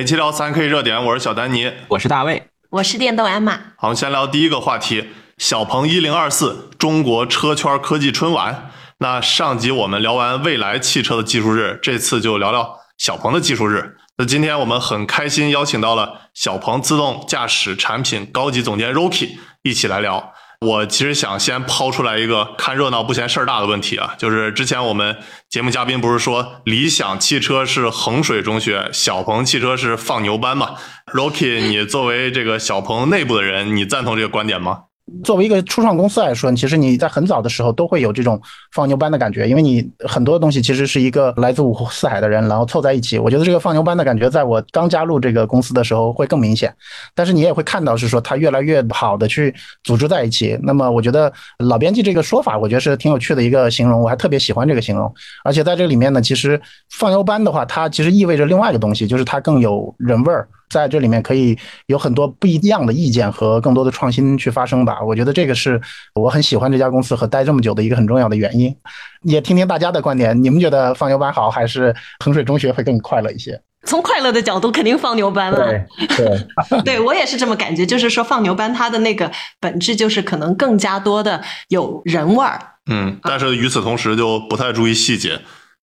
[0.00, 3.52] 每期聊三 K 热点，我是小丹尼，我是大卫，我是电动鞍马。
[3.76, 8.70] 好，我们先聊第一个话题：小鹏一零二四中国车圈科技春晚。
[9.00, 13.98] 那上集我们聊完蔚来汽车的技术日，这次就聊聊小鹏的技术日。
[14.16, 20.32] 那今天我们很开心邀请到了小鹏自动驾驶产品高级总监 Rocky 一起来聊。
[20.66, 25.16] 我其实想先抛出来一个看热闹不嫌事儿大的问题啊，就是之前我们
[25.48, 30.74] 节目嘉宾不是说理想汽车是衡水中学，小鹏汽车是放牛班嘛
[31.14, 34.80] ？Rocky，你作为这个小鹏内部的人，你赞同这个观点吗？
[35.22, 38.40] 作为一个初创公司来说，其实你在很早的时候都会有这种
[38.72, 43.18] 放牛班的感觉，因为你很多东西其实是一个来自五湖四海的人，然后凑在一起。
[43.18, 46.74] 我觉得这个放牛班的感觉，在我刚加入这个公司的时候会更明显。
[47.14, 49.54] 但是你也会看到，是说它越来越好的去
[49.84, 50.58] 组织在一起。
[50.62, 55.12] 那么我觉得老编辑这个说法，我觉得是挺有趣的一个形容，我还特别喜欢这个形容。
[55.44, 60.48] 而且在这里面呢，其实放牛班的话，它其实意味着另外一个东西，就是它更有人味儿。
[60.70, 65.02] 在这里面可以有很多不一样的意见和更多的创新去发生吧。
[65.02, 65.80] 我觉得这个是
[66.14, 68.74] 我很喜欢这家公司和待这么久的一个很重要的原因。
[69.22, 73.60] 也听听大家的观点，你们觉得放牛班好还是衡水中学会更快乐一些？
[73.86, 75.66] 从快乐的角度，肯定放牛班了。
[75.66, 77.84] 对对，对 我也是这么感觉。
[77.86, 82.60] 就是说，放牛班它的那个本质就是可能更加多的有人味儿。
[82.90, 85.40] 嗯，但是与此同时就不太注意细节。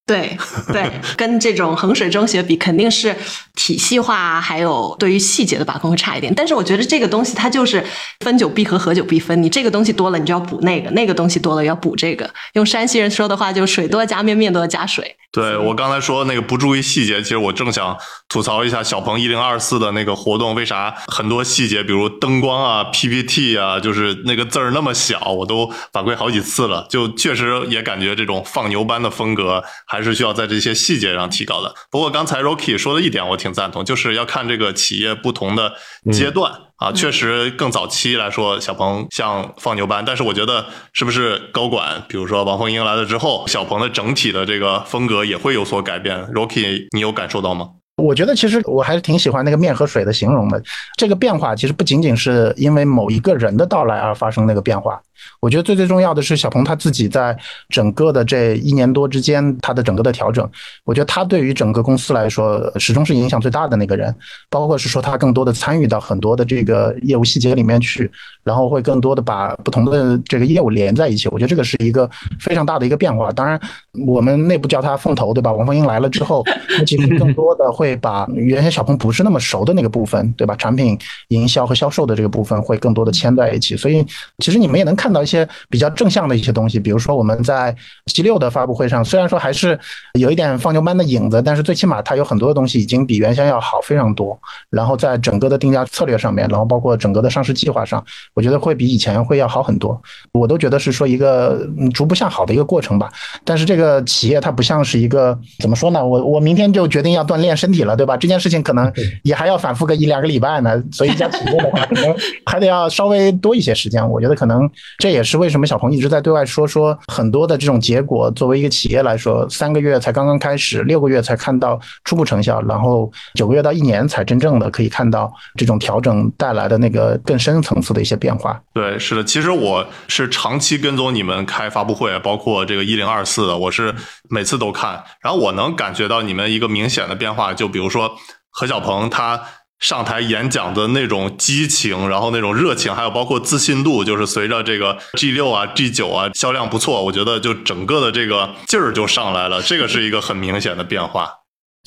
[0.07, 0.37] 对
[0.71, 3.13] 对， 跟这种衡水中学比，肯定是
[3.55, 6.33] 体系化还有对于细节的把控会差一点。
[6.33, 7.85] 但是我觉得这个东西它就是
[8.21, 9.43] 分久必合，合久必分。
[9.43, 12.29] 你这个东西多了，你就要补那个；那个东西多了，要补这个。
[12.53, 15.17] 用山西人说的话，就水多加面，面多加水。
[15.29, 17.95] 对我刚才说那个不注意细节，其实我正想
[18.29, 26.87] 吐槽一下小鹏一零二四的那个活动，为啥很多细节，比如灯光啊、PPT 啊，就是那个字儿那么小，我都反馈好几次了。
[26.89, 29.96] 就确实也感觉这种放牛班的风格还。
[29.97, 31.73] 还是需要在这些细节上提高的。
[31.89, 35.73] 不过刚才 Rocky 说的一点我挺赞同，就是要看这个企业不同的
[36.11, 36.91] 阶段啊。
[36.91, 46.15] 确实更早期来说，小鹏像放牛班，但是我觉得是不是高管，比如说王凤英来了之后，小鹏的整体的这个风格也会有所改变。
[46.27, 47.69] Rocky，你有感受到吗？
[47.95, 50.61] 我觉得其实我还是挺喜欢那个面和水的形容的。
[50.95, 55.01] 这个变化其实不仅仅是因为某一个人的到来而发生那个变化。
[55.39, 57.37] 我觉得最最重要的是小鹏他自己在
[57.69, 60.49] 整个的这一年多之间，他的整个的调整，
[60.83, 64.13] 我觉得他对于整个公司来说始终是影响最大的那个人，
[64.49, 68.09] 包括是说他更多的参与到很多的这个业务细节里面去，
[68.43, 71.27] 然后会更多的把不同的这个业务连在一起。
[71.29, 73.31] 我觉得这个是一个非常大的一个变化。
[73.31, 73.59] 当然，
[74.05, 75.51] 我们内部叫他凤头，对吧？
[75.51, 76.43] 王凤英来了之后，
[76.85, 80.55] 其实更多的会把原先小鹏不是那么熟的那个部分，对吧？
[80.57, 80.97] 产品
[81.29, 83.75] 营销和销售的这个部分会更多的牵在一起。
[83.75, 84.05] 所以，
[84.39, 85.06] 其实你们也能看。
[85.07, 87.73] 看到一些比较正向的一些东西，比如说我们在
[88.07, 89.79] G 六的发布会上，虽然说还是
[90.19, 94.37] 有一点放牛班的影子，但是最起码它有很多的东西已经比原先要好非常多。
[94.69, 98.03] 然后在整个的定价策略上面，然后包括整个的上市计划上，
[98.33, 99.97] 我觉得会比以前会要好很多。
[100.33, 103.09] 我都觉得是说一个逐步向好的一个过程吧。
[103.45, 106.05] 但是这个企业它不像是一个怎么说呢？
[106.05, 108.17] 我我明天就决定要锻炼身体了，对吧？
[108.17, 108.91] 这件事情可能
[109.23, 110.83] 也还要反复个一两个礼拜呢。
[110.91, 112.13] 所以一家企业的话，可能
[112.45, 114.05] 还得要稍微多一些时间。
[114.09, 114.67] 我觉得可能。
[114.97, 118.31] 这也是为什么小鹏一直在对外说说很多的这种结果。
[118.31, 128.59] 作为一个企业来说，三个月才刚刚开始，六个月才看到初步成效，然后九个月到一年才真正的可以看到这种调整带来的那个更深层次的一些变化。
[128.73, 133.93] 对，是的，其实我是长期跟踪你们开发布会，包括这个一零二四的，我是
[134.29, 138.15] 每次都看，然后我能感觉到你们一个明显的变化，就比如说
[138.49, 139.41] 何小鹏他。
[139.79, 151.36] 上台演讲的那种激情，然后那种热情，还有包括自信度，就是随着这个 G 六啊、G 九啊销量不错，我觉得就整个的这个劲儿就上来了，这个是一个很明显的变化。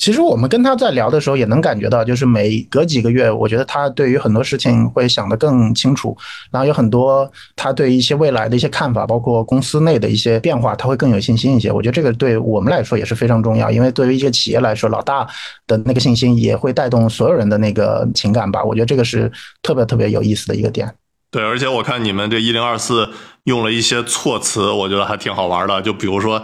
[0.01, 6.17] 其实我们跟他在聊的时候，也能感觉到，就是每隔几个月，我觉得他对于很多事情会想得更清楚，
[6.49, 11.71] 然后有很多他对一些未来的一些看法，包括公司内的一些变化，他会更有信心一些。
[11.71, 15.27] 我觉得这个对我们来说也是非常重要，因为对于一个企业来说，老大
[15.67, 18.63] 的那个信心也会带动所有人的那个情感吧。
[18.63, 19.31] 我觉得这个是
[19.61, 20.91] 特别特别有意思的一个点。
[21.29, 23.07] 对，而且我看你们这一零二四
[23.43, 26.43] 用了一些措辞，我觉得还挺好玩的，就比如说。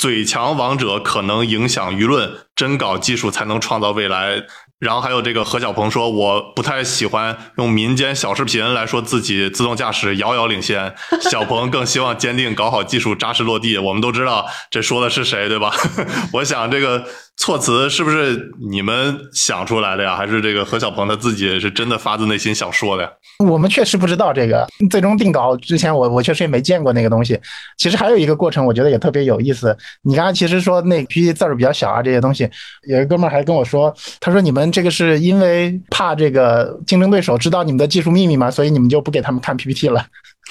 [0.00, 4.42] 嘴强王者可能影响舆论，真搞技术才能创造未来。
[4.78, 10.94] 然后还有这个何小鹏说，我不太喜欢用民间小视频来说自己自动驾驶遥遥领先。
[11.30, 13.76] 小鹏更希望坚定搞好技术，扎实落地。
[13.76, 15.70] 我们都知道这说的是谁，对吧？
[16.32, 17.04] 我想这个
[17.40, 20.14] 措辞是不是你们想出来的呀？
[20.14, 23.10] 还是这个何小鹏他自己是真的发自内心想说的呀？
[23.38, 27.40] 我们确实不知道这个最终定稿之前，我我确实也没见过那个东西。
[27.78, 29.74] 其实还有一个过程，我觉得也特别有意思。
[30.02, 32.46] 你刚才其实说那 PPT 字儿比较小啊，这些东西，
[32.86, 33.90] 有一哥们儿还跟我说，
[34.20, 38.50] 他说你们这个是因为怕这个竞争对手知道你们的技术秘密嘛？
[38.50, 40.04] 所以你们就不给他们看 PPT 了。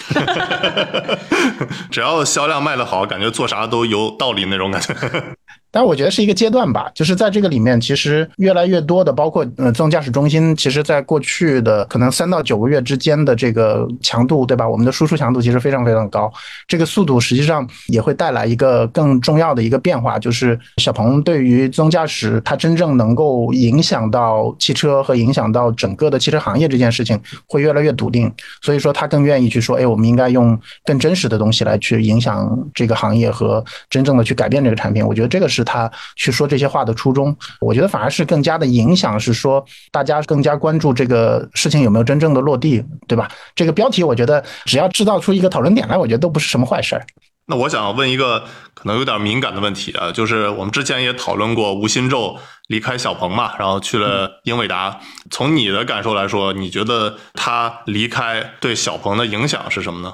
[1.92, 4.96] 只要销量卖得好，感觉做啥都有道理那种感觉。
[5.72, 14.68] 但我觉得是一个阶段吧，就是在这个里面，其实越来越多的，包括呃自动驾驶中心，其实在过去的可能三到九个月之间的这个强度，对吧？
[14.68, 16.32] 我们的输出强度其实非常非常高，
[16.68, 28.32] 这个速度实际上也会带来一个更重要的一个变化，就是小鹏对于自动驾驶它真正能够影响到汽车和影响到整个的汽车行业这件事情会越来越笃定，
[28.64, 35.06] 所以说他更愿意去说，哎，我们应该用更真实的东西来去影响这个行业和真正的去改变这个产品。
[35.06, 35.59] 我觉得这个是。
[35.60, 43.30] 是他去说这些话的初衷，我觉得反而是更加的影响，是说大家更加关注这个事情有没有真正的落地，对吧？
[43.54, 47.06] 这个标题我觉得只要制造出一个讨论点来，我觉得都不是什么坏事儿。
[47.46, 55.00] 那我想问一个可能有点敏感的问题啊，就是我们之前也讨论过吴新宙离开小鹏嘛，然后去了英伟达。
[55.32, 60.14] 从你的感受来说，你觉得他离开对小鹏的影响是什么呢？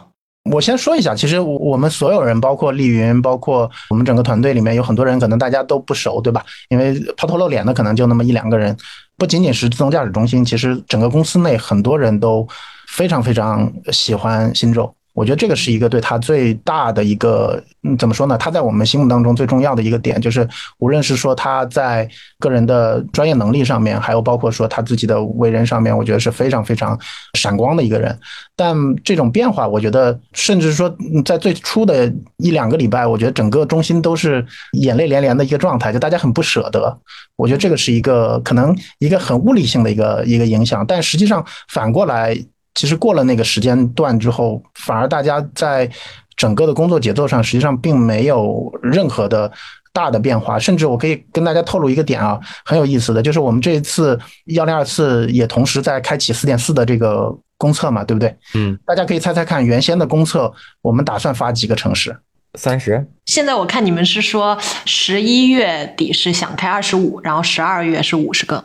[0.51, 6.45] 我先说一下，其实我们所有人，包括丽云，包括我们整个团队里面有很多人，可能大家都不熟，对吧？
[6.69, 8.77] 因为抛头露脸的可能就那么一两个人，
[9.17, 12.47] 不仅仅是自动驾驶中心，其实整个公司内很多人都
[12.87, 14.93] 非常非常喜欢新宙。
[15.15, 18.37] 我觉得这个是一个对他最大的一个，嗯，怎么说呢？
[18.37, 20.45] 他在我们心目当中最重要的一个点，就是
[20.77, 22.05] 无论是说他在
[22.37, 26.99] 个人的专业能力上面，还有包括说他自己的为人上面，我觉得是非常非常
[27.35, 28.19] 闪光的一个人。
[28.57, 28.75] 但
[29.05, 36.99] 这种变化，我觉得，甚至说在最初的一两个礼拜，我觉得整个中心都是眼泪连连的一个状态，就大家很不舍得。
[37.37, 42.37] 我觉得这个是一个可能一个很物理性的一个一个影响，但实际上反过来。
[42.75, 45.89] 其实过了那个时间段之后，反而大家在
[46.37, 49.51] 整个的工作节奏上，实际上并没有任何的
[49.93, 50.59] 大的变化。
[50.59, 58.35] 甚至我可以跟大家透露一个点啊，很有意思的就是我们这一次幺零二四也同时在开启四点四的这个公测嘛，对不对？
[58.53, 62.15] 嗯，大家可以猜猜看，原先的公测我们打算发几个城市？
[62.57, 63.05] 三十。
[63.25, 68.63] 现在我看你们是说十一月底是想开二十五，然后十二月是五十个。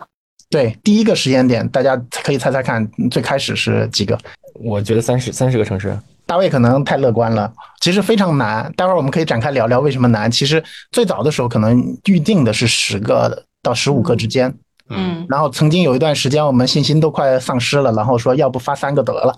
[0.51, 4.19] 对，第一个时间点，大家可以猜猜看，最开始是几个？
[4.55, 5.97] 我觉得三十三十个城市。
[6.27, 8.73] 大卫可能太乐观了，其实非常难。
[8.77, 10.31] 待会儿我们可以展开聊聊为什么难。
[10.31, 10.63] 其实
[10.93, 14.53] 最早的时候可能预定的是十个到十五个之间，
[14.89, 19.37] 嗯，然后曾经有一段时间我们信心都快丧失了，然后说要不发三个得了。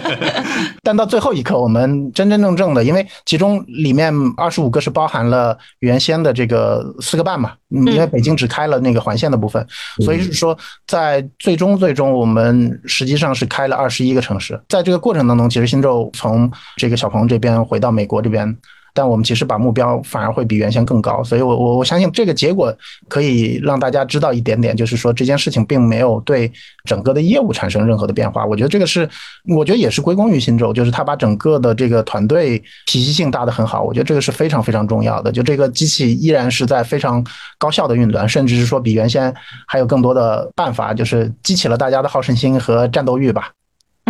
[0.82, 9.66] 但到最后一刻，我们真真正正的，因为其中里面二十五个是包含了原先的这个四个半嘛，因为北京只开了那个环线的部分，
[10.04, 10.56] 所以是说
[10.86, 18.56] 在最终最终我们实际上是开了二十一个城市，在这个过程当中，其实新宙从这个小鹏这边回到美国这边。
[18.92, 22.74] 但我们其实把目标反而会比原先更高，所以，我我我相信这个结果
[23.08, 26.50] 可以让大家知道一点点，就是说这件事情并没有对
[26.84, 28.44] 整个的业务产生任何的变化。
[28.44, 29.08] 我觉得这个是，
[29.48, 33.82] 我觉得也是归功于新宙，就是他把整个的这个团队体系性搭得很好。
[33.82, 35.30] 我觉得这个是非常非常重要的。
[35.30, 37.24] 就这个机器依然是在非常
[37.58, 39.34] 高效的运转，甚至是说比原先
[39.66, 43.52] 还有更多的办法，就是激起了大家的好胜心和战斗欲吧。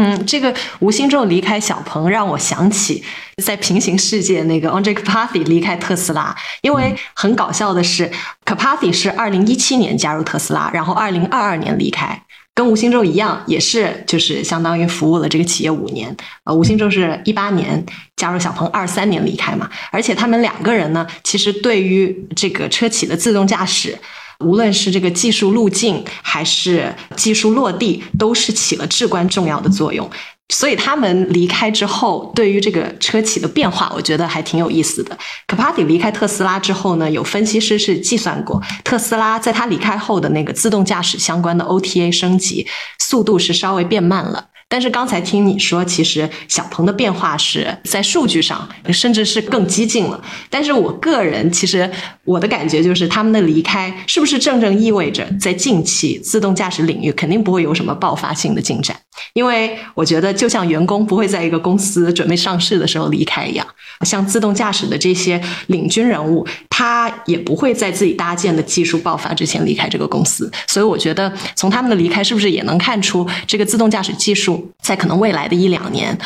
[0.03, 3.05] 嗯，这个吴兴宙离开小鹏，让我想起
[3.45, 6.35] 在平行世界那个 Andre Karpathy 离开特斯拉。
[6.63, 8.11] 因为很搞笑的是
[8.47, 12.19] ，Karpathy 是二零一七年加入特斯拉，然后二零二二年离开，
[12.55, 16.17] 跟吴兴宙一样，也是就是相当于服务了这个企业五年。
[16.45, 17.85] 呃，吴兴宙是一八年
[18.17, 19.69] 加入小鹏，二三年离开嘛。
[19.93, 23.99] 而且他们两个人呢，其实对于这个车企的自动驾驶。
[24.41, 30.09] 无论是这个技术路径还是技术落地，都是起了至关重要的作用。
[30.53, 35.17] 所以他们离开之后，对于这个车企的变化，我觉得还挺有意思的。
[35.47, 42.67] 可帕蒂离开特斯拉之后呢，有分析师是计算过，特斯拉在他离开后的那个自动驾驶相关的 OTA 升级
[42.99, 44.47] 速度是稍微变慢了。
[44.71, 50.23] 但是刚才听你说，其实小鹏的变化是在数据上，甚至是更激进了。
[50.49, 51.91] 但是我个人其实
[52.25, 58.97] 我的感觉就是，他们的离开是不是正正意味着在近期自动驾驶领域肯定不会有什么爆发性的进展？
[59.35, 63.67] 因为我觉得，就像员工不会在一个公司准备上市的时候离开一样，
[64.05, 70.51] 像自动驾驶的这些领军人物，他也不会在自己搭建的技术爆发之前离开这个公司。
[70.69, 76.17] 所以，我觉得从他们的离开，是不是也能看出这个自动驾驶技术在可能未来的一两年，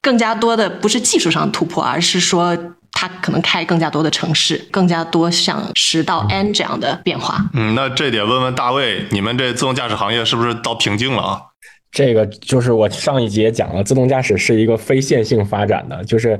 [0.00, 2.56] 更加多的不是技术上突破，而是说
[2.92, 7.44] 它可能开更加多的城市，更加多像十到 N 这样的变化。
[7.52, 11.40] 嗯，那这得问问大卫，你们这自动驾驶行业是不是到瓶颈了啊？
[11.94, 16.36] 这个就是我上一集也讲了，自动驾驶是一个非线性发展的，就是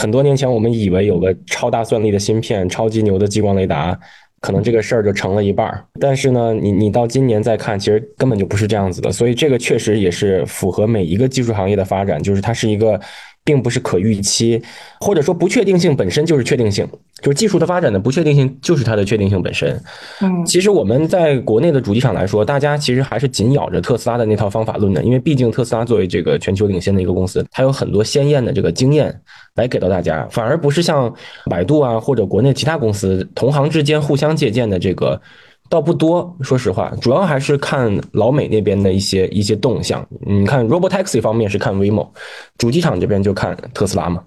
[0.00, 3.98] 很多年前我们以为有个超大算力的芯片、超级牛的激光雷达，
[4.40, 5.84] 可能这个事儿就成了一半儿。
[6.00, 9.10] 但是呢，你你到今年再看，其实根本就不是这样子的。
[9.10, 13.00] 所以这个确实也是符合每一个技术行业的发展，就是它是一个。
[13.44, 14.62] 并不是可预期，
[15.00, 16.88] 或者说不确定性本身就是确定性，
[17.20, 19.80] 就是技术的发展的不确定性就是它的确定性本身。
[20.20, 29.20] 嗯，其实我们在国内的主机厂来说，大家其实还是紧咬着特斯拉的那套方法论的，因为毕竟特斯拉作为这个全球领先的一个公司，它有很多鲜艳的这个经验
[29.56, 31.12] 来给到大家，反而不是像
[31.46, 35.20] 百度啊或者国内其他公司同行之间互相借鉴的这个。
[35.72, 40.06] 倒不多，说实话，主要还是看老美那边的一些一些动向。
[40.26, 42.10] 你看，Robotaxi 方面是看 Waymo，
[42.58, 44.22] 主机厂这边就看特斯拉嘛。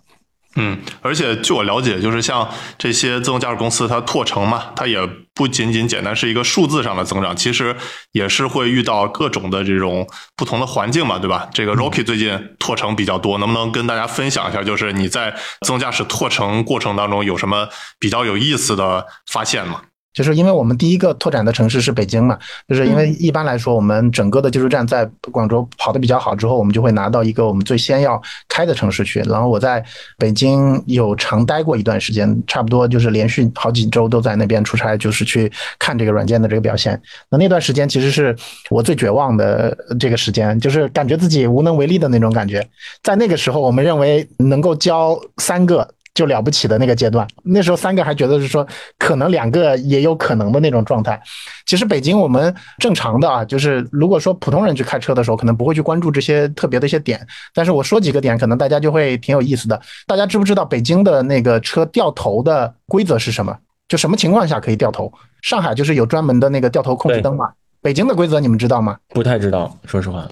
[0.55, 2.49] 嗯，而且据我了解，就是像
[2.79, 4.97] 这些自动驾驶公司，它拓城嘛，它也
[5.35, 7.75] 不仅仅简单是一个数字上的增长，其实
[8.13, 11.47] 也是会遇到各种的这种不同的环境嘛，对吧？
[11.53, 15.29] 这个 Rocky 最近拓城比较多，能不能跟大家分享一下，就是你在
[15.61, 17.67] 自动驾驶拓城过程当中有什么
[17.99, 19.83] 比较有意思的发现吗？
[20.15, 29.19] 就是因为我们第一个拓展的城市是北京嘛，就是因为一般来说，我们整个的技术站在广州跑得比较好之后，我们就会拿到一个我们最先要开的城市去。
[29.27, 29.83] 然后我在
[30.17, 36.99] 北京有长待过一段时间，差不多就是连续好几周都在那边出差，就是去看这个软件的这个表现。
[37.29, 38.33] 那那段时间其实是
[38.69, 42.65] 我最绝望的这个时间，就是感觉自己无能为力的那种感觉。
[43.03, 45.85] 在那个时候，我们认为能够教三个。
[46.15, 48.65] 就了不起的那个阶段，那时候三个还觉得是说
[48.97, 51.21] 可能两个也有可能的那种状态。
[51.65, 57.19] 其实北京我们正常的啊，就是如果说普通人去开车的时候，可能不会去关注这些特别的一些点。
[57.53, 59.79] 但是我说几个点，可能大家就会挺有意思的。
[60.07, 63.55] 大家知不知道北京的那个车掉头的规则是什么？
[63.89, 65.11] 就什么情况下可以掉头？
[65.41, 67.51] 上海就是有专门的那个掉头控制灯嘛。
[67.81, 68.97] 北京的规则你们知道吗？
[69.09, 70.25] 不太知道，说实话。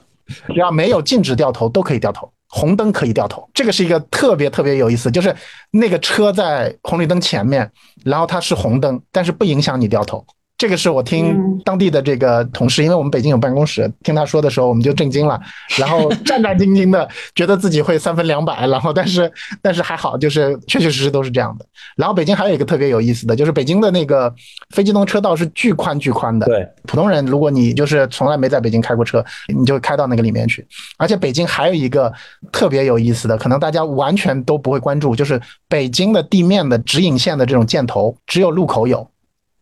[0.48, 2.32] 只要没有禁止掉头，都可以掉头。
[2.56, 5.36] 红灯可以掉头，这个是一个特别特别有意思，就是
[5.72, 7.68] 那个车在红绿灯前面，
[8.06, 10.24] 然后它是红灯，但是不影响你掉头。
[10.64, 15.38] 这个是我听当地的这个同事，因为我们北京有办公室，听他说的时候，我们就震惊了，
[15.78, 17.06] 然后战战兢兢的，
[17.36, 19.30] 觉得自己会三分两百，然后但是
[19.62, 21.66] 但是还好，就是确确实实都是这样的。
[21.98, 24.34] 然后北京还有一个特别有意思的就是北京的那个
[24.74, 29.22] 非机动车道是巨宽巨宽的，对普通人，如果你就是从来没在北京开过车，
[29.54, 30.66] 你就开到那个里面去。
[30.98, 32.10] 而且北京还有一个
[32.54, 39.06] 特别有意思的，可能大家完全都不会关注，就是北京的地面的指引线的这种箭头，只有路口有。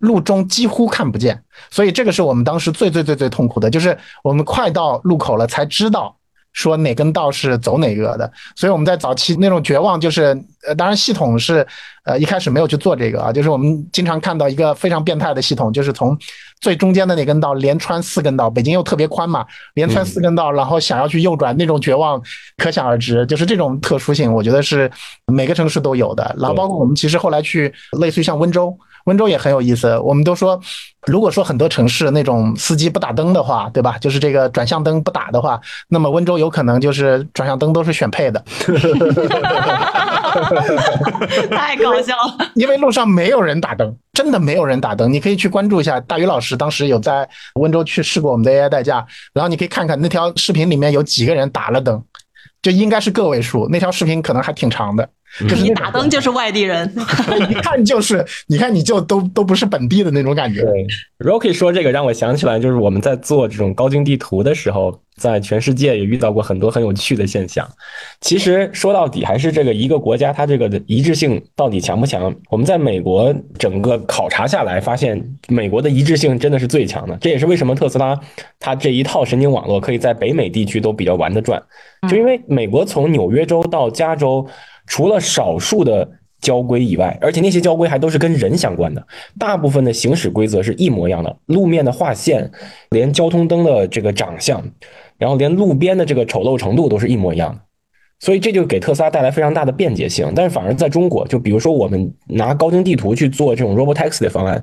[0.02, 6.16] 路中几乎看不见，所以这个是我们当时最最最最痛苦的，就是我们快到路口了才知道
[6.54, 8.30] 说哪根道是走哪个的。
[8.56, 11.66] 所以我们在早期那种绝望，就是呃，当然系统是
[12.04, 16.18] 呃一开始没有去做这个啊，就是我们经常看到一个非常变态的系统，就是从
[16.60, 22.22] 最中间的那根道连穿四根道，北京又特别宽嘛，连穿四根道，然后想要去右转，那种绝望
[22.58, 23.26] 可想而知。
[23.28, 24.92] 就是这种特殊性，我觉得是
[25.28, 26.36] 每个城市都有的。
[26.40, 28.76] 然后包括我们其实后来去类似于像温州。
[29.06, 30.60] 温州也很有意思，我们都说，
[31.08, 33.98] 如果说很多城市那种司机不打灯的话，对吧？
[34.00, 38.44] 就是这个转向灯不打的话，那么温州有可能就是转向灯都是选配的。
[41.52, 45.12] 太搞笑了，因为路上没有人打灯，真的没有人打灯。
[45.12, 52.02] 你可以去关注一下，大宇老师当时有在温州去试过我们的 AI 代驾，然后你可以看看那条视频里面有几个人打了灯，
[52.62, 53.68] 就应该是个位数。
[53.70, 55.10] 那条视频可能还挺长的。
[55.40, 56.94] 就是你打灯就是外地人，
[57.50, 60.62] 一看就是，你看你就都都不是本地的那种感觉。
[60.62, 60.86] 对
[61.20, 67.66] ，Rocky 说这个让我想起来，就是我们在做这种高精地图的时候，在全世界也遇到过很多很有趣的现象。
[68.20, 72.34] 其实说到底还是这个一个国家它这个的一致性到底强不强？
[72.50, 77.16] 我们在美国整个考察下来，发现美国的一致性真的是最强的。
[77.22, 78.20] 这也是为什么特斯拉
[78.60, 81.62] 它这一套神经网络可以在北美地区都比较玩得转，
[82.10, 84.46] 就因为美国从纽约州到加州。
[84.92, 86.06] 除了少数的
[86.42, 89.08] 交规以外，而且那些交规还都是跟人相关的，
[89.40, 92.52] 大部分的行驶规则是一模一样的，路面的划线，
[92.90, 94.62] 连交通灯的这个长相，
[95.18, 97.62] 然后连路边的这个丑陋程度都是一模一样的，
[98.20, 100.30] 所以这就给特斯拉带来非常大的便捷性。
[100.36, 104.62] 但是反而在中国，就比如说我们拿高精地图去做这种 Robotaxi 的方案。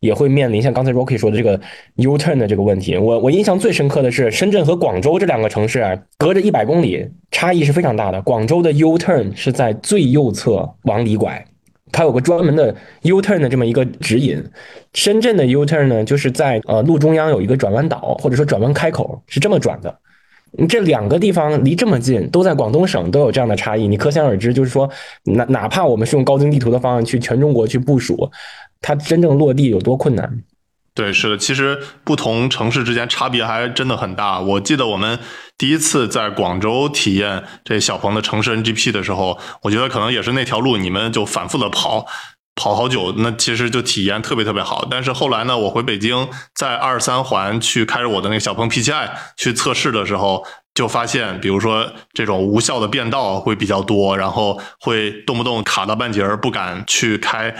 [0.00, 1.60] 也会面临像刚才 Rocky 说的这个
[1.96, 2.96] U turn 的这个问题。
[2.96, 8.22] 我我印象最深刻的是深圳和广州这两个城市啊，隔着一百公里，差异是非常大的。
[8.22, 11.44] 广州的 U turn 是在最右侧往里拐，
[11.90, 14.44] 它有个专门的 U turn 的这么一个指引。
[14.94, 19.98] 深圳的 U turn 呢，就是在呃路中央有一个转弯岛或者说转弯开口，是这么转的。
[20.68, 24.88] 这两个地方离这么近，都在广东省，都有这样的差异，你可想而知，就是说，
[25.24, 28.30] 哪哪怕我们是用高精地图的方案去全中国去部署，
[28.80, 30.42] 它真正落地有多困难？
[30.94, 34.40] 对，是的，其实不同城市之间差别还真的很大。
[34.40, 35.16] 我记得我们
[35.56, 42.04] 第一次在广州体验这小鹏的城市 NGP 的时候，我觉得可能也是那条路，你们就反复的跑。
[42.58, 44.86] 跑好久，那其实就体验特别特别好。
[44.90, 50.44] 但是后来呢，我回北京，在二三环去开着我的那个小鹏 P7i 去测试的时候。
[50.78, 57.52] 就发现，比如说这种无效的变道会比较多，然后会动不动卡到半截儿不敢去开。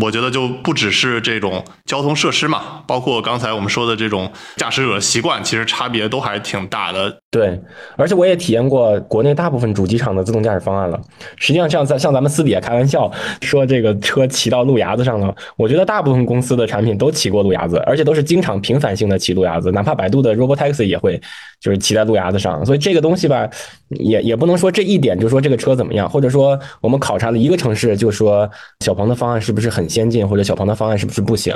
[0.00, 7.14] 我觉得就不只是这种交通设施嘛，包括刚才我们说的这种驾驶者习惯，其实差别都还挺大的。
[7.30, 7.60] 对，
[7.98, 10.98] 而且我也体验过国内大部分主机厂的自动驾驶方案了。
[11.36, 13.12] 实际上，像在像咱们私底下开玩笑
[13.42, 21.20] 说这个车骑到路牙子上了，我觉得大部分公司的产品都骑过路牙子，而且都是经常频繁性的骑路牙子，哪怕百度的 Robotaxi 也会
[21.62, 22.66] 就是骑在路牙子上。
[22.66, 23.48] 所以这个东西吧，
[23.88, 28.50] 也也不能说这一点就说这个车怎么样，或者说我们考察了一个城市就说
[28.80, 31.54] 小鹏的方案是不是很先进，或者小鹏的方案是不是不行？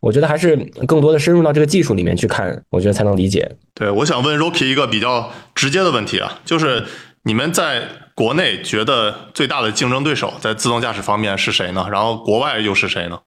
[0.00, 3.50] 我觉得还是更多的深入到这个技术里面去看，我觉得才能理解。
[3.74, 6.84] 对，我想问 Rocky 一个比较直接的问题啊，就是
[7.22, 7.82] 你们在
[8.14, 11.86] 国内觉得最大的竞争对手在自动驾驶方面是谁呢？
[11.90, 13.18] 然后国外又是谁呢？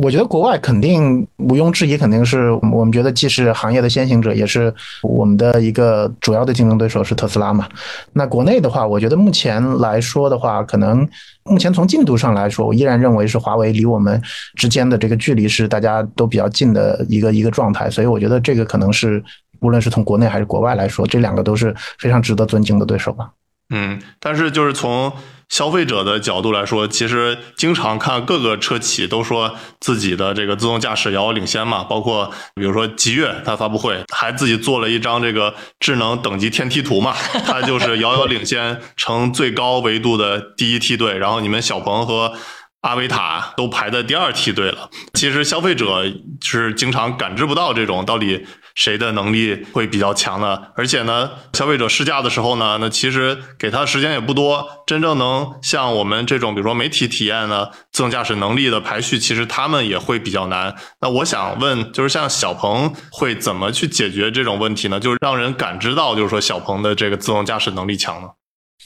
[0.00, 7.68] 我觉得国外肯定毋庸置疑，肯定是我们觉得既是行业的先行者，也是我们的一个主要的竞争对手是特斯拉嘛。
[8.12, 11.08] 那国内的话，我觉得目前来说的话，可能
[11.44, 14.20] 目前从进度上来说，我依然认为是华为离我们
[14.56, 17.88] 之间的这个距离是大家都比较近的一个一个状态。
[17.88, 19.22] 所以我觉得这个可能是
[19.60, 23.30] 无论是从国内还是国外来说，这两个都是非常值得尊敬的对手吧。
[23.70, 25.12] 嗯，但是就是从。
[25.48, 37.14] 消费者的角度来说，其实经常看各个车企都说自己的这个自动驾驶遥遥领先嘛，包括比如说极越，它发布会还自己做了一张这个智能等级天梯图嘛，
[37.46, 42.32] 它就是遥遥领先，成最高维度的第一梯队，然后你们小鹏和
[42.80, 44.90] 阿维塔都排在第二梯队了。
[45.12, 46.04] 其实消费者
[46.42, 48.46] 是经常感知不到这种到底。
[48.74, 50.58] 谁的能力会比较强呢？
[50.74, 54.66] 而且呢，消费者试驾的时候呢，那其实给他的时间也不多。
[54.86, 60.74] 真正能像我们这种，比如说媒体体验呢，自动驾驶能力的排序，其实他们也会比较难。
[61.00, 64.98] 那我想问，就是像小鹏会怎么去解决这种问题呢？
[64.98, 68.28] 就是让人感知到，就是说小鹏的这个自动驾驶能力强呢？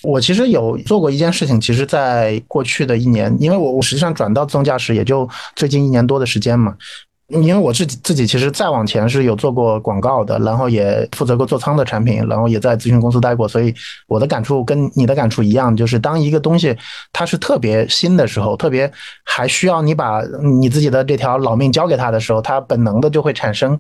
[0.03, 6.74] 我其实有做过一件事情，其实在过去的一年，因为我我实际上转到自动驾驶也就最近一年多的时间嘛。
[7.29, 13.75] 因为我自己自己其实再往前是有做过广告的，然后也负责过座舱的产品，然后也在咨询公司待过，所以
[14.07, 16.75] 我的感触跟你的感触一样，就是当一个东西
[17.12, 18.91] 它是特别新的时候，特别
[19.25, 23.79] 还需要你把你自己的这条老命交给他的时候，它本能的就会产生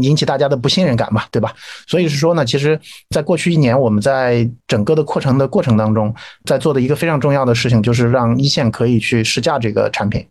[0.00, 1.52] 引起大家的不信任感嘛，对吧？
[1.88, 2.78] 所以是说呢，其实
[3.10, 10.24] 在过去一年，我们在整个的扩程的过程当中，在做的一个非常重要的事情，就是让一线可以去试驾这个产品。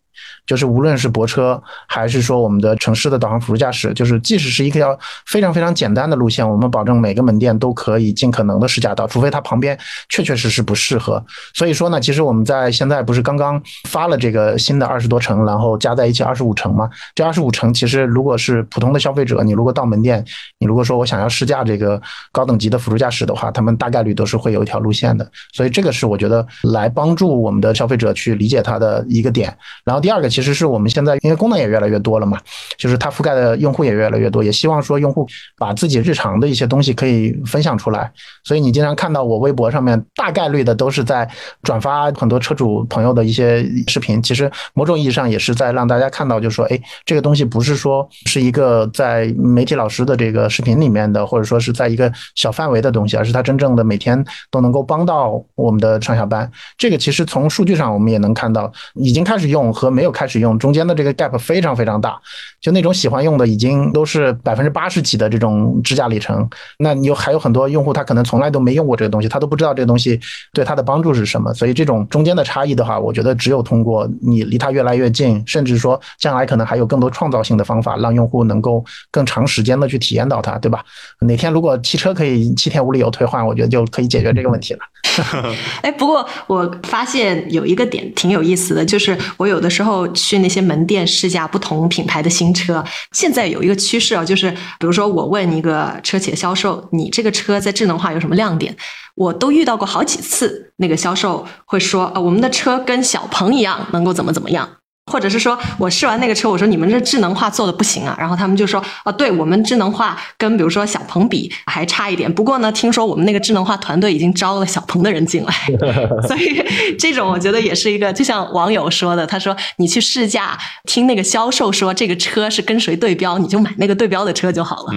[0.45, 9.77] 就是无论是泊车，还是说我们的城市的导航辅助驾驶，就是即使是一条非常非常简单的路线，我们保证每个门店都可以尽可能的试驾到，除非它旁边
[10.09, 11.23] 确确实实不适合。
[11.53, 16.89] 所以说呢，其实我们在现在不是刚刚发了这个新的二十多城，然后加在一起二十五城吗？
[17.15, 20.23] 这二十五城其实如果是普通的消费者，你如果到门店，
[20.59, 25.29] 你如果说我想要试驾这个高等级的辅助驾驶的话，他们大概率都是会有一条路线的。
[25.53, 29.55] 所以这个是我觉得来帮助我们的消费者去理解它的一个点。
[29.83, 30.29] 然后第二个。
[30.33, 32.39] 其实是我们现在，因为功能也越来越多了嘛，
[32.75, 35.27] 就是它覆盖的用户也越来越多，也希望说用户
[35.59, 38.11] 把自己日常的一些东西可以分享出来。
[38.43, 41.29] 所以你经常看到我微博上面大概率的都是在
[41.61, 56.49] 转发很多车主朋友的一些视频，其实某种意义上也是在让大家看到，就是说，哎，这个东西不是说是一个在媒体老师的这个视频里面的，或者说是在一个小范围的东西，而是它真正的每天都能够帮到我们的上下班。
[56.77, 60.27] 这个其实从数据上我们也能看到，已经开始用和没有开。
[60.27, 62.19] 始用中间的这个 gap 非常非常大，
[62.59, 66.49] 就那种喜欢用的已经都是百分之八十几的这种支架里程。
[66.79, 70.19] 那你有还有很多用户，他可能从来都没用过这个东西，他都不知道这个东西
[70.53, 71.53] 对他的帮助是什么。
[71.53, 80.83] 所以这种中间的差异的话，我觉得只有通过你离他越来越近，甚至说将来可能还有更多创造性的方法，让用户能够更长时间的去体验到它，对吧？
[81.19, 84.79] 哪天如果汽车可以七天无理由退换，我觉得就可以解决这个问题了。
[85.83, 89.82] 哎，不过我发现有一个点挺有意思的，就是我有的时候。
[89.83, 98.75] 后去那些门店试驾不同品牌的新车，现在有一个趋势啊，就是比如说我问一个车企的销售，你这个车在智能化有什么亮点？
[99.15, 104.67] 我都遇到过好几次，那个销售会说，啊，我们的车跟小鹏一样，能够怎么怎么样。
[105.11, 112.33] 或者是说我试完那个车，我说你们这智能化做的不行啊，然后他们就说啊，对我们智能化跟比如说小鹏比还差一点。
[112.33, 115.53] 不过呢，听说我们那个智能化团队已经招了小鹏的人进来，
[116.27, 124.93] 所以这种我觉得也是一个，就像网友说的，他说你去试驾，听那个销售说这个车是跟谁对标，你就买那个对标的车就好了。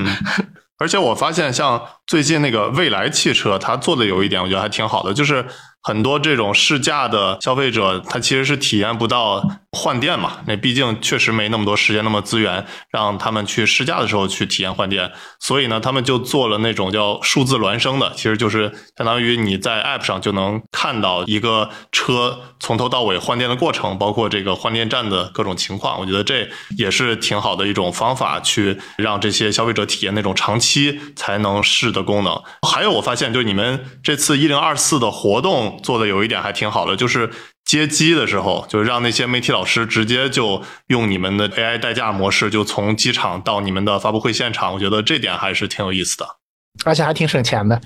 [0.79, 5.45] 而且我发现，像最近那个蔚来汽车，它做的有一点，我觉得还挺好的，就是
[5.83, 10.39] 很多这种试驾的消费者，他其实是体验不到换电嘛。
[10.47, 15.11] 那毕竟确实没那么多时间、那么资源，让他们去试驾的时候去体验换电。
[15.41, 26.01] 所以呢，他们就做了那种叫数字孪生的，其实就是相当于你在 App 上就能看到一个车从头到尾换电的过程，包括这个换电站的各种情况。
[26.01, 32.41] 我觉得这也是挺好的一种方法，去让这些消费者体验那种长期才能试的功能。
[32.63, 37.31] 还有，我发现就你们这次一零二四的活动做的有一点还挺好的，就是
[37.65, 44.75] 接机的时候，就让那些媒体老师直接就用你们的 AI 代驾模式，就从机场到你们的发布会现场。
[44.75, 46.37] 我觉得这点还是挺有意思的。
[46.85, 47.81] 而且还挺省钱的，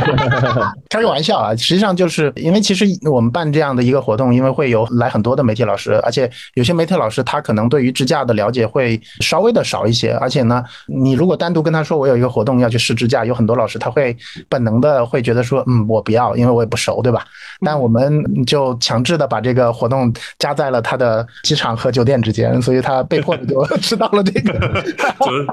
[0.88, 1.54] 开个玩笑啊！
[1.56, 14.16] 实际上就是因为其实我们办这样的一个活动，因为会有来很多的媒体老师，而且有些媒体老师他可能对于支架的了解会稍微的少一些，而且呢，你如果单独跟他说我有一个活动要去试支架，有很多老师他会
[14.48, 17.24] 本能的会觉得说，嗯，我不要，因为我也不熟，对吧？
[17.64, 24.82] 但我们就强制的把这个活动加在了他的机场和酒店之间，所以他被迫的就 知道了这个，
[25.20, 25.46] 就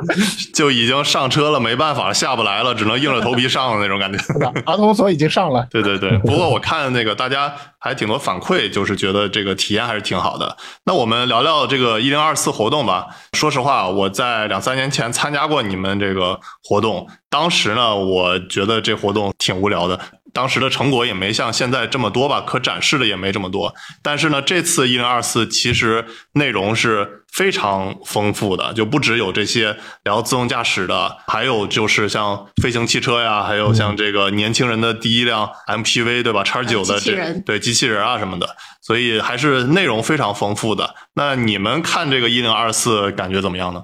[0.53, 2.74] 就已经上车了，没办法下不来了。
[2.74, 4.19] 只能硬着头皮上了那种感觉。
[4.65, 5.67] 儿童锁已经上了。
[5.69, 10.56] 对对对，不过我看那个大家还挺多反馈，就是觉得这个体验还是挺好的。
[10.86, 13.08] 那我们聊聊这个一零二四活动吧。
[13.34, 20.00] 说实话，我在两三年前参加过你们这个活动，当时呢，我觉得这活动挺无聊的。
[20.32, 23.74] 当时的成果也没像现在这么多吧，可展示的也没这么多。
[24.04, 36.43] 但是呢，这次一零二四其实内容是非常丰富的，就不只有这些聊自动驾驶的，还有就是像飞行汽车呀，还有像这个年轻人的第一辆 MPV，对吧？
[36.43, 40.95] 叉九的这对机器人啊什么的，所以还是内容非常丰富的。
[41.13, 43.83] 那你们看这个一零二四感觉怎么样呢？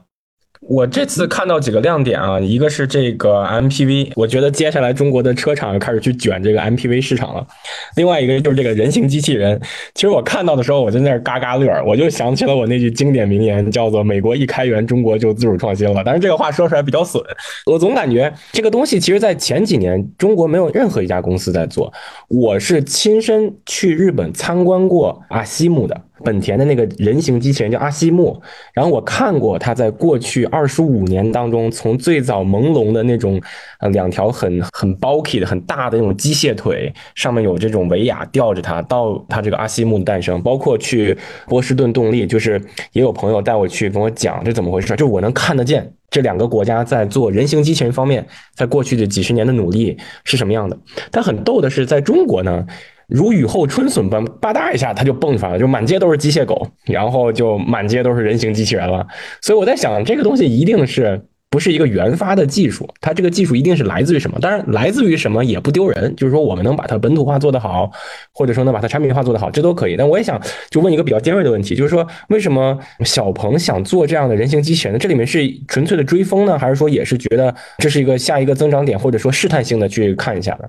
[0.68, 7.46] 我这次看到几个亮点啊，一个是这个 MPV，我觉得接下来中国的车厂开始去卷这个 MPV 市场了。
[7.98, 9.60] 另外一个就是这个人形机器人，
[9.94, 16.02] 其实我看到的时候我就在那嘎嘎乐，我就想起了我那句经典名言，叫做“美国一开源，中国就自主创新了”。
[16.06, 17.24] 但是这个话说出来比较损，
[17.68, 21.94] 我总感觉这个东西其实在前几年中国没有任何一家公司在做。
[22.28, 26.02] 我是亲身去日本参观过阿西姆的。
[26.26, 28.42] 本田的那个人形机器人叫阿西莫，
[28.74, 33.40] 然后我看过他在过去二十五年当中，从最早朦胧的那种，
[33.80, 42.60] 呃，两条很很 bulky 的很大的那种机械腿，上面有这种维亚吊着它，到它这个阿西莫的诞生，包括去波士顿动力，就是
[42.94, 50.76] 也有朋友带我去跟我讲这怎么回事，就我能看得见这两个国家在做人形机器人方面，在过去的几十年的努力是什么样的。
[51.12, 52.66] 但很逗的是，在中国呢。
[53.08, 59.06] 如雨后春笋般，吧嗒一下，它就蹦出来了，就满街都是机械狗，然后就满街都是人形机器人了。
[59.42, 62.90] 所以我在想，这个东西一定是不是一个原发的技术？
[63.00, 64.38] 它这个技术一定是来自于什么？
[64.40, 67.90] 当然，来自于什么也不丢人，就是说我们能把它本土化做得好，
[68.34, 69.96] 或者说能把它产品化做得好，这都可以。
[69.96, 75.00] 但我也想就问一个比较尖锐的问题，就是说为什么小鹏想做这样的人形机器人呢？
[75.00, 80.68] 这里面是纯粹的追风呢，还是说也是觉得这是一个下一个增长点，或者说试探性的去看一下呢？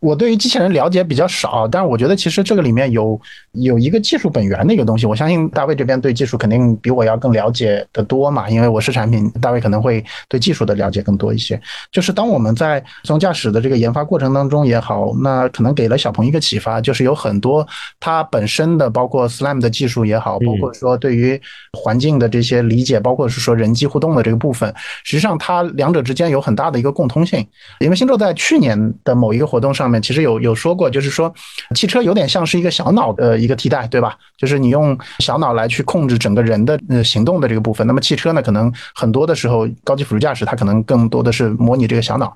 [0.00, 3.20] 我对于机器人了解比较少，但是我觉得其实这个里面有
[3.52, 5.04] 有一个技术本源的一个东西。
[5.04, 11.60] 我相信大卫这边对技术肯定比我要更了解的多嘛，因为我是产品，大卫可能会对技术的了解更多一些。
[11.92, 17.66] 就是当我们在自动驾驶的这个研发过程当中也好，那可能给了小鹏一个启发，就是有很多
[17.98, 21.38] 它本身的包括 SLAM 的技术也好，包括说对于
[21.74, 24.72] 环境的这些理解，包括是说人机互动的这个部分，
[25.04, 27.46] 实际上它两者之间有很大的一个共通性。
[27.80, 29.89] 因为星宙在去年的某一个活动上。
[29.90, 31.32] 面其实有有说过，就是说，
[31.74, 34.16] 汽车有点像是一个小脑的一个替代，对吧？
[34.38, 37.86] 就是你用小脑来去控制整个人的呃行动的这个部分。
[37.86, 42.34] 那么汽车呢，可能很多的时候，高级辅助驾驶它可能更多的是模拟这个小脑。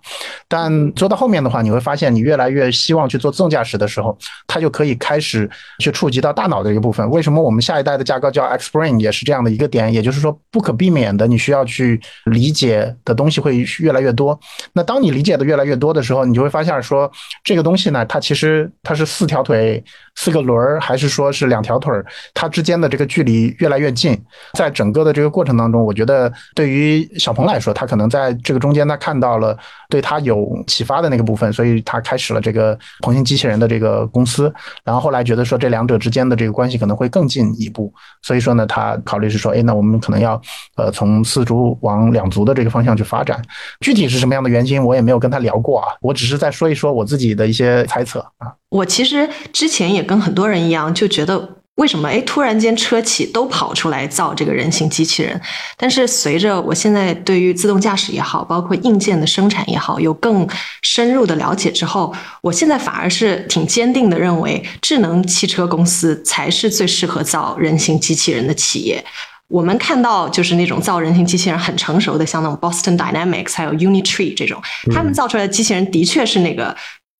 [0.48, 7.08] 但做到后面的话，你会发现，你越来越希望去做自动驾驶的时候，它就可以开始去触及到大脑的一个部分。
[7.10, 9.92] 为什么我们下一代的架构叫 X Brain 也是这样的一个点？
[9.92, 14.38] 也就是说，不可避免的，你需要去理解的东西会越来越多。
[14.72, 17.10] 那当你理解的越来越多的时候，你就会发现说。
[17.44, 19.84] 这个东西呢，它其实它是四条腿
[20.16, 24.18] 四个轮儿，还是说是两条腿儿，它之间的这个距离越来越近。
[24.54, 29.56] 在整个的这个过程当中，我觉得对于小鹏来说，他可能在这个中间他看到了
[29.88, 34.52] 对他有启发的那个部分，所以他开始了这个鹏行机器人的这个公司。
[34.84, 40.40] 然后后来觉得说这两者之间的这个关系可能会更进一步，所以说呢，他考虑是说，哎，那我们可能要
[40.76, 43.42] 呃从四足往两足的这个方向去发展。
[43.80, 48.52] 具体是什么样的原因，我也没有跟他聊过啊，我只是在说一说我自己的一些猜测啊。
[48.74, 55.40] 我其实之前也跟很多人一样，就觉得为什么哎突然间车企都跑出来造这个人形机器人？
[55.76, 60.44] 但是随着我现在对于自动驾驶也好，包括硬件的生产也好，有更
[60.82, 69.04] 深入的了解之后，我现在反而是挺坚定的认为，智能汽车公司才是最适合造人形机器人的企业。
[69.46, 74.60] 我们看到就是那种造人形机器人很成熟的，像那种 Boston Dynamics 还有 Unitree 这种，
[74.92, 76.76] 他们造出来的机器人的确是那个。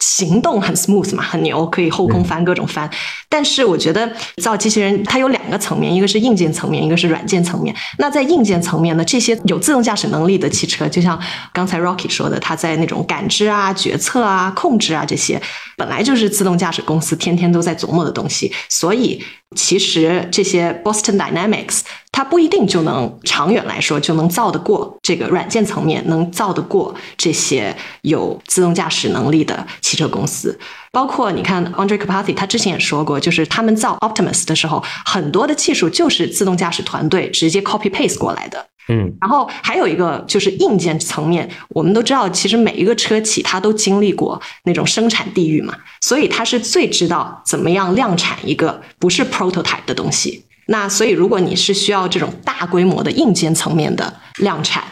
[0.07, 2.88] 行动很 smooth 嘛，很牛，可以后空翻各种翻。
[3.29, 4.09] 但是我觉得
[4.43, 7.75] 造机器人它有两个层面，一个是硬件层面，一个是软件层面。
[7.99, 11.19] 那在硬件层面呢，这些有自动驾驶能力的汽车，就像
[11.53, 15.40] 刚才 Rocky 说的，它在那种感知啊、决策啊、控制啊这些，
[15.77, 18.53] 本来就是自动驾驶公司天天都在琢磨的东西。
[18.69, 19.25] 所以
[19.57, 21.81] 其实这些 Boston Dynamics。
[22.14, 30.57] 它不一定就能长远来说就能造得过这个软件层面，能造得过这些有自动驾驶能力的汽车公司。
[30.92, 38.64] 包括你看，Andre Kapathy 他之前也说过，就是他们造 Optimus 的时候，很多的技术就是自动驾驶团队直接 copy paste 过来的。
[38.88, 50.44] 嗯，然后还有一个就是硬件层面，我们都知道，其实每一个车企它都经历过那种生产地狱嘛，所以它是最知道怎么样量产一个不是 prototype 的东西。
[50.66, 54.83] 那所以，如果你是需要这种大规模的硬件层面的量产，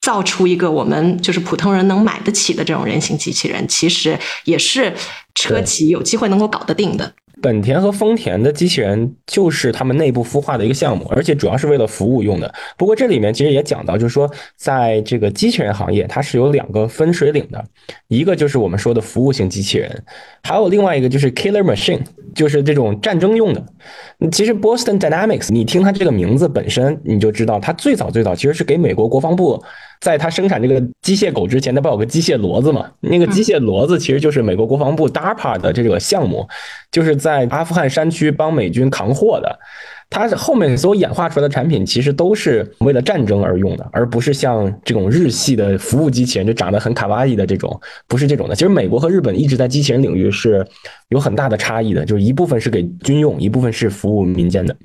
[0.00, 4.92] 造出一个我们就是普通人能买得起的这种人形机器人，其实也是
[5.34, 7.12] 车企有机会能够搞得定的。
[7.42, 12.54] 本田和丰田的机器人就是他们内部孵化的一个项目，而且主要是为了服务用的。
[12.78, 17.62] 不过这里面其实也讲到，就是说在这个机器人行业，它是有两个分水岭的，
[18.06, 20.04] 一个就是我们说的服务型机器人，
[20.44, 22.00] 还有另外一个就是 killer machine，
[22.32, 23.62] 就是这种战争用的。
[24.30, 29.60] 其实 Boston Dynamics，你听它这个名字本身，你就知道它最早最早其实是给美国国防部。
[30.02, 32.90] 在它生产这个机械狗之前，它不有个机械骡子嘛？
[32.98, 36.48] 那个机械骡子其实就是美国国防部 DARPA 的这个项目，
[36.90, 39.56] 就是在阿富汗山区帮美军扛货的。
[40.10, 48.56] 它后面所演化出来的产品，其实都是为了战争而用的，而不是像这种日系的服务机器人，就长得很卡哇伊的这种，不是这种的。
[48.56, 50.66] 其实美国和日本一直在机器人领域是
[51.10, 54.76] 有很大的差异的，就是一部分是给军用，一部分是服务民间的。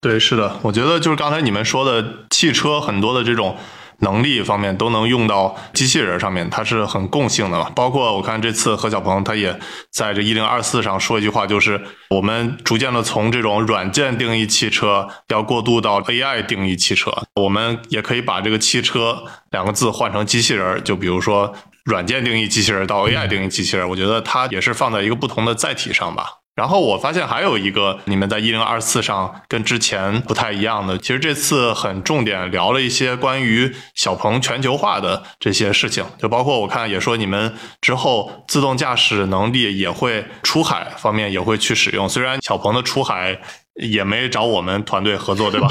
[0.00, 3.56] 对，是的，我觉得就是刚才你们说的汽车很多的这种。
[4.00, 7.70] 能力方面都能用到机器人上面，它是很共性的嘛。
[7.74, 9.58] 包括我看这次何小鹏他也
[9.90, 17.12] 在这一零二四上说一句话，就是我们逐渐的从这种软件定义汽车要过渡到 AI 定义汽车。
[17.34, 26.39] 我们也可以把这个汽车两个字换成机器人，就比如说软件定义机器人到 AI 定义机器人，我觉得它也是放在一个不同的载体上吧。
[26.60, 43.40] 然后我发现还有一个你们在一零二四上跟之前不太一样的，其实这次很重点聊了一些关于小鹏全球化的这些事情，就包括我看也说你们之后自动驾驶能力也会出海方面也会去使用，虽然小鹏的出海。
[43.74, 45.68] 也没找我们团队合作，对吧？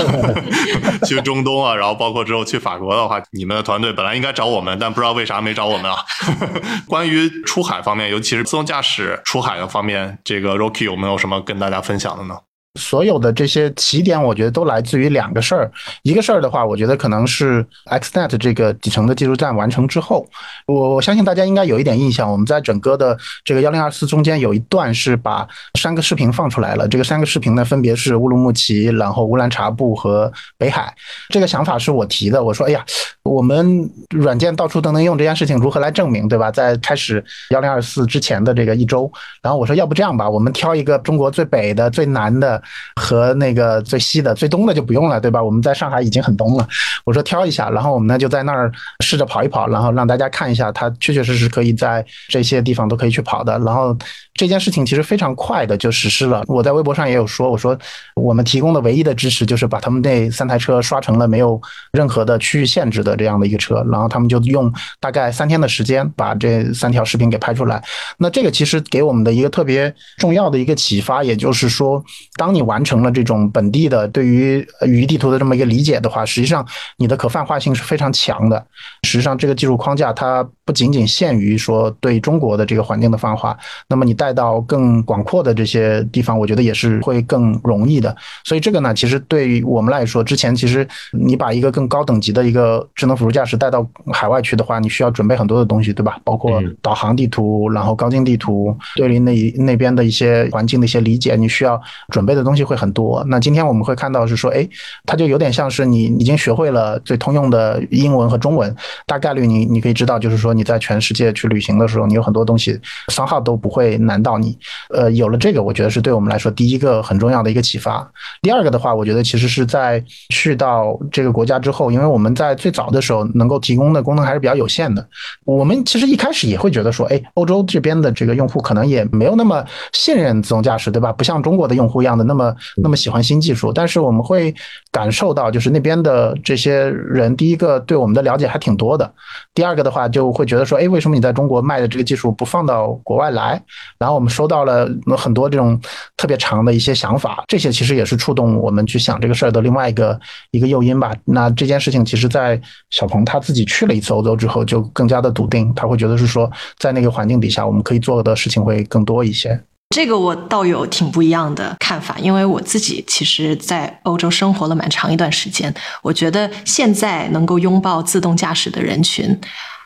[1.05, 5.97] 去中东啊，然后包括之后去法国的话，你们的团队本来应该找我们，但不知道为啥没找我们啊。
[6.87, 12.35] 关于出海方面，尤其是自动驾驶出海的方面，这个 Rocky 有没有什么跟大家分享的呢？
[12.79, 15.71] 所有的这些起点，我觉得都来自于两个事儿。
[16.03, 20.25] 一个事儿的话，我觉得可能是 XNet 这个底层的技术站完成之后，
[20.65, 22.31] 我我相信大家应该有一点印象。
[22.31, 26.87] 我们在整个的这个幺零二四中间有一段是把三个视频放出来了。
[26.87, 30.93] 这个三个视频呢，分别是乌鲁木齐、然后乌兰察布和北海。
[31.29, 32.83] 这个想法是我提的，我说，哎呀，
[33.23, 36.49] 我们软件到处都能用，这件事情如何来证明，对吧？
[36.49, 39.11] 在开始幺零二四之前的这个一周，
[39.41, 42.61] 然后我说，要不这样吧，我们挑一个中国最北的、最南的。
[42.95, 45.41] 和那个最西的、最东的就不用了，对吧？
[45.41, 46.67] 我们在上海已经很东了。
[47.05, 53.57] 我说挑一下，然后我们呢就在那儿试着跑一跑，然后让大家看一下，它确确实实可以在这些地方都可以去跑的。
[53.59, 53.97] 然后
[54.33, 56.43] 这件事情其实非常快的就实施了。
[56.47, 57.77] 我在微博上也有说，我说
[58.15, 61.59] 我们提供的唯一的支持就是把他们那三台车刷成了没有
[61.91, 67.83] 任何的区域限制的这样的一个车，然后他们就用大概三天的时间把这三条视频给拍出来。
[68.17, 72.03] 那这个其实给我们的一个特别重要的一个启发，也就是说，
[72.37, 76.65] 当你完成了这种本地的对于语义地图的这么一个理解的话，实际上
[76.97, 78.65] 你的可泛化性是非常强的。
[79.03, 83.57] 实际上，这个技术框架它不仅仅限于说对中国的这个环境的泛化，
[83.87, 88.15] 那么你带到更广阔的这些地方，我觉得也是会更容易的。
[88.43, 96.19] 所以这个呢，其实对于我们来说，之前其实你把一个更高等级的一个智能辅助驾驶带到海外去的话，你需要准备很多的东西，对吧？
[96.23, 103.23] 包括导航地图，然后高精地图，对于那那边的一些环境的一些理解，你需要准备的的东西会很多。
[103.27, 104.67] 那今天我们会看到是说，哎，
[105.05, 108.75] 它就有点像是你已经学会了最通用的英文和中文，
[109.05, 114.57] 大概率你你可以知道，就是说你在全世界去旅行的时候，你有很多东西三号都不会难到你。
[114.93, 118.09] 呃，有了这个，我觉得是对我们来说第一个很重要的一个启发。
[118.41, 125.05] 第二个的话，我觉得其实是在去到这个国家之后，因为我们在最早的时候能够提供的功能还是比较有限的。
[125.45, 131.11] 我们其实一开始也会觉得说，哎，欧洲这边的这个用户可能也没有那么信任自动驾驶，对吧？
[131.11, 133.73] 不像中国的用户一样的那么那么喜欢新技术。
[133.73, 134.55] 但是我们会
[134.91, 139.11] 感受到，就是那边的这些人，第一个对我们的了解还挺多的。
[139.53, 143.61] 第二个的话，就会觉得说，哎，为什么你在中国卖的这个技术不放到国外来？
[143.97, 144.87] 然后我们收到了
[145.17, 145.77] 很多这种
[146.15, 150.19] 特别长的一些想法，这些其实也是触动我们去想这个事儿的另外一个
[150.51, 151.11] 一个诱因吧。
[151.25, 152.61] 那这件事情，其实，在
[152.91, 159.59] 小鹏他自己去了一次欧洲之后，就更加的笃定，他会觉得是说，在那个环境底下，我们可以做的事情会更多一些。
[159.95, 165.73] 这个我倒有挺不一样的看法，因为我自己其实，在欧洲生活了蛮长一段时间，
[166.03, 169.35] 我觉得现在能够拥抱自动驾驶的人群。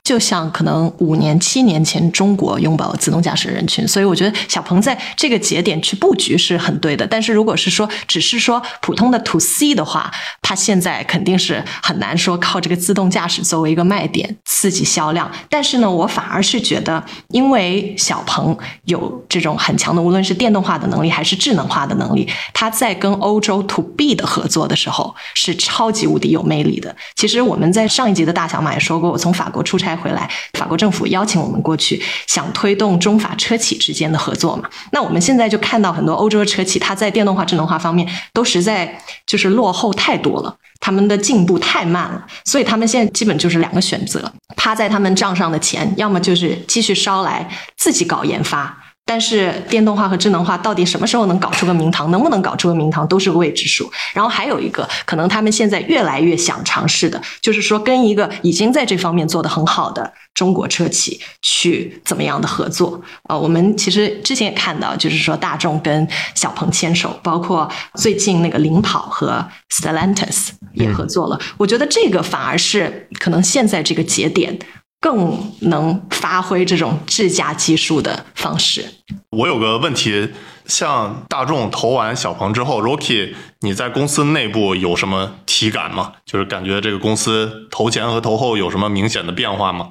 [0.04, 7.08] 就像可能五年、七年前中国拥抱自动驾驶人群，所以我觉得小鹏在这个节点去布局是很对的。
[7.08, 10.12] 但是如果是说只是说普通的 to C 的话，
[10.42, 15.32] 它现在肯定是很难说靠这个自动驾驶作为一个卖点刺激销量。
[15.50, 26.94] 但是呢，我反而是觉得，因为小鹏有这种很强的，无论是电动化的能力还是智能化的能力，它在跟欧洲 to B 的合作的时候是超级无敌有魅力的。
[27.16, 29.93] 其实我们在上一集的大小马也说过，我从法国出差。
[29.96, 34.70] 回来，法国政府邀请我们过去，想推动中法车企之间的合作嘛？
[34.92, 48.83] 那我们现在就看到很多欧洲的车企，它在电动化、智能化方面都实在就是落后太多了，他们的进步太慢了，所以他们现在基本就是两个选择：趴在他们账上的钱，要么就是继续烧来自己搞研发。
[49.06, 53.92] 但是电动化和智能化到底什么时候能搞出个名堂，能不能搞出个名堂都是个未知数。
[54.14, 63.00] 然后还有一个可能，他们现在越来越想尝试的，就是说跟一个已经在这方面做得很好的中国车企去怎么样的合作。
[63.28, 71.38] 呃，我们其实之前也看到，就是说大众跟小鹏牵手，包括最近那个领跑和 Stellantis 也合作了。
[71.58, 74.58] 我觉得这个反而是可能现在这个节点。
[75.04, 78.86] 更能发挥这种智驾技术的方式。
[79.32, 80.30] 我有个问题，
[80.66, 86.14] 像大众投完小鹏之后，Rocky，你在公司内部有什么体感吗？
[86.26, 89.90] 就是感觉这个公司投前和投后有什么明显的变化吗？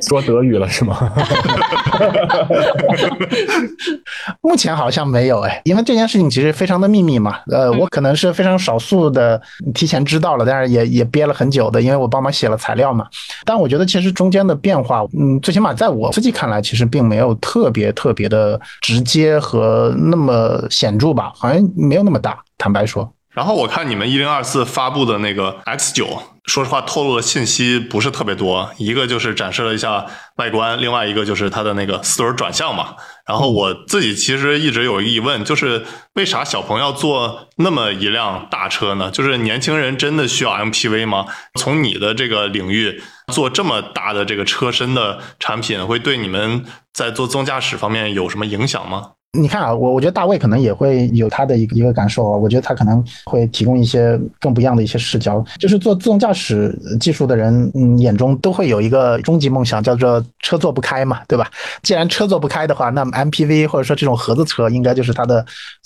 [0.00, 1.12] 说德语了是吗？
[4.40, 7.38] 目前好像没有哎，因为这件事情其实非常的秘密嘛。
[7.50, 9.40] 呃，我可能是非常少数的
[9.74, 13.06] 提前知道了，但是也也憋了很久的，因为我帮忙写了材料嘛。
[13.44, 22.38] 但我觉得其实中间的变化，嗯，最起码在我自己看来，其实并没有特别特别的直接和那么显著吧，好像没有那么大。
[22.58, 23.12] 坦白说。
[23.32, 30.04] 然后我看你们一零二四发布的那个 X 九，说实话透露的信息不是特别多，一个就是展示了一下
[30.36, 32.94] 外观，另外一个就是它的那个四轮转向嘛。
[33.26, 39.10] 然后我自己其实一直有个疑问，就是为啥小鹏要做那么一辆大车呢？
[39.10, 41.24] 就是年轻人真的需要 MPV 吗？
[41.58, 49.12] 从你的这个领域做这么大的这个车身的产品，会对你们在做自动驾驶方面有什么影响吗？
[49.38, 52.36] 你看啊，我我觉得大卫可能也会有他的一个一个感受啊。
[52.36, 55.42] 我觉得他可能会提供一些更不一样的一些视角。
[55.58, 61.50] 就是做自动驾驶技术的人，嗯，眼中都会有一个终极梦想，叫做车坐不开嘛，对吧？
[61.82, 65.42] 既然车坐不开的话，那么 MPV 或者说这种盒子车应该就是它的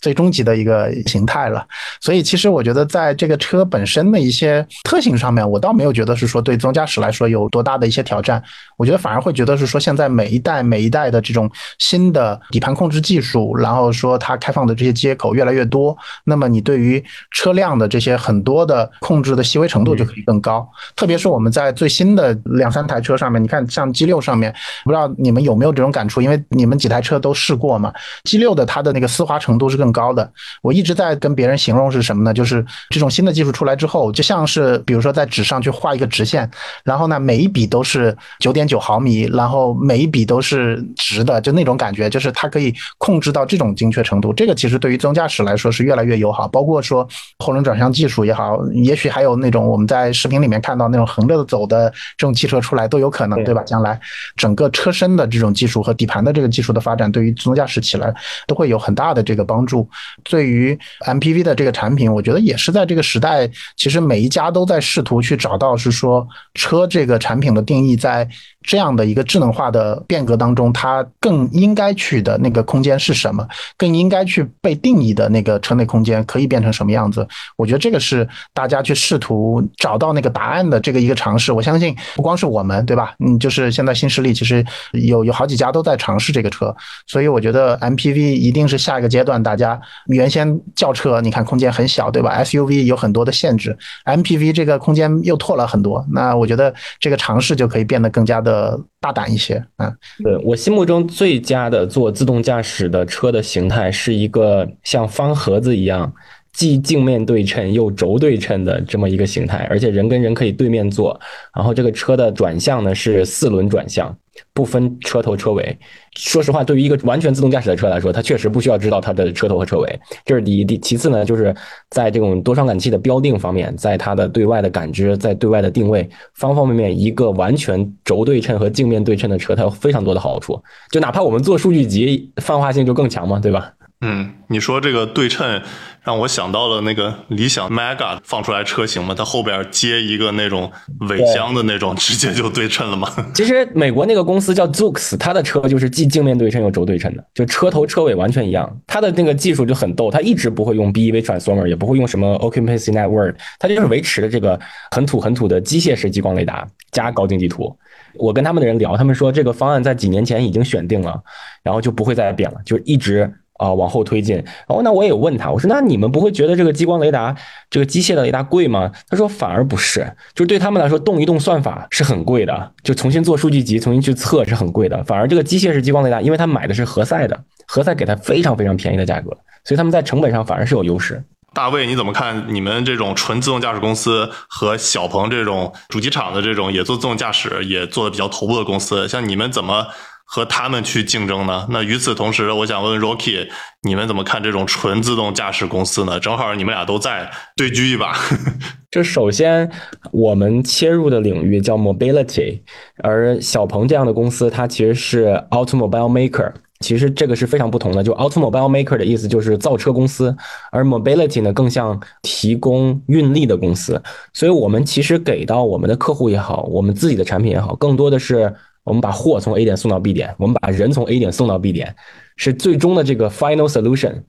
[0.06, 1.66] 最终极的一个形态了。
[2.00, 8.40] 所以其实我觉得在这个车本身的一些特性上面，我倒没有觉得是说对自动驾驶来说有多大的一些挑战。
[8.76, 13.56] 我觉得反而会觉得是说现在每一代每一代的这种新的底盘控制技术。
[13.56, 20.64] 然后说它开放的这些接口越来越多，那么你对于车辆的这些很多的控制的细微程度就可以更高。
[20.94, 26.20] 特别是我们在最新的两三台车上面，你看像 G 六上面，不知道你们有没有这种感触？
[26.20, 27.92] 因为你们几台车都试过嘛
[28.24, 30.32] ，G 六的它的那个丝滑程度是更高的。
[30.62, 32.32] 我一直在跟别人形容是什么呢？
[32.32, 36.48] 就是这种新的技术出来之后，就像是比如说在纸上去画一个直线，
[36.84, 43.26] 然后呢每一笔都是九点九毫米，然后每一笔都是直的，就那种感觉，就是它可以控制。
[43.26, 46.46] 制到这种精确程度，这个其实对于自动驾驶来说是越来越友好。
[46.46, 47.04] 包括说
[47.40, 53.64] 后轮转向技术也好，也许还有那种我们在视频里面看到那种横着走的这种汽车出来都有可能，对吧？
[53.64, 53.98] 将来
[54.36, 58.14] 整个车身的这种技术和底盘的这个技术的发展，对于自动驾驶起来
[58.46, 59.85] 都会有很大的这个帮助。
[60.24, 68.28] 对于 MPV 的这个产品，我觉得也是在这个时代，其实每一家都在试图去找到是说车这个产品的定义在。
[68.68, 73.46] 这样的一个智能化的变革当中，它更应该去的那个空间是什么？
[73.78, 77.24] 更应该去被定义的那个车内空间可以变成什么样子？
[77.56, 81.52] 我觉得这个是大家去试图找到那个答案的这个一个尝试。
[81.52, 83.14] 我相信不光是我们，对吧？
[83.20, 86.74] 嗯，就是现在新势力其实有有好几家都在尝试这个车，
[87.06, 89.40] 所以我觉得 MPV 一定是下一个阶段。
[89.40, 89.65] 大家
[90.06, 96.04] 原先轿车你看空间很小，对吧？SUV 有很多的限制，MPV 这个空间又拓了很多。
[96.12, 98.78] 那我觉得这个尝试就可以变得更加的。
[98.98, 99.92] 大胆一些啊！
[100.24, 106.12] 对我心目中最佳的做自动驾驶的车的形态，是一个像方盒子一样，
[106.52, 111.20] 既镜面对称又轴对称的这么一个形态，而且人跟人可以对面坐。
[111.54, 114.16] 然后这个车的转向呢是四轮转向。
[114.52, 115.78] 不分车头车尾，
[116.16, 120.64] 说实话，对于一个完全自动驾驶的车来说，它确实不需要知道它的车头和车尾，这是第一。
[120.64, 121.54] 第其次呢，就是
[121.90, 130.60] 在这种多传感器的标定方面，在它的对外的感知，在对外的定位方方面面，一个完全轴对称和镜面对称的车，它有非常多的好处。
[130.90, 133.72] 就哪怕我们做数据集，泛化性就更强嘛，对吧？
[134.00, 135.62] 嗯，你说这个对称。
[136.06, 140.70] 让我想到了那个理想 Mega 放出来车型嘛，它后边接一个那种
[141.08, 143.12] 尾箱的那种， 直接就对称了嘛。
[143.34, 148.72] 其实美国那个公司叫 Zoox，它的车就是既镜面对称又轴对称的，就车头车尾完全一样。
[148.86, 154.56] 它的那个技术就很逗，它一直不会用 BEV transformer，也不会用什么 Occupancy Network，它就是维持的这个
[154.92, 157.76] 很土很土的机械式激光雷达加高精地图。
[158.14, 161.20] 我跟他们的人聊，他们说这个方案在几年前已经选定了，
[161.64, 163.28] 然后就不会再变了，就一直。
[163.58, 164.36] 啊，往后推进。
[164.36, 167.34] 然后那我也问他，我说那你们不会觉得这个激光雷达，
[167.70, 168.90] 这个机械的雷达贵吗？
[169.08, 170.00] 他说反而不是，
[170.34, 175.02] 就是对他们来说动一动算法是很贵的，就重新做数据集，重新去测是很贵的。
[175.04, 179.30] 反而这个机械式激光雷达，因为他买的是何塞的，何塞给他非常非常便宜的价格，
[179.64, 181.22] 所以他们在成本上反而是有优势。
[181.54, 182.52] 大卫，你怎么看？
[182.52, 189.86] 你们这种纯自动驾驶公司和小鹏这种主机厂的这种也做自动驾驶，也做的比较头部的公司，像你们怎么？
[190.28, 191.66] 和他们去竞争呢？
[191.70, 193.48] 那与此同时，我想问 Rocky，
[193.82, 196.18] 你们怎么看这种纯自动驾驶公司呢？
[196.18, 198.12] 正好你们俩都在对狙一把。
[198.90, 199.70] 这首先，
[200.10, 202.60] 我们切入的领域叫 mobility，
[203.04, 206.52] 而小鹏这样的公司，它其实是 automobile maker。
[206.80, 208.02] 其实这个是非常不同的。
[208.02, 210.36] 就 automobile maker 的意思就是造车公司，
[210.72, 214.02] 而 mobility 呢更像提供运力的公司。
[214.34, 218.52] 所以我们其实给到我们的客户也好，我们自己的产品也好，更多的是。
[218.86, 221.92] 我们把货从 A 点送到 B 点，我们把人从 A 点送到 B 点，
[222.36, 224.22] 是最终的这个 final solution。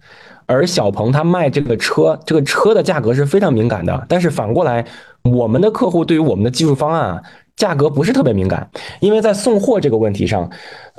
[0.48, 4.06] 而小鹏他卖这个车，这个车的价格是非常敏感的。
[4.10, 4.84] 但是反过来，
[5.22, 7.22] 我们的客户对于我们的技术方案啊，
[7.56, 8.68] 价格不是特别敏感，
[9.00, 10.50] 因为在送货这个问题上，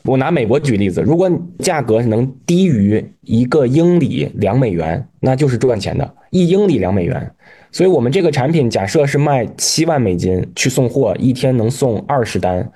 [0.05, 1.29] 我拿美国举例子，如果
[1.59, 7.35] 价格能低于一个英里两美元，那就是赚钱的，一英里两美元。
[7.73, 12.71] 所以我们这个产品假设是卖七万美金去送货，一天能送二十单。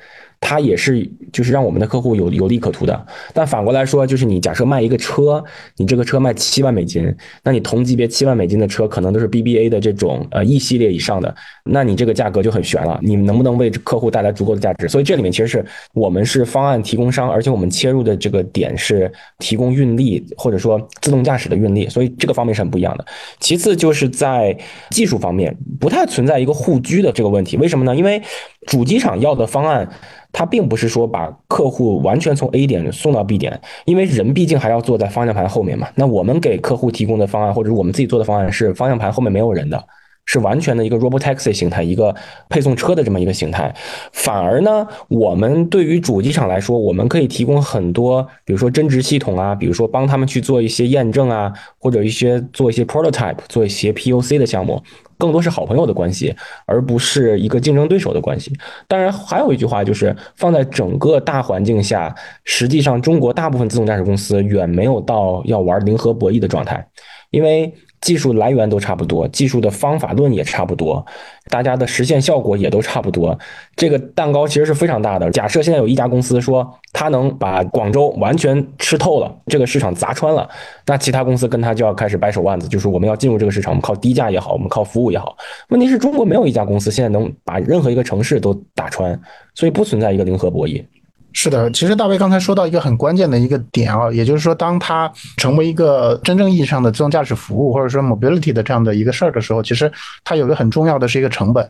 [0.44, 3.06] 它也是，就是让我们的客户有有利可图的。
[3.32, 5.42] 但反过来说，就是你假设卖一个车，
[5.76, 7.14] 你这个车卖七万美金，
[7.44, 11.32] 那你同级别七万美金的车可能都是 BBA 的这种呃 E 系列以上的，
[11.64, 12.98] 那你这个价格就很悬了。
[13.02, 14.88] 你们能不能为客户带来足够的价值？
[14.88, 15.64] 所以这里面其实是
[15.94, 23.06] 我们是方案提供商，而且我们切入的这个点是提供运力或者说自动驾驶的运力，所以这个方面是很不一样的。
[23.38, 24.58] 其次就是在
[24.90, 27.94] 技术方面不太存在一个互居的这个问题，为什么呢？
[27.94, 28.20] 因为
[28.66, 29.88] 主机厂要的方案。
[30.32, 35.88] 它并不是说把客户完全从 A 点送到 B 点，因为人毕竟还要坐在方向盘后面嘛。
[35.94, 39.84] 那我们给客户提供的方案，或者我们自己做的方案，是方向盘后面没有人的，
[40.24, 42.14] 是完全的一个 robotaxi 形态，一个
[42.48, 43.74] 配送车的这么一个形态。
[44.12, 54.82] 反而呢，我们对于主机厂来说，我们可以提供很多，比如说增值系统啊，比如说帮他们去做一些验证啊，或者一些做一些 prototype，做一些 POC 的项目。
[55.22, 56.34] 更多是好朋友的关系，
[56.66, 58.52] 而不是一个竞争对手的关系。
[58.88, 62.12] 当然，还有一句话就是，放在整个大环境下，
[62.42, 66.84] 实际上中国大部分自动驾驶公司远没有到要玩零和博弈的状态，
[67.30, 67.72] 因为。
[68.02, 71.02] 技术来源都差不多，技术的方法论也差不多，
[71.48, 73.38] 大家的实现效果也都差不多。
[73.76, 75.30] 这个蛋糕其实是非常大的。
[75.30, 80.46] 假设现在有一家公司说它能把广州完全吃透了，这个市场砸穿了，
[80.84, 85.36] 那其他公司跟他就要开始掰手腕子，就是我们要进入这个市场，我们靠低价也好，我们靠服务也好。
[85.68, 89.18] 问题是中国没有一家公司现在能把任何一个城市都打穿，
[89.54, 90.84] 所以不存在一个零和博弈。
[91.32, 99.90] 是的，其实大卫刚才说到一个很关键的一个点啊，也就是说，当它成为一个真正意义上的自动驾驶服务，或者说 mobility 的这样的一个事儿的时候，其实
[100.24, 101.68] 它有个很重要的是一个成本。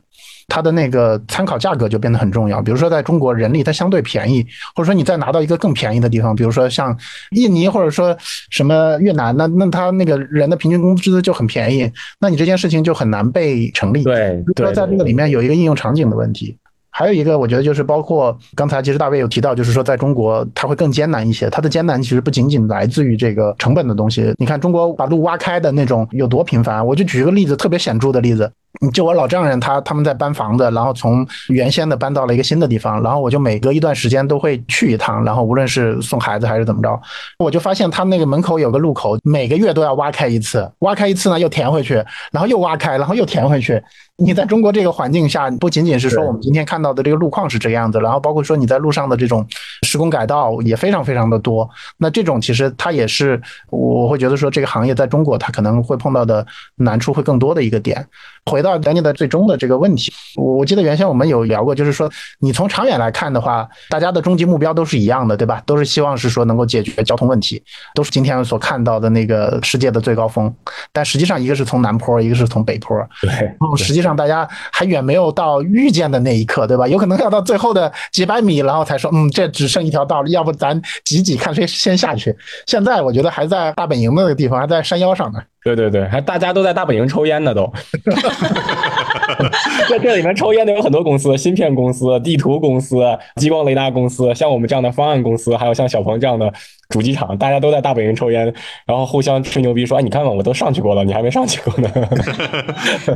[0.48, 2.60] 它的那个参考价格就变得很重要。
[2.60, 4.44] 比如说，在中国，人力它相对便宜，
[4.74, 6.94] 或者说你再拿到一个更便宜的地方，比如说像
[7.30, 8.14] 印尼或者说
[8.50, 14.02] 什么越南，那那他那个人的平均工资就很便宜，那你这件事情就很难被成立。
[14.02, 16.58] 对，说在这个里面有一个应用场景的问题。
[16.94, 21.48] 还有一个，我觉得就是包括刚才其实大卫有提到，就是说在中国它会更艰难一些。
[21.48, 24.34] 它的艰难其实不仅仅来自于这个成本的东西。
[24.36, 28.52] 你看中国把路挖开的那种有多频繁，我就举一个例子，特别显著的例子。
[28.92, 37.00] 就我老丈人他他们在搬房子，然后从原先的搬到了一个新的地方，然后我就每隔一段时间都会去一趟，然后无论是送孩子还是怎么着，
[37.38, 41.94] 我就发现他那个门口有个路口，每个月都要挖开一次，挖开一次呢又填回去，
[42.32, 43.80] 然后又挖开，然后又填回去。
[44.16, 49.44] 你在中国这个环境下，不仅仅是说我们今天看到的这个路况是这个样子，然后包括说你在路上的这种
[49.82, 51.68] 施工改道也非常非常的多。
[51.98, 56.46] 那这种其实它也是我会觉得说这个行业在中国它可能会碰到的
[56.76, 58.06] 难处会更多的一个点。
[58.46, 65.62] 回到咱你的最终的这个问题，我我记得原先我们有聊过，就是说你从长远来看的话，大家的终极目标都是一样的，对吧？
[65.64, 67.62] 都是希望是说能够解决交通问题，
[67.94, 70.52] 都是今天所看到的那个世界的最高峰。
[70.92, 76.88] 但实际上，一个是从南坡，一个是从北坡，对，实际上大家还远没有到遇见的那一刻，对吧？
[76.88, 82.36] 有可能要到最后的几百米，然后才说，嗯，这只剩一条道了，要不咱挤挤，看谁先下去。
[82.66, 85.40] 现在我觉得还在大本营的那个地方，还在山腰上呢。
[85.64, 87.72] 对对对，还大家都在大本营抽烟呢，都。
[89.90, 92.96] 在这里面抽烟的有很多公司，芯片公司、地图公司、
[93.36, 96.52] 激光雷达公司，像我们这样的方案公司，还有像小鹏这样的
[96.88, 98.44] 主机厂，大家都在大本营抽烟，
[98.86, 101.90] 然后互相吹牛逼说：“哎，你看看，我都上去过了，你还没上去过呢。”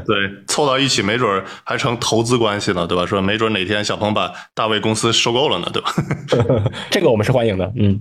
[0.07, 3.07] 对，凑到一起，没准还成投资关系呢，对吧？
[3.07, 5.93] 说没准哪天小鹏把大卫公司收购了呢，对吧？
[6.91, 8.01] 这个我们是欢迎的，嗯。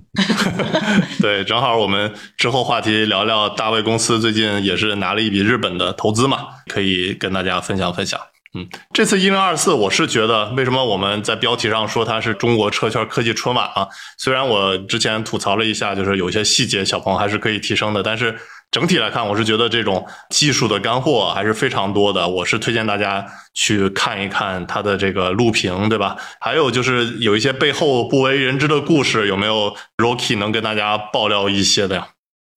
[1.20, 8.20] 对，正好我们之后话题聊聊大卫公司最近也是拿了一笔日本的投资嘛，可以跟大家分享分享。
[8.56, 13.86] 嗯，这次一零二四，我是觉得为什么我们在标题上说它是中国车圈科技春晚啊？
[14.16, 18.34] 虽然我之前吐槽了一下，就是有一些细节小鹏还是可以提升的，但是
[18.70, 22.26] 整体来看，我是觉得这种技术的干货还是非常多的。
[22.26, 26.16] 我是推荐大家去看一看它的这个录屏，对吧？
[26.40, 32.08] 还有就是有一些背后不为人知的故事，有没有 Rocky 能跟大家爆料一些的呀？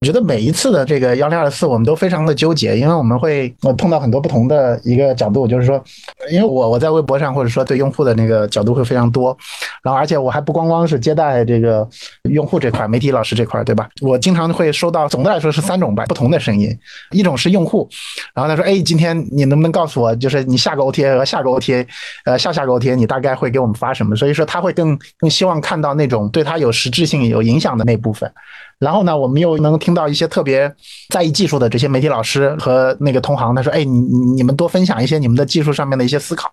[0.02, 5.84] 我觉得每一次的这个幺零二四，我们都非常的纠结，因为我们会碰到很多不同的一个角度，就是说，
[6.32, 9.36] 因为我我在微博上或者说对用户的那个角度会非常多，
[9.82, 11.86] 然后而且我还不光光是接待这个
[12.30, 13.90] 用户这块，媒体老师这块，对吧？
[14.00, 16.74] 我经常会收到，总的来说是三种吧不同的声音，
[17.10, 17.86] 一种是用户，
[18.34, 21.86] 然后他说，哎，今天你能不能告诉我，就是你下个 OTA 和下个 OTA，
[22.24, 24.16] 呃，下下个 OTA 你大概会给我们发什么？
[24.16, 28.32] 所以说他会更更希望看到那种对他有实质性有影响的那部分。
[28.80, 30.74] 然后呢，我们又能听到一些特别
[31.10, 34.00] 在意技术的这些媒体老师和那个同行，他说：“哎，你
[34.34, 36.50] 你们多分享一些你们的技术上面的一些思考。”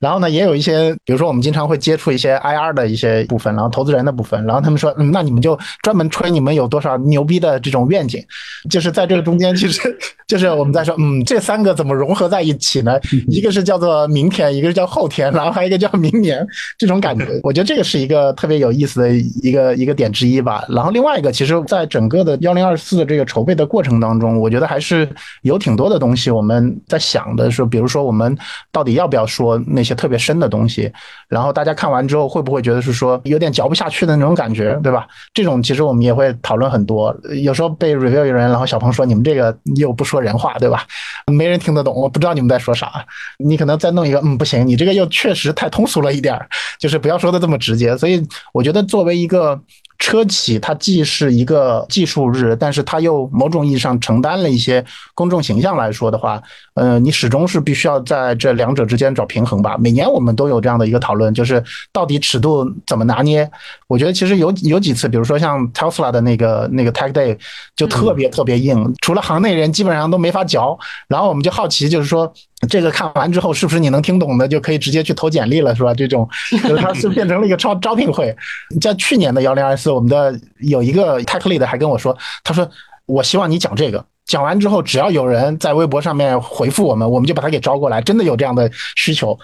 [0.00, 8.24] 然后呢，也有一些，比如说我们经常会接触一些 IR 的一些部分，然后投资人的部分，然后他们说，嗯，那你们就专门吹你们有多少牛逼的这种愿景，
[8.70, 9.94] 就是在这个中间，其实
[10.26, 12.98] 就是我们在说，嗯，这三个怎么融合在一起呢？
[13.28, 16.46] 一个是叫做明天，一个是叫后天，然后还有一个叫明年，
[16.78, 20.64] 这种感觉， 我觉得这个是一个特别有意思的一个一个点之一吧。
[20.70, 25.06] 然后另外一个，其实在整个的幺零二四的这个筹备的过程当中，我觉得还是
[25.42, 28.34] 有挺多的东西我们在想的是，比如说我们
[28.72, 29.89] 到底要不要说那些。
[29.94, 30.92] 特别深的东西，
[31.28, 35.06] 然后大家看完之后会不会觉得是说有点嚼不下去的那种感觉，对吧？
[35.34, 37.16] 这种其实我们也会讨论很多。
[37.42, 40.84] 有时候被 review 人，然后小鹏说你们这个又不说人话，对吧？
[41.26, 43.04] 没人听得懂，我不知道你们在说啥。
[43.38, 47.96] 你可能再弄一个，嗯，不行，你这个又确实太通俗了一点儿，就是不要说的这么直接。
[47.96, 49.60] 所以我觉得作为一个。
[50.00, 54.84] 车企它既是一个技术日，但是它又某种意义上承担了一些
[55.14, 56.42] 公众形象来说的话，
[56.74, 59.76] 呃，你始终是必须要在这两者之间找平衡吧。
[59.78, 63.48] 每年我们都有这样的一个讨论，就是到底尺度怎么拿捏。
[63.86, 67.38] 我觉得其实有有几次，比如说像 Tesla 的那个那个 Tech Day
[67.76, 70.78] 就特别特别硬，除了行内人基本上都没法嚼。
[71.08, 72.32] 然后我们就好奇，就是说。
[72.68, 75.94] 这个看完之后，是不是你能听懂的就可以直接去投简历了，是吧？
[75.94, 76.28] 这种，
[76.68, 78.36] 就是它是变成了一个招招聘会。
[78.80, 82.68] 在去年的幺零二四，我们的有一个 tech lead 还跟我说，他说
[83.06, 89.36] ：“我希望你讲这个。”讲完之后，只要有人在微博上面回复我们，我们就把他给招过来，真的有这样的需求。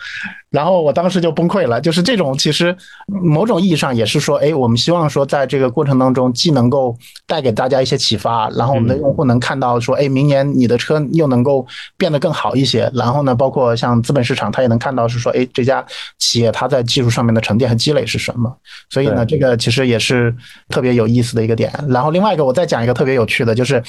[0.48, 2.74] 然后我当时就崩溃了，就是这种其实
[3.08, 11.66] 某种意义上也是说，哎，我们希望说在这个过程当中，既能够带给大家一些启发，然后我们的用户能看到说，哎，明年你的车又能够
[11.98, 12.88] 变得更好一些。
[12.94, 15.84] 然后呢，包括像资本市场，他也能看到是说，哎，这家
[16.18, 18.56] 企业它在技术上面的沉淀和积累是什么。
[18.88, 20.32] 所以呢，这个其实也是
[20.68, 21.72] 特别有意思的一个点。
[21.88, 23.82] 然后另外一个，我再讲一个特别有趣的，就是。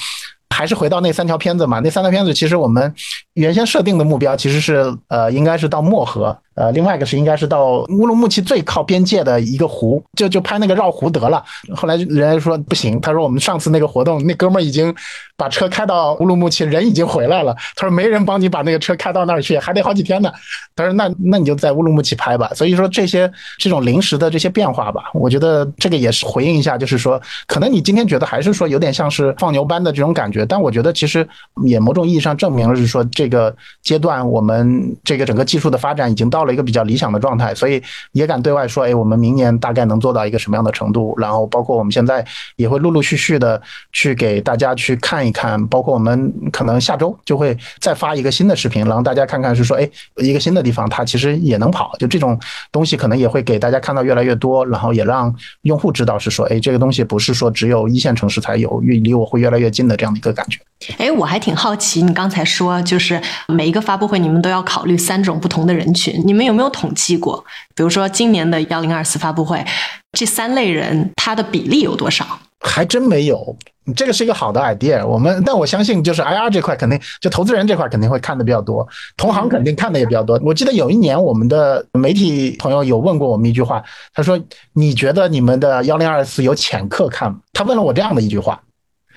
[0.54, 2.92] 还是回到那三条片子嘛，那三条片子其实我们
[3.34, 6.36] 原先设定的目标其实是呃，应该是到漠河。
[6.54, 11.40] 呃，另外一个是应该是到乌鲁木齐最靠边界的一个湖，就就拍那个绕湖得了。
[11.76, 14.92] 后来人家说不行，他说我们上次那个活动，那哥们儿已经
[15.36, 17.54] 把车开到乌鲁木齐，人已经回来了。
[17.76, 20.32] 他说没人帮你把那个车开到那儿去，还得好几天呢。
[20.74, 22.50] 他说那那你就在乌鲁木齐拍吧。
[22.56, 31.26] 所以说这些这种临时的这些变化吧，我觉得这个也是回应一下，就是说可能你今天觉得还是说有点像是放牛班的这种感觉，但我觉得其实
[31.64, 36.48] 也某种意义上证明了是说这个阶段我们这个整个技术的发展已经到了。
[36.52, 37.80] 一个比较理想的状态，所以
[38.10, 41.14] 也敢对外说，哎，我们明年大概能做到一个什么样的程度？
[41.16, 42.26] 然后包括我们现在
[42.56, 43.62] 也会陆陆续续的
[43.92, 52.36] 去给大家去看一看，包括我们可能下周就会再发一个新的视频，然后大家看看是说，哎，一个新的地方它其实也能跑，就这种
[52.72, 55.32] 东西可能也会给大家看到越来越多，然后也让
[55.62, 60.58] 用户知道是说，哎，这个东西不是说只有一线城市才有，越离我会越来越近的这样的一个感觉。
[60.96, 67.44] 哎，我还挺好奇，你刚才说就是每一个发布会你们都要考虑三种不同的人群，你们有没有统计过？
[67.74, 69.64] 比如说今年的幺零二四发布会，
[70.12, 72.24] 这三类人他的比例有多少？
[72.60, 73.56] 还真没有，
[73.94, 75.04] 这个是一个好的 idea。
[75.06, 80.40] 我们但我相信，就是 IR 这块肯定就投资人这块肯定会看的比较多，同行肯定看的也比较多。
[80.44, 84.38] 我记得有一年我们的媒体朋友有问过我们一句话，他说
[84.74, 88.60] ：“你觉得你们的幺零二四有潜客看吗？”他问了我这样的一句话。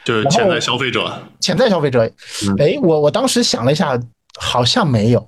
[0.03, 2.09] 就是潜在消费者，潜在消费者，
[2.57, 3.99] 哎，我我当时想了一下，
[4.39, 5.27] 好像没有，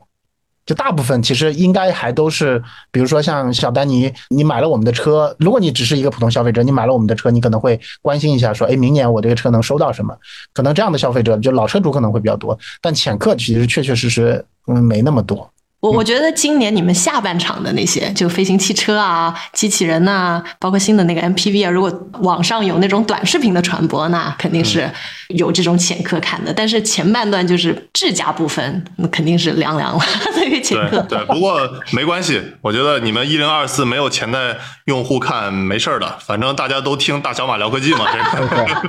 [0.66, 2.62] 就大部分其实应该还都是，
[2.92, 10.18] 比如说像小丹尼，你买了我们的车，如果你只是一个普通消费者，你买了我们的车，你可能会关心一下，说，哎，明年我这个车能收到什么？
[10.54, 15.53] 可能这样的消费者，就老车主可能会比较多，但潜客其实确确实实，嗯，没那么多。
[15.84, 24.90] 我我觉得今年你们下半场的那些，就飞行汽车啊、机器人呐，包括新的那个 MPV 啊，如果网上有那种短视频的传播，那肯定是
[25.28, 26.54] 有这种潜客看的。
[26.54, 30.02] 但是前半段就是智驾部分，那肯定是凉凉了，
[30.34, 31.02] 对于潜客。
[31.02, 31.60] 对，不过
[31.92, 34.56] 没关系，我觉得你们一零二四没有潜在
[34.86, 38.06] 用户看没事儿的，反正大家都听大小马聊科技嘛。
[38.10, 38.82] 这个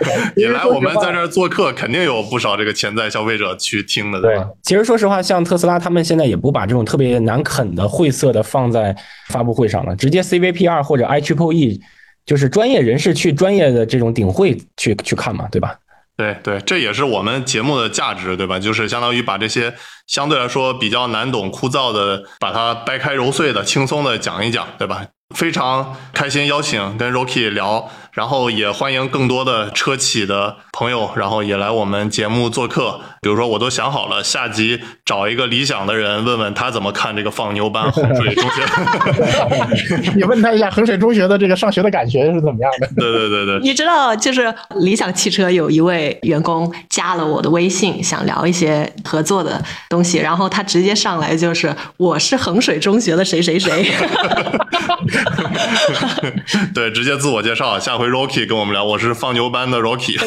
[0.36, 4.46] 你来我们在这儿做客，肯定有不少这个潜在消费者去听的，对吧？
[4.62, 6.29] 其实说实话，像特斯拉他们现在。
[6.30, 8.96] 也不把这种特别难啃的晦涩的放在
[9.28, 11.80] 发布会上了，直接 CVP 二或者 i Triple E，
[12.24, 15.76] 就是专业人士去专业的这种顶会去去看嘛，对吧？
[16.16, 18.58] 对对，这也是我们节目的价值，对吧？
[18.58, 19.74] 就是相当于把这些
[20.06, 25.06] 相对来说比较难懂、枯燥的，把它掰开揉碎的、轻松的讲一讲，对吧？
[25.34, 27.90] 非常开心邀请跟 Rocky 聊。
[28.12, 33.00] 然后也欢迎更多的车企的朋友，然后也来我们节目做客。
[33.22, 40.12] 比如说，我都想好了，下集找一个理想的人，问问他怎么看这个放牛班 衡水中学。
[40.16, 42.88] 你问他一下衡水中学的这个上学的感觉是怎么样的？
[42.96, 43.60] 对对对对。
[43.60, 53.86] 你知道，就是理想汽车有一位员工加了我的微信，想聊一些合作的东西，然后他直接上来就是我是衡水中学的谁谁谁。
[56.74, 57.99] 对，直接自我介绍，下。
[58.00, 60.18] 回 Rocky 跟我们聊，我是放牛班的 Rocky。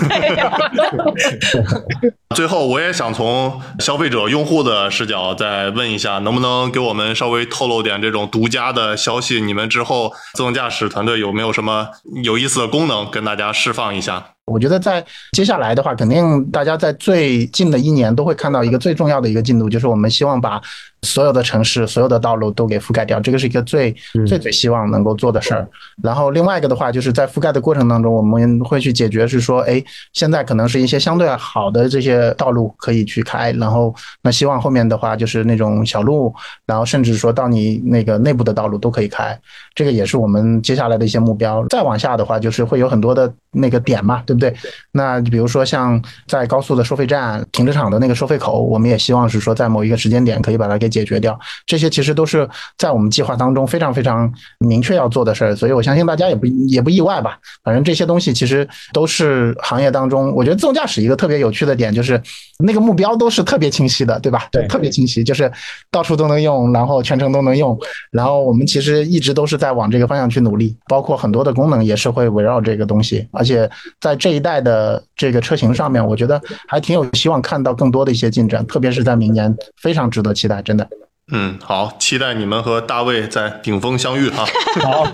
[2.35, 9.41] 最后，我也想从消费者、用户的视角再问一下，能不能给我们稍微透露点这种独家的消息？
[9.41, 11.87] 你们之后自动驾驶团队有没有什么
[12.23, 14.23] 有意思的功能跟大家释放一下？
[14.45, 20.61] 我觉得在接下来的话，肯定大家在最近的一年都会看到一个最重要的一个进度，就是我们希望把
[21.01, 23.95] 所有的城市、所有的道路都给覆盖掉，这个是一个最
[24.27, 25.65] 最最希望能够做的事儿。
[26.03, 29.81] 然后另外一个的话，就是在覆盖的过程当中，我们会去解决是说，哎，
[30.11, 36.33] 现在可能是一些相对好的这些道路可以去开，然后那希望后面的话就是那种小路，
[36.65, 39.39] 然后甚至说到你那个内部的道路都可以开，
[39.73, 41.65] 这个也是我们接下来的一些目标。
[41.69, 44.21] 再往下的话，就是会有很多的那个点嘛。
[44.25, 44.53] 对不对？
[44.91, 51.39] 那比如说像在高速的收费站、停车场的那个收费口，我们也希望是说在某一个时间点可以把它给解决掉。
[51.65, 57.37] 这些其实都是在我们计划当中非常非常明确要做的事儿，所以我相信大家也不也不意外吧。
[57.63, 62.19] 反正这些东西其实都是行业当中，我觉得自动驾驶一个特别有趣的点就是
[62.57, 64.47] 那个目标都是特别清晰的，对吧？
[64.51, 65.51] 对，特别清晰，就是
[65.91, 67.77] 到处都能用，然后全程都能用。
[68.11, 73.69] 然后我们其实一直都是在往这个方向去努力，包括很多的功能也是会围绕这个东西，而而且
[73.99, 80.87] 在这一代的这个车型上面，我觉得还挺有希望看到更多的一些进展，特别是在明年，非常值得期待，真的。
[81.33, 84.45] 嗯，好，期待你们和大卫在顶峰相遇哈！
[84.81, 85.05] 好，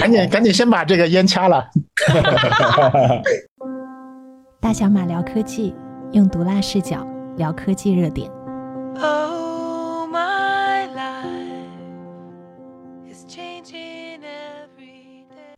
[0.00, 1.64] 赶紧赶紧先把这个烟掐了。
[4.60, 5.74] 大小马聊科技，
[6.12, 7.04] 用毒辣视角
[7.36, 8.30] 聊科技热点。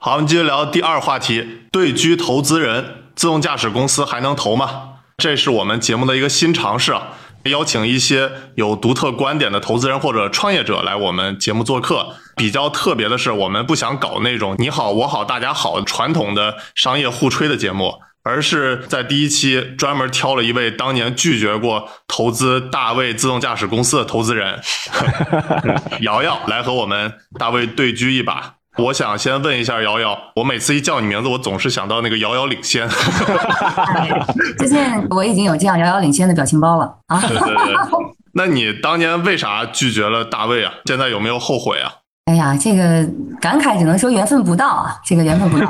[0.09, 4.92] 好，我们接着聊第二话题：对居投资人，自动驾驶公司还能投吗？
[5.18, 7.09] 这是我们节目的一个新尝试啊。
[7.42, 12.14] 邀请一些有独特观点的投资人或者创业者来我们节目做客。
[12.36, 17.92] 比较特别的是，我们不想搞那种你好我好大家好传统的商业互吹的节目，
[18.22, 24.59] 而是在第一期专门挑了一位当年拒绝过投资大卫自动驾驶公司的投资人
[26.00, 28.54] 瑶瑶来和我们大卫对狙一把。
[28.79, 32.89] 我想先问一下瑶瑶，我每次一叫你名字，我总是想到那个遥遥领先。
[34.57, 34.79] 最近
[35.11, 37.20] 我已经有这样遥遥领先的表情包了啊！
[37.20, 37.74] 对对对，
[38.35, 40.72] 那你当年为啥拒绝了大卫啊？
[40.85, 41.93] 现在有没有后悔啊？
[42.26, 43.05] 哎呀，这个
[43.41, 45.68] 感慨只能说缘分不到啊，这个缘分不到。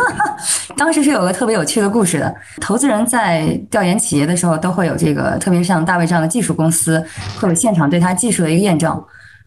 [0.76, 7.02] 当时是有个特别有趣的故事的，投资人在调研企业的时候，都会有这个，特别是像大卫这样的技术公司，
[7.40, 9.02] 会有现场对他技术的一个验证。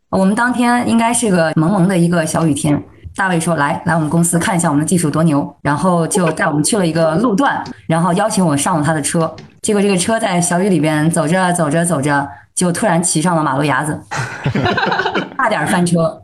[0.09, 2.81] 我们当天应该是个蒙蒙的一个小雨天，
[3.15, 9.31] 大卫说：“来来，我们公司看一下我们的技术多牛。”然后就带我们去了一个路段，然后邀请我上了他的车。
[9.61, 14.01] 结果这个车在小雨里边走着走着走着，就突然骑上了马路牙子，
[15.37, 16.19] 差点翻车。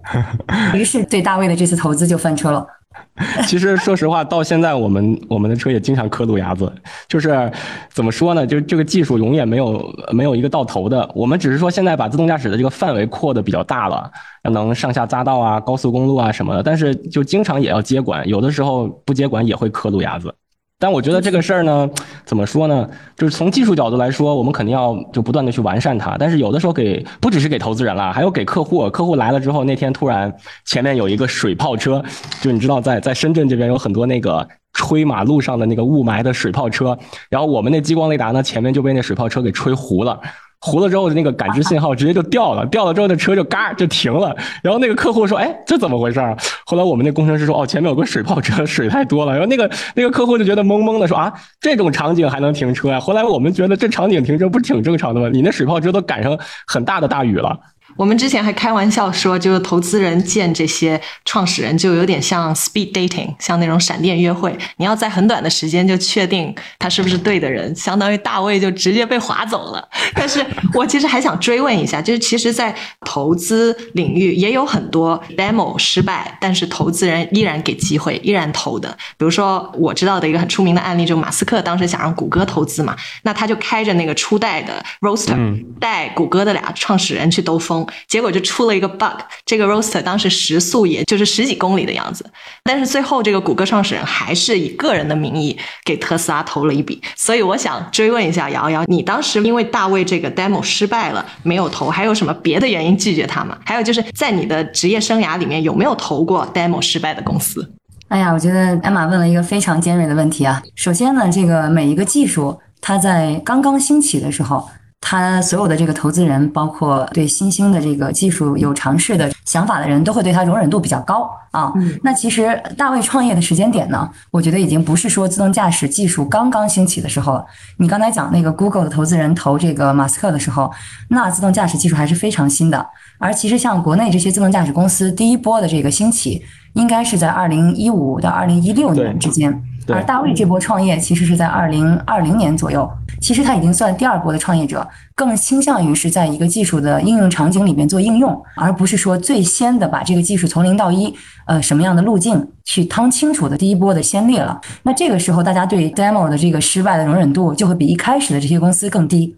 [0.73, 2.65] 于是对大卫的这次投资就翻车了。
[3.47, 6.71] 其实说实话，到现在我们我们的车也经常磕路牙子，
[7.07, 7.51] 就是
[7.89, 8.45] 怎么说呢？
[8.45, 11.09] 就是这个技术永远没有没有一个到头的。
[11.15, 14.11] 我们只是说现在把自动驾驶的这个范围扩的比较大了，
[14.43, 20.33] 能上下匝道啊、高速公路啊什么的，但是就经常也要接管，有的时候不接管也会磕路牙子。
[20.77, 21.89] 但我觉得这个事儿呢，
[22.25, 22.87] 怎么说呢？
[23.15, 26.17] 就是从技术角度来说，我们肯定要就不断的去完善它。
[26.19, 28.89] 但是有的时候给不只是给投资人了，还有给客户。
[28.89, 30.33] 客户来了之后，那天突然
[30.65, 32.03] 前面有一个水炮车，
[32.41, 34.45] 就你知道，在在深圳这边有很多那个
[34.75, 36.95] 吹马路上的那个雾霾的水泡车，
[37.29, 40.19] 然后我们那激光雷达呢，前面就被那水泡车给吹糊了。
[40.61, 44.35] 糊了之后，那个感知信号直接就掉了，掉了之后那车就嘎就停了。
[44.63, 46.19] 然后那个客户说：“哎，这怎么回事？”
[46.65, 55.29] 后来我们那工程师说：“哦，前面有个水炮车，水太多了。”然后那个那个客户就觉得懵懵的说：“啊，这种场景还能停车呀？”后来我们觉得这场景停车不是挺正常的吗？
[55.31, 57.55] 你那水炮车都赶上很大的大雨了。
[57.95, 64.57] 我们之前还开玩笑说，就是投资人见这些创始人就有点像 speed dating，像那种闪电约会。
[64.77, 69.87] 你要在很短的时间就确定他是不是对的人，相当于大卫就直接被划走了。
[70.13, 72.75] 但是我其实还想追问一下，就是其实，在
[73.05, 78.89] 投资领域也有很多 demo 失败，但是投资人依然给机会，依然投的。
[79.17, 82.93] 比如说我知道的一个很出名的案例，就马斯克当时想让谷歌投资嘛，
[83.23, 87.84] 那他就开着那个初代的 Roadster 带谷歌的俩创始人去兜风。
[88.07, 92.25] 结果就出了一个 bug，这个 roaster 当时时速也就是十几公里的样子，
[92.63, 103.57] 但是最后这个谷歌创始人还是以个人的名义给特斯拉投了一笔，所以我想追问一下瑶瑶，你当时因为大卫这个 demo 失败了没有投，还有什么别的原因拒绝他吗？
[103.65, 107.71] 还有就是在你的职业生涯里面有没有投过 demo 失败的公司？
[108.07, 110.61] 哎呀，我觉得艾玛问了一个非常尖锐的问题啊。
[110.75, 114.67] 首先呢，这个每一个技术它在刚刚兴起的时候。
[115.07, 121.71] 他所有的这个投资人，包括对新兴的这个技术有尝试的想法的人，都会对他容忍度比较高啊。
[122.01, 127.45] 那其实大卫创业的时间点呢，我觉得已经不是说自动驾驶技术刚刚兴起的时候了。
[127.77, 130.71] 你刚才讲那个 Google 的投资人投这个马斯克的时候，
[131.09, 132.83] 那自动驾驶技术还是非常新的。
[133.19, 136.43] 而其实像国内这些自动驾驶公司第一波的这个兴起，
[136.73, 139.61] 应该是在二零一五到二零一六年之间。
[139.87, 142.89] 而大卫这波创业其实是在二零二零年左右，
[143.21, 151.13] 其实他已经算第二波的创业者，更倾向于是在一个技术的应用场景里面做应用，而不是说最先的把这个技术从零到一，
[151.47, 154.59] 呃，什么样的路径去趟清楚的第一波的先例了。
[154.83, 159.35] 那这个时候，大家对 demo 的这个失败的容忍度就会比一开始的这些公司更低。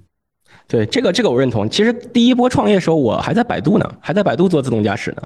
[0.67, 1.69] 对这个，这个我认同。
[1.69, 5.23] 其实第一波创业的时候，我还在百度呢，还在百度做自动驾驶呢。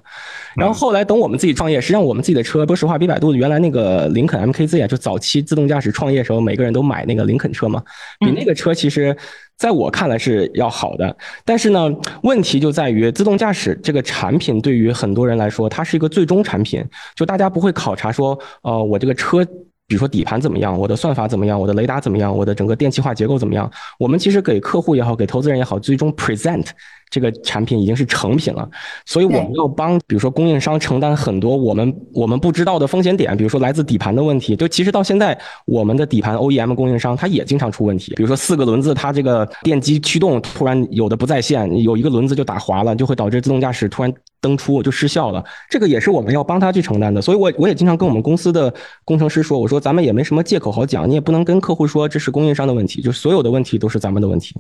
[0.56, 7.82] 然后后来等我们自己创业，实际上我们自己的车，说实话，比百度原来那个林肯 MKZ 啊，就早期自动驾驶创业时候，每个人都买那个林肯车嘛，
[8.20, 9.16] 比那个车其实
[9.58, 11.18] 在我看来是要好的。
[11.44, 16.86] 但是呢，问题就在于自动驾驶这个产品对于很多人来说，它是一个最终产品，
[17.16, 19.44] 就大家不会考察说，呃，我这个车。
[19.92, 23.70] 比如说底盘怎么样，我的算法怎么样，我的雷达怎么样，我的整个电气化结构怎么样？
[24.00, 26.66] 我们其实给客户也好，给投资人也好，最终 present
[27.10, 28.66] 这个产品已经是成品了，
[29.06, 34.56] 所以我们要帮，比如说供应商承担很多我们我们不知道的风险点，比如说来自底盘的问题。
[34.56, 44.14] 就其实到现在，我们的底盘 OEM 供应商它也经常出问题，比如说四个轮子它这个电机驱动突然有的不在线，有一个轮子就打滑了，就会导致自动驾驶突然。
[44.42, 48.74] 登出就失效了，这个也是我们要帮他去承担的，所以，我我也经常跟我们公司的
[49.06, 54.56] 工程师说，我说咱们也没什么借口好讲，你也不能跟客户说这是供应商的问题，就所有的问题都是咱们的问题，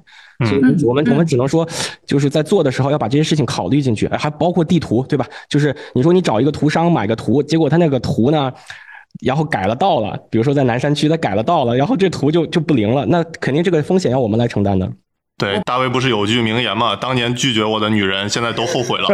[0.45, 1.67] 所以我们我们只能说，
[2.05, 5.25] 就是在做的时候要把这些事情考虑进去，还包括地图，对吧？
[5.49, 8.53] 就是你说你找一个图商买个图，结果他那个图呢，
[9.25, 14.91] 然后改了道了，比如说在南山区他改了道了，然后这图就就不灵了，那肯定这个风险要我们来承担的。
[15.41, 16.95] 对，大卫不是有句名言吗？
[16.95, 19.07] 当年拒绝我的女人，现在都后悔了。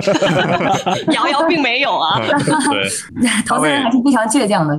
[1.15, 2.19] 瑶瑶并没有啊。
[2.69, 4.75] 对，投资人还是非常倔强的。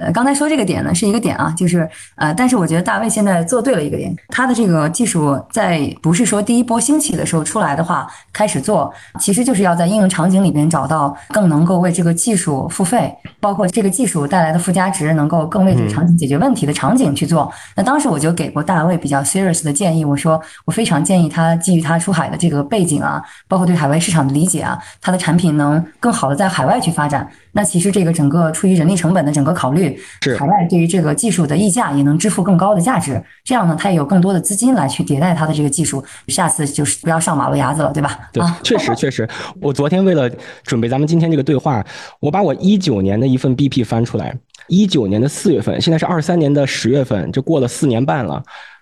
[0.00, 17.48] 呃，刚才说这个点呢，是一个点啊，就是呃，但是我觉得大卫现在做对了一个点，他的这个技术在不是说第一波兴起的时候出来的话开始做，其实就是要在应用场景里边找到更能够为这个技术付费，包括这个技术带来的附加值能够更为这个场景解决问题的场景去做。
[17.76, 20.74] 那当时我就给过大卫比较 serious 的建议，我说我。
[20.79, 27.28] 非常建议他基于他出海的这个背景啊，包括对海外市场的理解啊，他的产品能更好的在海外去发展。
[27.52, 33.20] 那其实这个整个出于人力成本的整个考虑，是海外对于这个技术的溢价也能支付更高的价值。
[33.44, 38.30] 这样呢，他也有更多的资金来去迭代他的这个技术，下次就是不要上马路牙子了，对吧？
[38.32, 39.28] 对，确实确实。
[39.60, 40.30] 我昨天为了
[40.62, 41.84] 准备咱们今天这个对话，
[42.20, 44.32] 我把我一九年的一份 BP 翻出来，
[44.68, 48.40] 一九年的四月份，现在是二三年的十月份，就过了四年半了。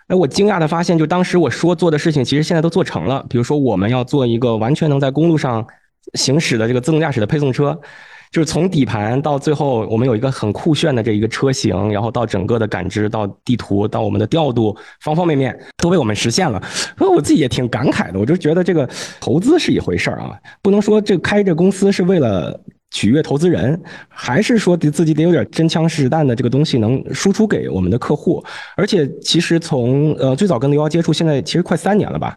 [0.08, 3.24] 哎，我惊讶的发现，就当时我说做的事情，其实现在都做成了。
[3.28, 5.66] 比如说，我们要做一个完全能在公路上
[6.14, 7.78] 行驶的这个自动驾驶的配送车，
[8.32, 16.58] 就是从底盘到最后，我们有一个很酷炫的这一个车型，然后到整个的感知，到地图，到我们的调度，方方面面都被我们实现了。
[16.96, 18.88] 所以我自己也挺感慨的，我就觉得这个
[19.20, 20.30] 投资是一回事儿啊，
[20.62, 22.58] 不能说这开这公司是为了。
[22.90, 28.42] 取悦投资人，还是说得自己得有点真枪实弹的这个东西能输出给我们的客户？
[28.76, 32.36] 而且其实从呃最早跟刘瑶接触，现在其实快三年了吧？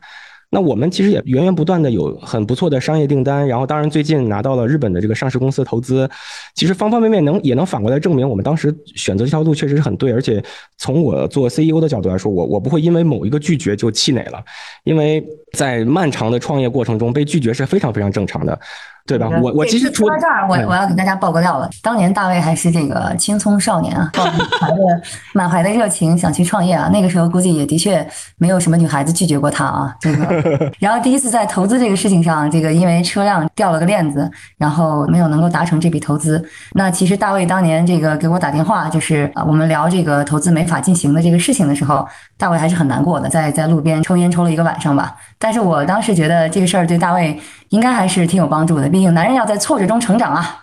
[0.53, 6.09] 那我们其实也源源不断的有很不错的商业订单，然后当然最近拿到了日本的这个上市公司的投资，
[6.55, 10.11] 其实方方面面能也能反过来证明我们当时选择这条路确实是很对。
[10.11, 10.43] 而且
[10.77, 14.43] 从我做 CEO 的角度来说，我我不会因为某一个拒绝就气馁了，
[14.83, 18.59] 因为在漫长的创业过程中被拒绝是非常非常正常的。
[19.05, 19.27] 对吧？
[19.41, 21.69] 我我其实说到这儿，我我要给大家爆个料了。
[21.81, 25.01] 当年大卫还是这个青葱少年啊，满怀的
[25.33, 26.89] 满怀的热情想去创业啊。
[26.91, 28.05] 那个时候估计也的确
[28.37, 29.95] 没有什么女孩子拒绝过他啊。
[29.99, 36.43] 这个， 然后第一次在投资这个事情上，这个因为车辆掉了个链子，然后没有能够达成这笔投资。
[36.73, 45.15] 那其实大卫当年这个给我打电话，就是我们聊这个投资没法进行的这个事情的时候，大卫还是很难过的，在在路边抽烟抽了一个晚上吧。
[45.37, 47.39] 但是我当时觉得这个事儿对大卫
[47.71, 48.87] 应该还是挺有帮助的。
[48.87, 50.59] 毕竟男人要在挫折中成长啊，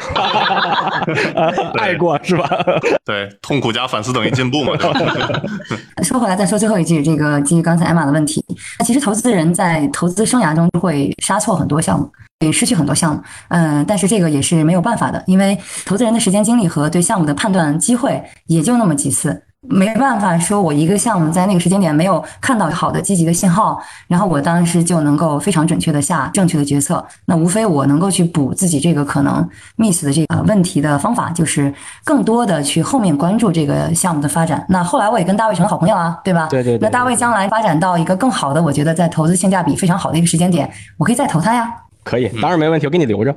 [1.81, 2.49] 爱过是吧？
[3.05, 4.73] 对，痛苦加反思等于进步嘛。
[6.05, 8.45] 说回来，再说最后一句，这个基于刚才艾玛的问题，
[8.79, 13.23] 那其实投资人在投资生涯中会杀错很多项目，会失去很多项目。
[13.49, 19.43] 嗯，但是这个也是没有办法的，因为投资人的时间精力和对项目的判断机会也就那么几次。
[19.67, 27.05] 没办法说，我一个项目在那个时间点没有看到好的积极的信号，然后我当时就能够非常准确的下正确的决策。
[27.27, 29.47] 那无非我能够去补自己这个可能
[29.77, 34.65] miss 的这个问题的方法，就是更多的去后面关注这个项目的发展。
[34.69, 36.47] 那后来我也跟大卫成了好朋友啊，对吧？
[36.49, 36.79] 对对。
[36.79, 41.69] 那大卫将来发展到一个更好的，我觉得在投资性价比非常好的一个时间点，我可以再投他呀。
[42.05, 43.35] 可以，当然没问题，我给你留着。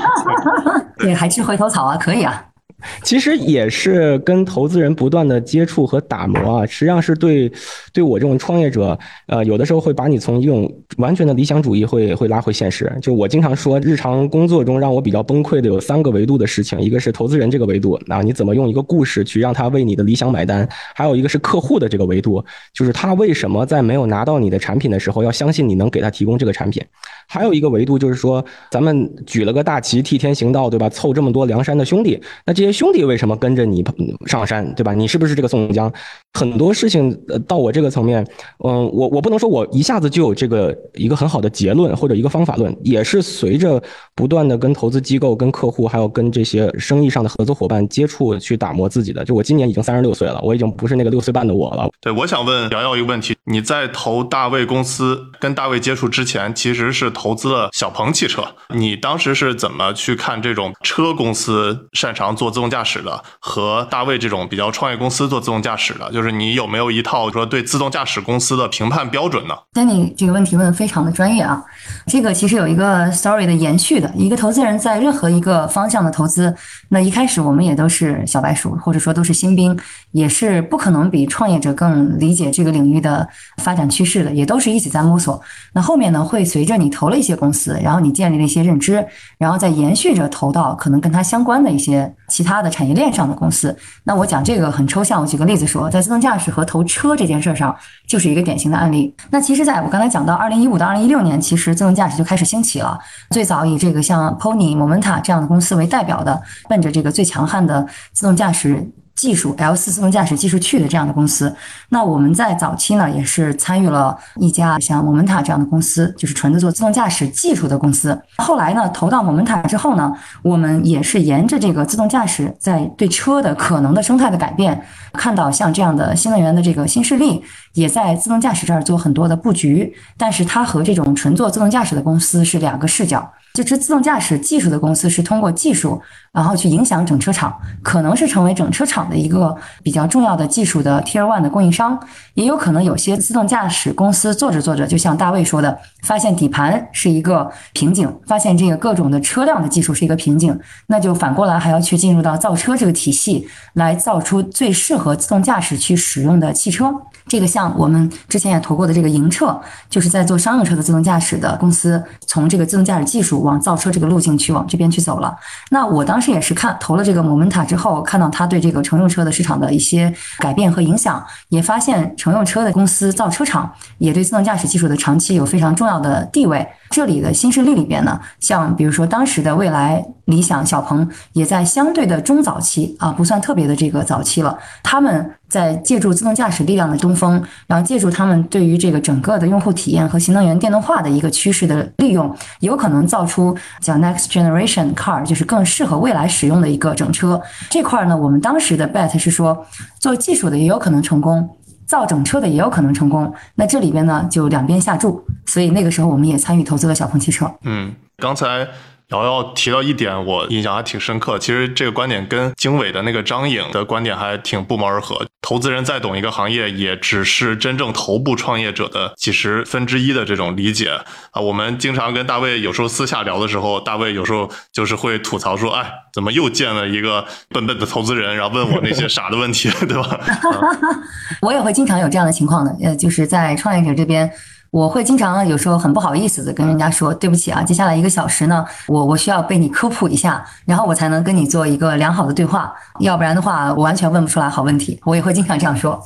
[0.98, 2.44] 对，还吃回头草啊，可以啊。
[3.02, 7.50] 其实也是跟投资人不断的接触和打磨啊，实际上是对
[7.92, 12.90] 对我这种创业者，呃，有的时候会把你从一种完全的理想主义会会拉回现实。
[13.02, 20.64] 就我经常说，日常工作中让我比较崩溃的有三个维度的事情，一个是投资人这个维度，啊，你怎么用一个故事去让他为你的理想买单；
[20.94, 26.82] 还有一个是客户的这个维度，就是他为什么在没有拿到你的产品的时候要相信你能给他提供这个产品；
[27.28, 30.88] 还有一个维度就是说，咱们举了个大旗替天行道，对吧？
[30.88, 32.69] 凑这么多梁山的兄弟，那这些。
[32.72, 33.84] 兄弟为什么跟着你
[34.26, 34.94] 上山，对吧？
[34.94, 35.92] 你是不是这个宋江？
[36.34, 37.16] 很多事情，
[37.46, 38.24] 到我这个层面，
[38.64, 43.82] 嗯，我我不能说我一下子就有这个一个很好的结论或者一个方法论，也是随着
[44.14, 49.24] 不断的跟投资机构、跟客户，还有跟这些生意上的合作伙伴接触去打磨自己的。
[49.24, 51.88] 就我今年已经三十六岁了，我已经不是那个六岁半的我了。
[52.00, 58.44] 对，我想问瑶瑶一个问题：你在投大卫公司、跟大卫接触之前，其实是投资了小鹏汽车，
[58.74, 71.64] 你当时是怎么去看这种车公司擅长做自自动驾驶的，和大卫这种比较创业公司做自动驾驶的，就是你有没有一套说对自动驾驶公司的评判标准呢？Danny 这个问题问的非常的专业啊，
[72.06, 76.54] 这个其实有一个 story 的延续的，一个投资人在任何一个方向的投资，
[76.90, 79.74] 那一开始我们也都是小白鼠，或者说都是新兵，
[80.10, 83.26] 也是不可能比创业者更理解这个领域的
[83.62, 85.40] 发展趋势的，也都是一起在摸索。
[85.72, 89.02] 那后面呢，会随着你投了一些公司，然后你建立了一些认知，
[89.38, 93.76] 然后再延续着投到可能跟它相关的一些其他的产业链上的公司。
[94.04, 97.76] 那我讲这个很抽象，我举个例子说，在自动驾驶和投车这件事上，
[98.08, 99.14] 就是一个典型的案例。
[99.28, 102.98] 那其实，在我刚才讲到二零一五到二零一六年，其实自动驾驶就开始兴起了。
[103.30, 108.88] 最早以这个像 Pony、Momenta 这样的公司为代表的，奔着这个最强悍的自动驾驶。
[109.20, 111.54] 技术 L 四自动驾驶技术去的这样的公司，
[111.90, 118.18] 那我们在早期呢也是参与了一家像 Momenta 这样的公司，就是纯的做自动驾驶技术的公司。
[118.38, 120.10] 后来呢投到 Momenta 之后呢，
[120.42, 127.44] 我们也是沿着这个自动驾驶在对车的可能的生态的改变，看到像这样的新能源的这个新势力
[127.74, 133.30] 也在自动驾驶这儿做很多的布局，但是它和这种纯做自动驾驶的公司是两个视角。
[133.52, 136.00] 就是自动驾驶技术的公司是通过技术，
[136.32, 137.52] 然后去影响整车厂，
[137.82, 141.98] 可能是成为整车厂的一个比较重要的技术的 Tier One 的供应商，
[142.34, 150.56] 也有可能有些自动驾驶公司做着做着，就像大卫说的，发现底盘是一个瓶颈，发现这个各种的车辆的技术是一个瓶颈，
[150.86, 156.94] 那就反过来还要去进入到造车这个体系，来造出最适合自动驾驶去使用的汽车。
[157.26, 165.36] 这个像我们之前也投过的这个营车，就是在做商用车的自动驾驶的公司，从这个自动驾驶技术往造车这个路径去往这边去走了。
[165.70, 176.68] 那我当当时也是看投了这个 Momenta 之后，看到它对这个乘用车的市场的一些改变和影响，也发现乘用车的公司造车厂也对自动驾驶技术的长期有非常重要的地位。
[176.90, 184.58] 这里的新势力里边呢，像比如说当时的未来、理想、小鹏，也在相对的中早期啊，不算特别的这个早期了。
[184.82, 197.40] 他们在借助自动驾驶力量的东风，然后借助他们对于这个整个的用户体验和新能源电动化的一个趋势的利用，有可能造出叫 next generation car，就是更适合未来使用的一个整车。
[197.70, 199.64] 这块呢，我们当时的 bet 是说，
[200.00, 201.48] 做技术的也有可能成功。
[201.90, 207.52] 造整车的也有可能成功，那这里边呢就两边下注，所以那个时候我们也参与投资了小鹏汽车。
[207.64, 208.68] 嗯，刚才。
[209.10, 211.38] 瑶瑶提到一点，我印象还挺深刻。
[211.38, 215.26] 其实这个观点跟经纬的那个张颖的观点还挺不谋而合。
[215.42, 220.90] 投资人再懂一个行业，也只是真正头部创业者的几十分之一的这种理解
[221.32, 221.40] 啊。
[221.40, 230.20] 我们经常跟大卫有时候私下聊的时候，大卫有时候就是会吐槽说：“哎，怎么又见了一个笨笨的投资人，然后问我那些傻的问题，对吧？”
[231.42, 234.30] 我也会经常有这样的情况的，呃，就是在创业者这边。
[234.70, 245.00] 我会经常有时候很不好意思的跟人家说对不起啊，接下来一个小时呢，我我需要被你科普一下，然后我才能跟你做一个良好的对话，要不然的话我完全问不出来好问题。
[245.04, 246.00] 我也会经常这样说。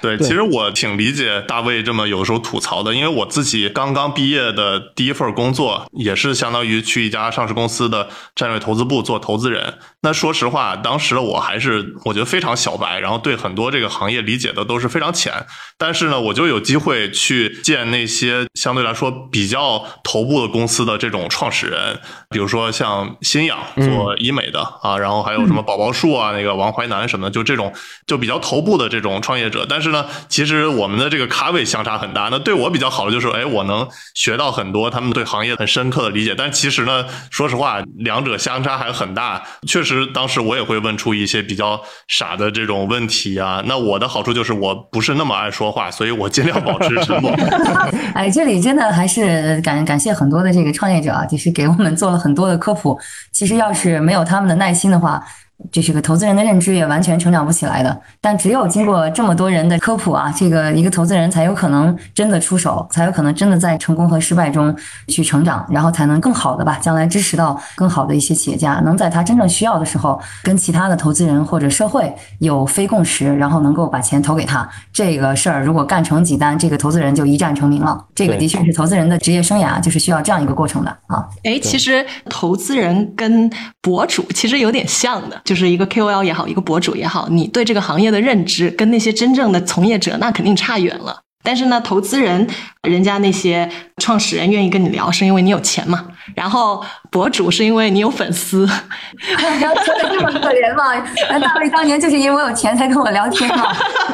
[0.00, 9.74] 对，其实我挺理解大卫这么有时候吐槽的，因为我自己刚刚毕业的第一份工作也是相当于去一家上市公司的战略投资部做投资人。
[10.04, 15.32] 那说实话，当时的我还是我觉得非常小白，然后对很多这个行业理解的都是非常浅。
[15.78, 21.98] 但是呢，我就有机会去见那些相对来说比较头部的公司的这种创始人，
[22.28, 27.72] 比如说像新氧做医美的啊，然后还有什么宝宝树啊，那个王淮南什么的，就这种
[28.06, 29.64] 就比较头部的这种创业者。
[29.66, 32.28] 但是呢，其实我们的这个咖位相差很大。
[32.30, 36.34] 那对我比较好的就是，哎，我能学到很多他们对行业很深刻的理解。
[36.36, 39.42] 但其实呢，说实话，两者相差还很大。
[39.66, 43.62] 确实，当时我也会问出一些比较傻的这种问题啊。
[43.66, 47.30] 那我的好处就是我不是那么爱说话，所以我尽量保持沉默。
[48.14, 52.98] 哎，这里真的还是感感谢很多的这个创业者啊，就是给我们做了很多的科普。
[53.32, 55.22] 其实要是没有他们的耐心的话。
[55.70, 64.74] 这是个投资人的认知也完全成长不起来的，但只有经过这么多人的科普啊，这个一个投资人才有可能真的出手，才有可能真的在成功和失败中
[65.08, 74.68] 去成长，然后才能更好的吧，将来支持到更好的一些企业家，能在他真正需要的时候，跟其他的投资人或者社会有非共识，然后能够把钱投给他。
[74.92, 78.04] 这个事儿如果干成几单，这个投资人就一战成名了。
[78.14, 81.24] 这个的确是投资人的职业生涯就是需要这样一个过程的啊。
[81.44, 83.50] 哎，其实投资人跟
[83.80, 85.40] 博主其实有点像的。
[85.44, 91.20] 就就是一个 KOL 也好，一个博主也好，你对这个行业的认知跟那些真正的从业者那肯定差远了。
[91.44, 92.44] 但是呢，投资人
[92.82, 96.06] 人家那些创始人愿意跟你聊，是因为你有钱嘛？
[96.34, 98.66] 然后博主是因为你有粉丝。
[99.84, 100.94] 说的这么可怜吗？
[101.40, 103.64] 大卫当年就是因为我有钱才跟我聊天嘛。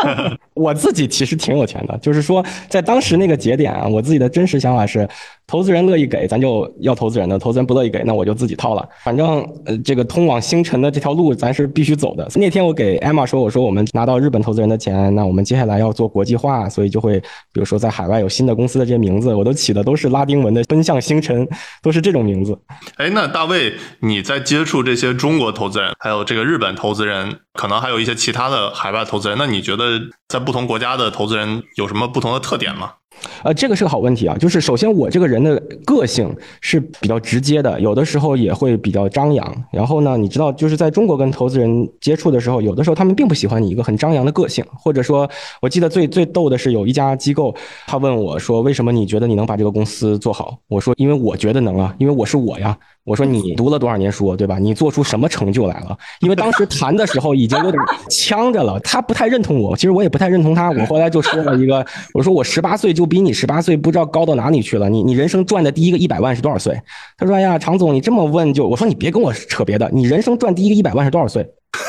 [0.55, 5.09] 我自己其实挺有钱的，就是说在当时那个节点啊，我自己的真实想法是，
[5.47, 8.87] 投资人乐意给，咱就要投资人的；投资人不乐意给，那我就自己掏了。
[9.03, 12.29] 反正呃，这个通往星辰的这条路，咱是必须走的。
[12.35, 17.19] 那天我给艾玛说，我说我们拿到日本投资人的钱，那我们接下来要做国际化，所以就会
[17.53, 21.49] 比如说在海外有新的公司的这些名字，我都起的都是拉丁文的，奔向星辰，
[21.81, 22.59] 都是这种名字。
[22.97, 32.93] 哎，那大卫，你在接触这些中国投资人，还有这个日本投资人，可能还有一些其他的海外投资人，那你觉得在不同国家的投资人有什么不同的特点吗？
[33.43, 34.37] 呃，这个是个好问题啊。
[34.39, 39.65] 就是首先，我这个人的个性是比较直接的，有的时候也会比较张扬。
[39.73, 45.29] 然后呢，你知道，就是在中国跟投资人接触的时候，有的时候他们并不喜欢你一个很张扬的个性，或者说，
[45.61, 47.55] 我记得最最逗的是有一家机构，
[47.87, 52.77] 他问我说：“为什么你觉得你能把这个公司做好？”我说：“因为我觉得能啊，因为我是我呀。”
[53.11, 54.57] 我说：“你读了多少年书，对吧？
[54.57, 60.71] 你做出什么成就来了？”因为当时谈的时候已经有点呛着了，他不太认同我，其实我也不太认同他。
[60.71, 61.85] 我后来就说了一个
[62.15, 64.89] ：“我说我十八岁就比你十八岁不知道高到哪里去了。
[64.89, 66.81] 你你人生赚的第一个一百万是多少岁？”
[67.19, 68.69] 他说：“哎呀，常总，你这么问就……
[68.69, 71.45] 我说你别跟我扯别的，你人生赚第一个一百万是多少岁？”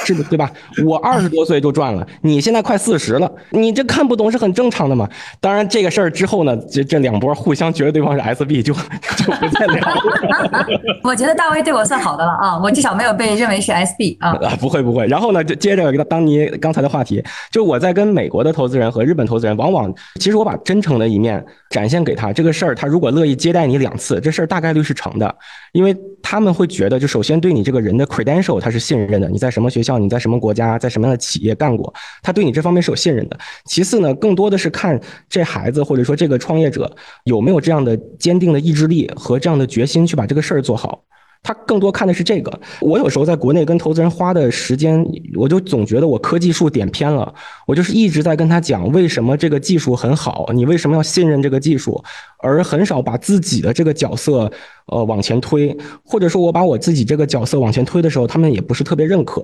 [0.06, 0.52] 是的，对吧？
[0.86, 5.08] 我二十多岁就赚了，你现在快四十了，你这看不懂是很正常的嘛。
[5.40, 10.68] 当然，这个事儿之后呢，这这两波互相觉得对方是 SB，就就不再聊了。
[11.04, 14.30] 我觉得大卫对我算好的了啊，我至少没有被认为是 SB 啊。
[14.42, 15.06] 啊，不会不会。
[15.08, 25.36] 然后呢，就接着当你刚才的话题，就我在跟美国的投资人和日本投资人，往往其实我把真诚的一面展现给他，这个事儿他如果乐意接待你两次，这事儿大概率是成的，
[25.72, 31.92] 因为他们会觉得，就首先对你这个人的 credential 他是信任的，你在什么学校，你在什么国家，在什么样的企业干过，
[32.22, 33.40] 他对你这方面是有信任的。
[33.66, 35.00] 其次呢，更多的是看
[35.30, 41.04] 这孩子或者说这个创业者有没有这样的坚定的意志力和这样的决心去把这个事儿做好。
[41.44, 42.62] 他更多看的是这个。
[42.82, 45.04] 我有时候在国内跟投资人花的时间，
[45.36, 47.34] 我就总觉得我科技树点偏了。
[47.66, 52.00] 我就是一直在跟他讲为什么这个技术很好，你为什么要信任这个技术，
[52.42, 54.52] 而很少把自己的这个角色
[54.88, 59.44] 呃往前推，或者说我把我自己这个角色往前推的时候，他们也不是特别认可。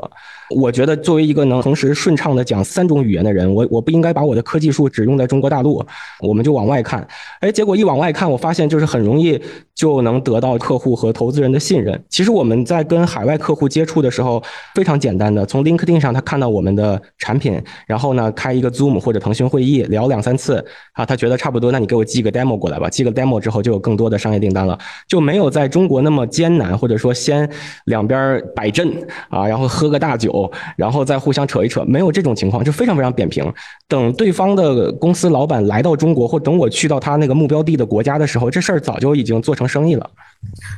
[0.50, 5.86] 我觉得作为一个能同时顺畅的讲三种语言的人，我我不应该把我的科技树只用在中国大陆，
[6.22, 7.06] 我们就往外看。
[7.42, 9.40] 哎，结果一往外看，我发现就是很容易
[9.76, 12.02] 就能得到客户和投资人的信任。
[12.10, 14.42] 其实我们在跟海外客户接触的时候，
[14.74, 22.87] 非常简单的，从 LinkedIn 上他看到我们的产品，然后呢开一个 Zoom 或者腾讯会议聊两三次啊，他觉得差不多，那你给我寄个 demo 过来吧。
[22.90, 24.78] 寄个 demo 之后，就有更多的商业订单了，
[25.08, 27.50] 就没有在中国那么艰难，或者说先
[27.86, 28.88] 两边摆阵
[29.30, 30.28] 啊，然后喝个大酒。
[30.76, 33.52] 然后再互相扯一扯，没有这种情况，就非常非常扁平。
[33.88, 40.10] 等对方的公司老板来到中国，或等我去到他那个目标地的国家的时候，这事儿早就已经做成生意了。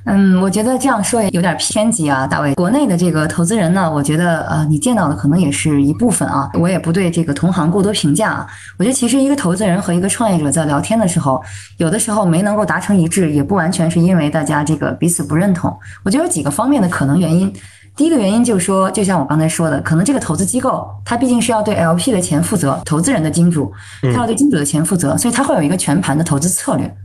[0.05, 2.53] 嗯，我觉得这样说也有点偏激啊，大卫。
[2.55, 6.49] 国内的这个投资人呢，我觉得呃，你见到的可能也是一部分啊。
[6.53, 8.47] 我也不对这个同行过多评价啊。
[8.78, 11.41] 我觉得其实一个投资人和一个创业者在聊天的时候，
[11.78, 15.78] 有的时候没能够达成一致，也不完全是因为大家这个彼此不认同。
[16.03, 17.53] 我觉得有几个方面的可能原因。
[17.95, 26.95] 第一个原因就是说，就像我刚才说的，可能这个投资机构它毕竟是要对 LP 的钱负责，投资人的金主，它要对金主的钱负责，所以它会有一个全盘的投资策略。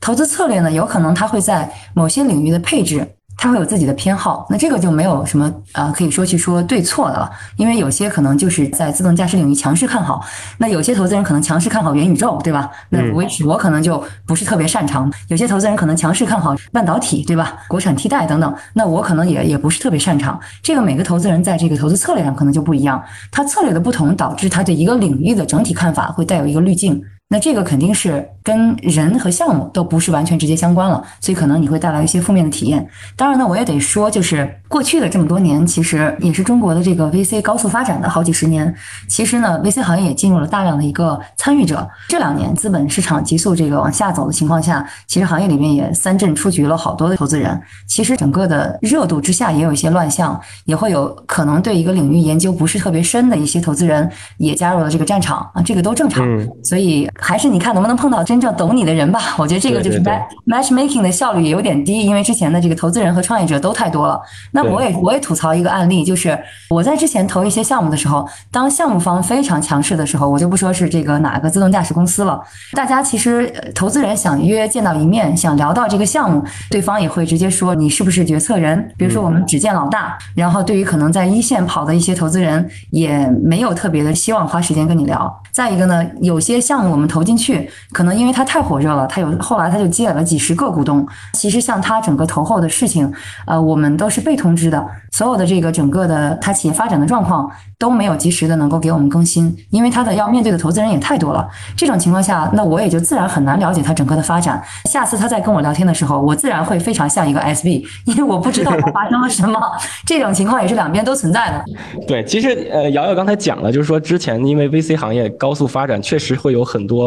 [0.00, 3.16] 投资策略呢，有可能它会在某些领域的配置。
[3.34, 10.24] 他会有自己的偏好，那这个就没有什么呃可以说去说对错的了，因为有些可能就是在自动驾驶领域强势看好，
[10.58, 12.70] 那有些投资人可能强势看好元宇宙，对吧？
[12.90, 17.56] 那我我可能就不是特别擅长，有些投资人可能强势看好半导体，对吧？
[17.66, 20.38] 国产替代等等，那我可能也也不是特别擅长。
[20.62, 23.02] 这个每个投资人在这个投资策略上可能就不一样，
[23.32, 27.02] 他策略的不同导致他对一个领域的整体看法会带有一个滤镜。
[27.32, 32.86] 那这个肯定是跟人和项目都不是完全直接相关了，所以可能你会带来一些负面的体验。
[33.16, 38.74] 当然呢，我也得说，就是过去的这么多年，其实也是中国的这个 VC 高速发展的好几十年。
[39.08, 41.88] 其实呢，VC 行业也进入了大量的一个参与者。
[42.08, 47.58] 这两年资本市场急速这个往下走的情况下，其实行业里面也三阵出局了好多的投资人。
[47.86, 56.22] 其实整个的热度之下，也有一些乱象，也会有可能对一个领域研究不是特别深的一些投资人也加入了这个战场啊，这个都正常。
[56.62, 57.08] 所以。
[57.22, 59.20] 还是你看能不能碰到真正懂你的人吧。
[59.38, 60.02] 我觉得这个就是
[60.44, 64.20] matchmaking 的效率也有点低，因为之前的这个投资人和创业者都太多了。
[64.50, 66.36] 那我也我也吐槽一个案例，就是
[66.68, 72.42] 我在之前投一些项目的时候，当项目方非常强势的时候，我就不说是这个哪个自动驾驶公司了，
[72.72, 78.92] 大家其实投资人想约见到一面，想聊到这个项目，对方也会直接说你是不是决策人？
[78.96, 85.40] 比如说我们只见老大，然后对于可能在一线跑的一些投资人，也没有特别的希望花时间跟你聊。
[85.52, 87.11] 再一个呢，有些项目我们。
[87.12, 91.06] 投进去，可能因为它太火热了，他有后来他就积累了几十个股东。
[91.34, 93.12] 其实像他整个投后的事情，
[93.46, 101.46] 呃，我们都是被通知的，所有的这个整个的他企业发展的状况都没有及时的能够给我们更新，因为他的要面对的投资人也太多了。
[101.76, 104.62] 这种情况下，那我也就自然很难了解他整个的发展。
[104.90, 109.60] 下次他再跟我聊天的时候，我自然会非常像一个 SB，因为我不知道它发生了什么。
[110.06, 111.64] 这种情况也是两边都存在的。
[112.06, 117.01] 对，其实呃，瑶瑶刚才讲了，就是说之前因为 VC 行业高速发展，确实会有很多，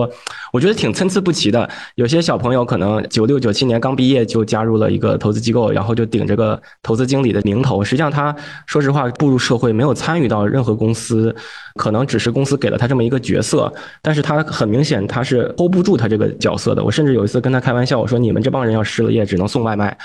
[0.51, 1.69] 我觉得挺参差不齐的。
[1.95, 8.35] 有些小朋友可能九六九七年刚毕业就加入了一个投资机构，然后就顶着个投资经理的名头，实际上他
[8.65, 11.36] 说实话步入社会没有参与到任何公司，
[11.75, 13.71] 可能只是公司给了他这么一个角色，
[14.01, 16.83] 但是他很明显他是 hold 不住他这个角色的。
[16.83, 19.97] 我甚至有一次跟他开玩笑，我说你们这帮人要失了业，只能送外卖。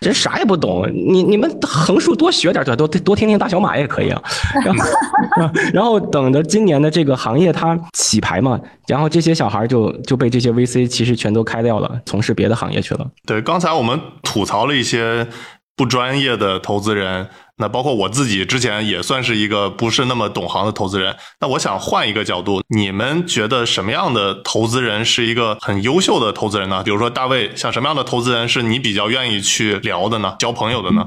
[0.00, 4.22] 这啥也不懂，你你们横竖多学点，对，多多听听大小马也可以啊。
[4.64, 13.06] 然后，然后等着今年的这个行业它洗牌嘛，然后这些小孩就就被这些 VC 其实全都开掉了，从事别的行业去了。
[13.26, 15.26] 对，刚才我们吐槽了一些
[15.76, 17.28] 不专业的投资人。
[17.60, 21.14] 那包括我自己之前也算是一个不是那么懂行的投资人。
[21.38, 26.82] 那我想换一个角度，你们觉得什么样的投资人是一个很优秀的投资人呢？
[26.82, 30.34] 比如说大卫，像什么样的投资人是你比较愿意去聊的呢？
[30.38, 31.06] 交朋友的呢？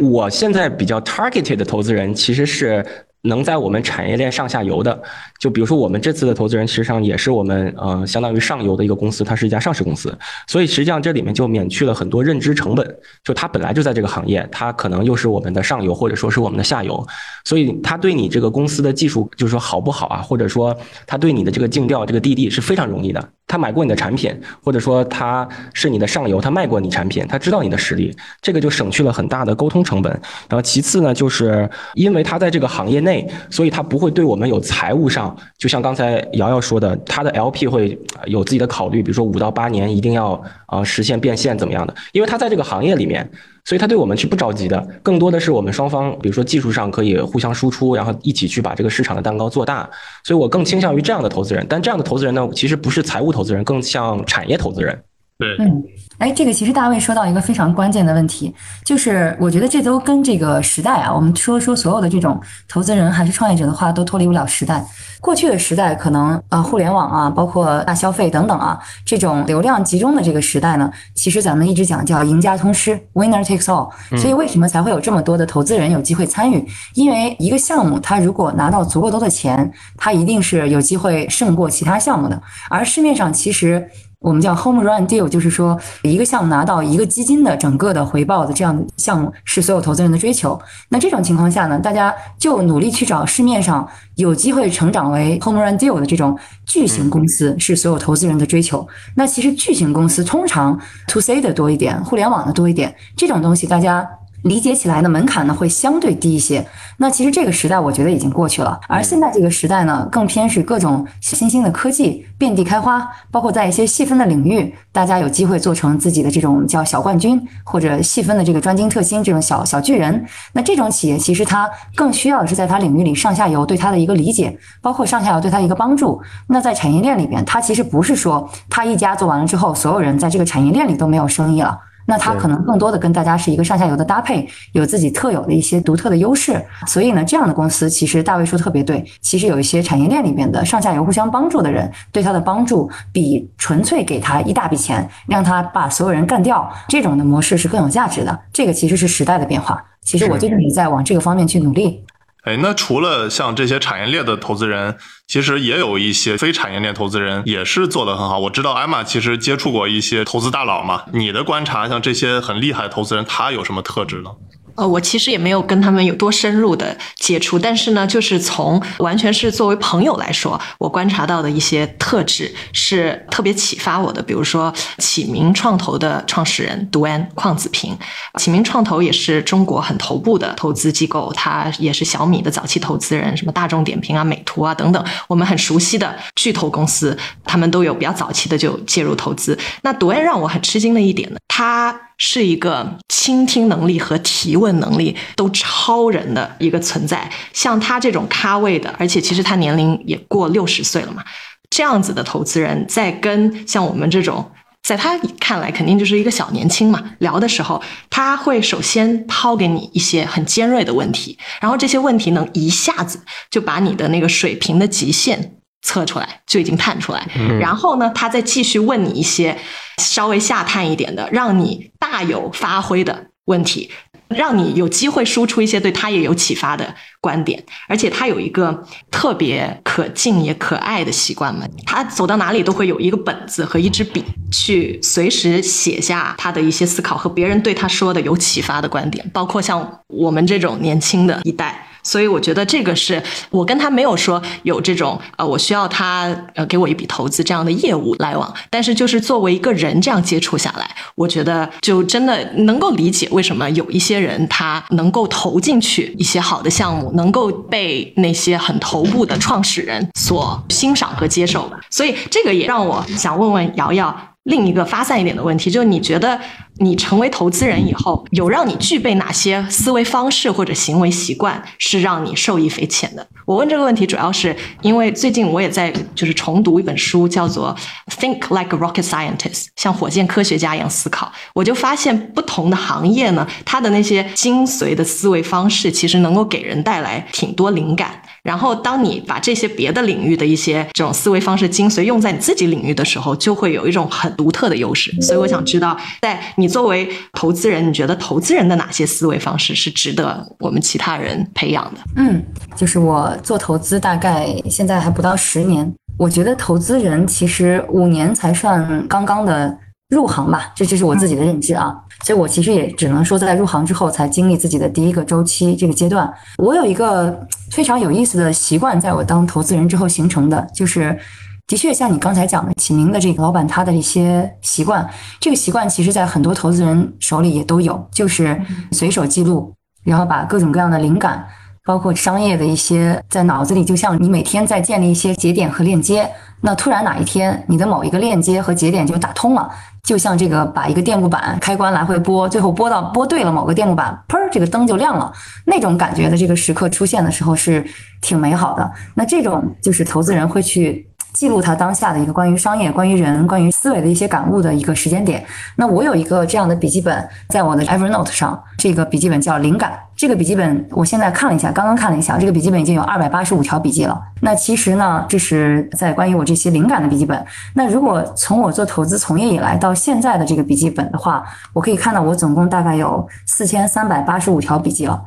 [0.00, 2.84] 我现在比较 targeted 的投资人其实是。
[3.22, 5.02] 能在我们产业链上下游的，
[5.40, 10.16] 就比如说我们这次的投资人，实际上也是我们呃相当于上游的一个公司，它是一家上市公司，
[10.46, 17.06] 所以实际上这里面就免去了很多认知成本，就它本来就在这个行业，它可能又是我们的上游或者说是我们的下游，
[17.44, 20.76] 所以它对你这个公司的技术就是说好不好啊，或者说
[21.06, 23.28] 它对你的这个竞调这个 DD 是非常容易的。
[23.50, 30.12] 他买过你的产品，或者说他是你的上游，他卖过你产品，他知道你的实力，这个就省去了很大的沟通成本。
[30.50, 33.17] 然后其次呢，就是因为他在这个行业内，
[33.50, 43.28] 所以他不会对我们有财务上，就像刚才瑶瑶说的，他的 LP 会有自己的考虑，比如说五到八年一定要啊实现变现怎么样的，因为他在这个行业里面。
[43.64, 49.86] 所以他对我们是不着急的，更多的是我们双方，比如说技术上可以互相输出，然后一起去把这个市场的蛋糕做大。
[50.24, 54.98] 所以我更倾向于这样的投资人，但这样的投资人呢，其实不是财务投资人，更像产业投资人。
[55.38, 55.84] 对，嗯，
[56.18, 58.52] 哎，这个其实大卫说到一个非常关键的问题，
[58.84, 64.84] 就是我觉得这都跟这个时代啊，我们说说所有的这种投资人还是创业者的话，都脱离不了时代。
[65.20, 73.88] 过去的时代可能呃互联网啊，包括大消费等等啊，这种流量集中的这个时代呢，其实咱们一直讲叫赢家通吃，winner takes all。
[74.16, 76.66] 所以为什么才会有这么多的投资人有机会参与？
[76.94, 82.42] 因为一个项目，它如果拿到足够多的钱，它一定是有机会胜过其他项目的。
[82.68, 83.88] 而市面上其实。
[84.20, 90.60] 我们叫 home run deal，就是说一个项目拿到一个基金的整个的回报的这样的项目是所有投资人的追求。
[90.88, 96.36] 那这种情况下呢，大家就努力去找市面上有机会成长为 home run deal 的这种
[96.66, 98.86] 巨型公司，是所有投资人的追求。
[99.14, 100.76] 那其实巨型公司通常
[101.06, 104.04] to C 的多一点，互联网的多一点，这种东西大家。
[104.42, 106.66] 理解起来的门槛呢会相对低一些。
[106.98, 120.26] 那其实这个时代我觉得已经过去了，而现在这个时代呢更偏是各种新兴的科技遍地开花，包括在一些细分的领域，大家有机会做成自己的这种叫小冠军或者细分的这个专精特新这种小小巨人。
[120.52, 126.20] 那这种企业其实它更需要的是在它领域里上下游对它的一个理解，包括上下游对它一个帮助。
[126.48, 131.78] 那在产业链里边，它其实不是说它一家做完了之后，所有人在这个产业链里都没有生意了。
[132.10, 136.58] 那它可能更多的跟大家是一个上下游的搭配，有自己特有的一些独特的优势。
[136.86, 148.40] 所以呢，这样的公司其实大卫说特别对，其实有一些产业链里面的上下游互相帮助的人，对他的帮助比纯粹给他一大笔钱，让他把所有人干掉这种的模式是更有价值的。
[148.54, 149.84] 这个其实是时代的变化。
[150.00, 152.02] 其实我最近也在往这个方面去努力。
[152.48, 154.96] 哎，那除了像这些产业链的投资人，
[155.26, 158.38] 其实也有一些非产业链投资人也是做得很好。
[158.38, 164.30] 我知道艾玛其实接触过一些投资大佬嘛，你的观察，像这些很厉害的投资人，他有什么特质呢？
[164.78, 174.22] 呃，我其实也没有跟他们有多深入的接触，但是呢，就是从完全是作为朋友来说，我观察到的一些特质是特别启发我的。
[174.22, 177.98] 比如说，启明创投的创始人杜安邝子平，
[178.38, 189.58] 启明创投也是中国很头部的投资机构，他也是小米的早期投资人，什么大众点评啊、美图啊等等，我们很熟悉的巨头公司，他们都有比较早期的就介入投资。
[189.82, 192.07] 那杜安让我很吃惊的一点呢，他。
[192.18, 197.30] 是一个倾听能力和提问能力都超人的一个存在。
[197.52, 201.24] 像他这种咖位的，而且其实他年龄也过六十岁了嘛，
[201.70, 204.50] 这样子的投资人，在跟像我们这种，
[204.82, 207.80] 在他看来肯定就是一个小年轻嘛，聊的时候，
[208.10, 213.20] 他会首先抛给你一些很尖锐的问题，然后这些问题能一下子
[213.50, 217.26] 就把你的那个水平的极限测出来，就已经探出来。
[217.60, 219.56] 然后呢，他再继续问你一些
[219.98, 223.90] 稍微下探一点的，让你大有发挥的问题。
[224.28, 234.22] 让你有机会输出一些对他也有启发的观点，而且他有一个特别可敬也可爱的习惯嘛，他走到哪里都会有一个本子和一支笔，
[234.52, 241.87] 去随时写下他的一些思考和别人对他说的有启发的观点，包括像我们这种年轻的一代。
[242.08, 261.70] 所以我觉得这个是我跟他没有说有这种呃，我需要他呃给我一笔投资这样的业务来往，但是就是作为一个人这样接触下来，我觉得就真的能够理解为什么有一些人他能够投进去一些好的项目，能够被那些很头部的创始人所欣赏和接受。
[261.90, 264.16] 所以这个也让我想问问瑶瑶。
[264.48, 266.38] 另一个发散一点的问题，就是你觉得
[266.78, 273.26] 你成为投资人以后，有让你具备哪些思维方式或者行为习惯是让你受益匪浅的？
[273.44, 277.76] 我问这个问题，主要是因为最近我也在就是重读一本书，叫做
[278.20, 281.30] 《Think Like a Rocket Scientist》，像火箭科学家一样思考。
[281.52, 288.22] 我就发现不同的行业呢，它的那些精髓的思维方式，其实能够给人带来挺多灵感。
[288.48, 295.14] 然后，当你把这些别的领域的一些这种思维方式精髓用在你自己领域的时候，就会有一种很独特的优势。
[295.20, 302.00] 所以，我想知道，在你作为投资人，你觉得投资人的哪些思维方式是值得我们其他人培养的？
[302.16, 302.42] 嗯，
[302.74, 309.78] 就是我做投资大概现在还不到十年，我觉得投资人其实五年才算刚刚的。
[310.08, 311.94] 入行吧，这这是我自己的认知啊，
[312.24, 316.32] 所以我其实也只能说在入行之后才经历自己的第一个周期这个阶段。
[316.56, 321.18] 我有一个非常有意思的习惯，在我当投资人之后形成的，就是
[321.66, 325.06] 的确像你刚才讲的启明的这个老板他的一些习惯，
[325.38, 328.58] 这个习惯其实在很多投资人手里也都有，就是
[328.92, 329.74] 随手记录，
[330.04, 331.46] 然后把各种各样的灵感，
[331.88, 339.70] 包括商业的一些在脑子里，就像你每天在建立一些节点和链接，那突然哪一天你的某一个链接和节点就打通了。
[340.02, 345.32] 就像这个把一个电路板开关来回拨，最后拨到拨对了某个电路板，砰，这个灯就亮了。
[345.64, 347.82] 那种感觉的这个时刻出现的时候是
[348.20, 348.92] 挺美好的。
[349.14, 351.07] 那这种就是投资人会去。
[351.32, 355.44] 记录他当下的一个关于商业、关于人、关于思维的一些感悟的一个时间点。
[355.76, 359.92] 那我有一个这样的笔记本，在我的 Evernote 上，这个笔记本叫灵感。
[360.16, 364.20] 这个笔记本我现在看了一下，刚刚看了一下，这个笔记本已经有二百八十五条笔记了。
[364.40, 367.44] 那其实呢，这是在关于我这些灵感的笔记本。
[367.74, 375.22] 那如果从我做投资从业以来到现在的这个笔记本的话，我可以看到我总共大概有四千三百八十五条笔记了。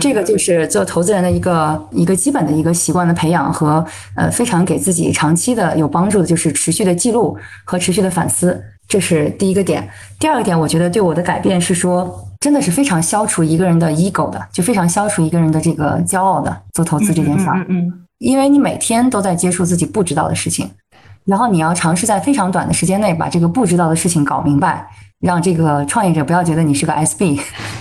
[0.00, 3.84] 这个就是做投资人的一个一个基本的一个习惯的培养和
[4.16, 9.86] 呃非常给自己长期的有帮助的，就是持续的记录和持续的反思，这是第一个点。
[10.18, 17.64] 第二个点，我觉得对我的改变是说，真的是非常消除一个人的 ego 的，就非常消除一个人的这个骄傲的做投资这件事儿。
[17.68, 17.92] 嗯嗯。
[18.18, 20.70] 因为你每天都在接触自己不知道的事情，
[21.26, 24.86] 然后你要尝试在非常短的时间内把这个不知道的事情搞明白。
[25.20, 27.40] 让这个创业者不要觉得你是个 SB，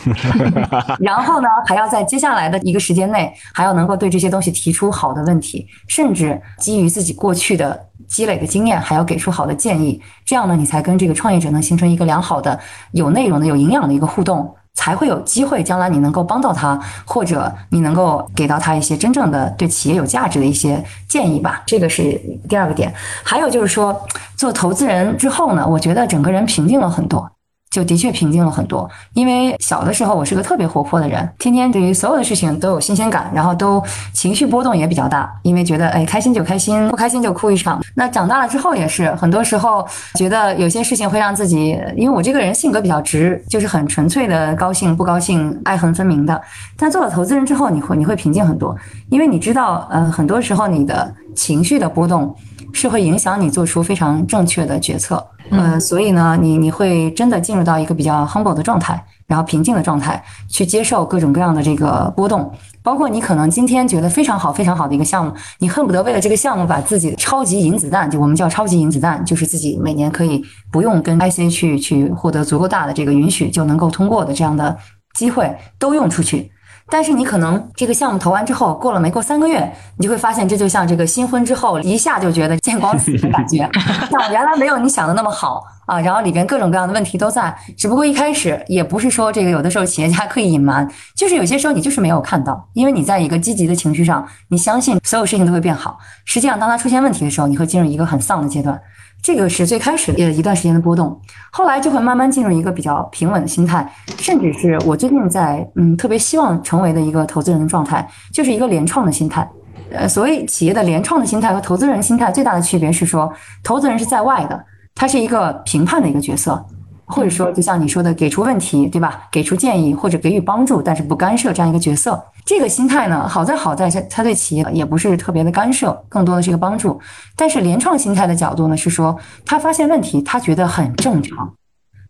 [0.99, 10.01] 然后呢，还要在接下来的一个时间内，还要能够对这些东西提出好的问题，甚至基于自己过去的积累的经验，还要给出好的建议。
[10.25, 12.59] 这样呢，你才跟这个创业者能形成一个良好的、
[12.91, 14.55] 有内容的、有营养的一个互动。
[14.75, 21.61] 才会有机会，将来你能够帮到他，或者你能够给到他一些真正的对企业有价值的一些建议吧。
[21.63, 22.19] 这个是
[22.49, 22.91] 第二个点。
[23.23, 23.95] 还有就是说，
[24.35, 27.29] 做投资人之后呢，我觉得整个人平静了很多。
[27.73, 33.81] 就的确平静了很多，因为小的时候我是个特别活泼的人，天天对于所有的事情都有新鲜感，然后都
[34.13, 37.81] 情绪波动也比较大，因为觉得哎开心就开心，不开心就哭一场。
[37.95, 39.83] 那长大了之后也是，很多时候
[40.13, 46.39] 觉得有些事情会让自己，因为我这个人性格比较直，就是很纯粹的高兴不高兴爱恨分明的。
[46.77, 48.77] 但做了投资人之后，你会你会平静很多，
[49.09, 52.35] 因为你知道，呃，很多时候你的情绪的波动。
[52.73, 62.51] 是会影响你做出非常正确的决策，呃，所以呢，你你会真的进入到一个比较 humble 的状态，然后平静的状态，去接受各种各样的这个波动，
[62.81, 74.75] 包括你可能今天觉得非常好、非常好的一个项目，你恨不得为了这个项目把自己超级银子弹，就我们叫超级银子弹，就是自己每年可以不用跟 IC 去去获得足够大的这个允许就能够通过的这样的
[75.13, 76.51] 机会都用出去。
[76.93, 83.67] 但是你可能这个项目投完之后，过了没过三个月，你就会发现这就像这个新婚之后一下就觉得见光死的感觉，
[84.11, 85.99] 像原来没有你想的那么好啊。
[85.99, 95.97] 然后里边各种各样的问题都在，只不过一开始也不是说这个有的时候企业家刻意隐瞒，就是有些时候你就是没有看到，因为你在一个积极的情绪上，你相信所有事情都会变好。
[96.25, 98.79] 实际上，当它出现问题的时候，你会进入一个很丧的阶段。
[99.23, 101.17] 这个是最开始的一段时间的波动，
[101.49, 109.49] 后来就会慢慢进入一个比较平稳的心态，甚至是我最近在嗯特别希望成为的一个投资人的状态，就是一个联创的心态。
[109.91, 113.31] 呃，所谓企业的联创的心态和投资人心态最大的区别是说，
[113.63, 114.61] 投资人是在外的，
[114.93, 116.61] 他是一个评判的一个角色，
[117.05, 119.27] 或者说就像你说的，给出问题，对吧？
[119.31, 122.23] 给出建议或者给予帮助，但是不干涉这样一个角色。
[122.45, 126.99] 这个心态呢，好在好在他对企业也不是特别的干涉，更多的是一个帮助。
[127.35, 131.53] 但是联创心态的角度呢，是说他发现问题，他觉得很正常，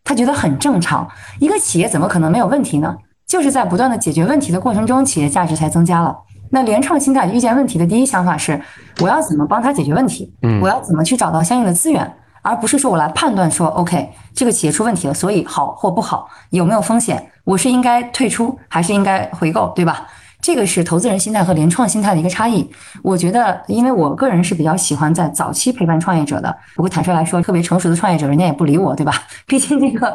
[0.04, 1.08] 他觉得很正常。
[1.40, 2.96] 一个企业怎么可能没有问题呢？
[3.28, 6.16] 就是在不断的解决问题的过程中，企业价值才增加了。
[6.52, 8.62] 那联创心态遇见问题的第一想法是，
[9.02, 10.32] 我要怎么帮他解决问题？
[10.44, 12.14] 嗯，我要怎么去找到相应的资源，
[12.44, 20.06] 而不是说我来判断说，OK，这个企业出问题了，所以好或不好，有没有风险，我是应该退出还是应该回购，对吧？
[20.44, 22.70] 这个是投资人心态和联创心态的一个差异。
[23.02, 26.54] 我觉得，因为我个人是比较喜欢在早期陪伴创业者的。
[26.76, 29.14] 不过坦率来说，特别成熟的创业者，人家也不理我，对吧？
[29.48, 30.14] 毕竟这个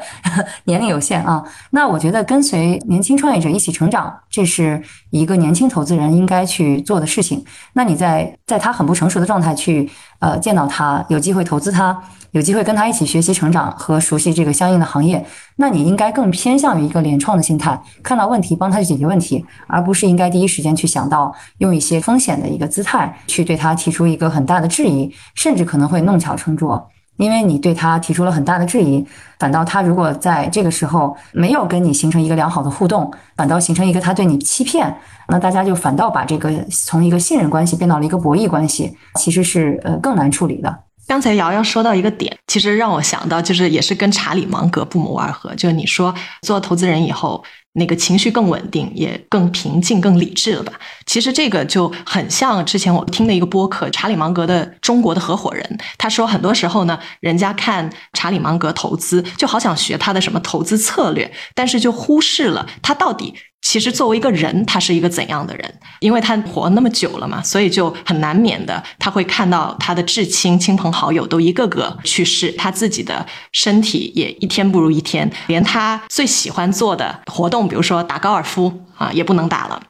[0.65, 1.43] 年龄有限啊。
[1.71, 7.43] 那我觉得跟随年轻创业者一起成长，这是一个年轻投资人应该去做的事情。
[7.73, 11.99] 那你在在他很不成熟的状态去呃见到他，有机会投资他。
[12.33, 15.25] 有机会跟他一起学习成长和熟悉这个相应的行业，
[15.57, 29.05] 那你应该更偏向于一个联创的心态，看到问题帮他去解决问题，而不是应该第一时间去想到用一些风险的一个姿态去对他提出一个很大的质疑，甚至可能会弄巧成拙，因为你对他提出了很大的质疑，
[29.39, 34.95] 反倒他如果在这个时候没有跟你形成一个良好的互动，反倒形成一个他对你欺骗，
[35.29, 40.88] 那大家就反倒把这个从一个信任关系变到了一个博弈关系，其实是呃更难处理的。
[41.09, 45.55] 刚才瑶瑶说到一个点，其实让我想到，就是也是跟查理芒格不谋而合。
[45.55, 50.75] 就是你说做投资人以后，那个情绪更稳定，也更平静、更理智了吧？
[51.07, 63.35] 其实这个就很像之前我听的一个播客，查理芒格的中国的合伙人，他说很多时候呢，人家看查理芒格投资，就好想学他的什么投资策略，但是就忽视了他到底。
[63.61, 65.81] 其实作为一个人，他是一个怎样的人？
[66.01, 79.83] 因为他活那么久了嘛，所以就很难免的，他会看到他的至亲、亲朋好友都一个个去世，他自己的身体也一天不如一天，连他最喜欢做的活动，比如说打高尔夫啊，也不能打了。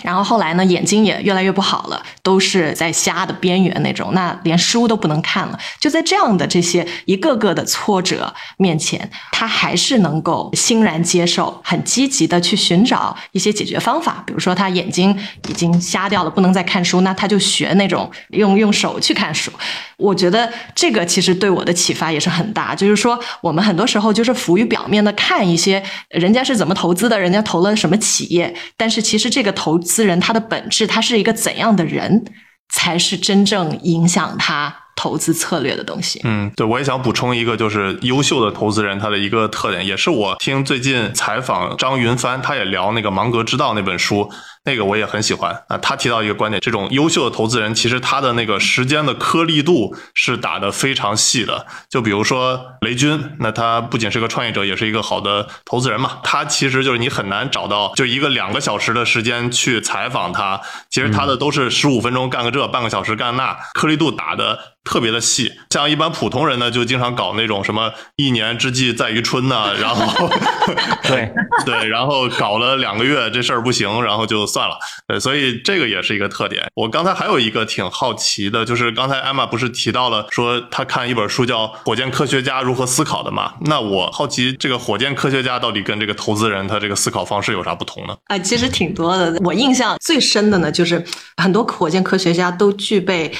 [0.00, 5.58] 然后后来呢，眼睛也越来越不好了，都是在瞎的边缘那种，那连书都不能看了。
[5.78, 14.22] 就在这样的这些一个个的挫折面前，他还是能够欣然接受，很积极的去寻找一些解决方法。
[14.26, 15.16] 比如说他眼睛
[15.48, 19.52] 已经瞎掉了，不能再看书，那他就学那种用用手去看书。
[19.98, 32.24] 我觉得这个其实对我的启发也是很大，就是说我们很多时候就是浮于表面的看一些人家是怎么投资的，人家投了什么企业，但是其实这个投资人他的本质，他是一个怎样的人，
[32.72, 36.20] 才是真正影响他投资策略的东西。
[36.24, 44.30] 嗯，对，我也想补充一个，就是优秀的投资人他的一个特点，也是我听最近采访张云帆，他也聊那个《芒格之道》那本书。
[44.64, 51.66] 那个我也很喜欢啊，他提到一个观点，这种优秀的投资人，其实他的那个时间的颗粒度是打得非常细的。
[51.90, 56.18] 就比如说雷军，那他不仅是个创业者，也是一个好的投资人嘛。
[56.22, 65.52] 他其实就是你很难找到，就一个两个小时的时间去采访他，其实他的都是十五分钟干个这，半个小时干那，颗粒度打的特别的细。
[65.70, 70.30] 像一般普通人呢，就经常搞那种什么一年之计在于春呐，然后
[71.02, 71.32] 对
[71.66, 74.46] 对，然后搞了两个月这事儿不行，然后就。
[74.52, 74.76] 算了，
[75.08, 76.62] 对，所以这个也是一个特点。
[76.74, 83.54] 我刚才还有一个挺好奇的，就是刚才艾玛不是提到了说他看一本书叫《火箭科学家如何思考》的嘛？
[83.62, 88.14] 那我好奇这个火箭科学家到底跟这个投资人他这个思考方式有啥不同呢？
[88.26, 89.40] 啊，其实挺多的。
[89.42, 91.02] 我印象最深的呢，就是
[91.38, 93.32] 很多火箭科学家都具备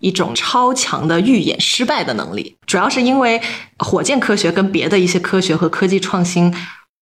[0.00, 3.40] 一种超强的预演失败的能力，主要是因为
[3.78, 6.54] 火箭科学跟别的一些科学和科技创新。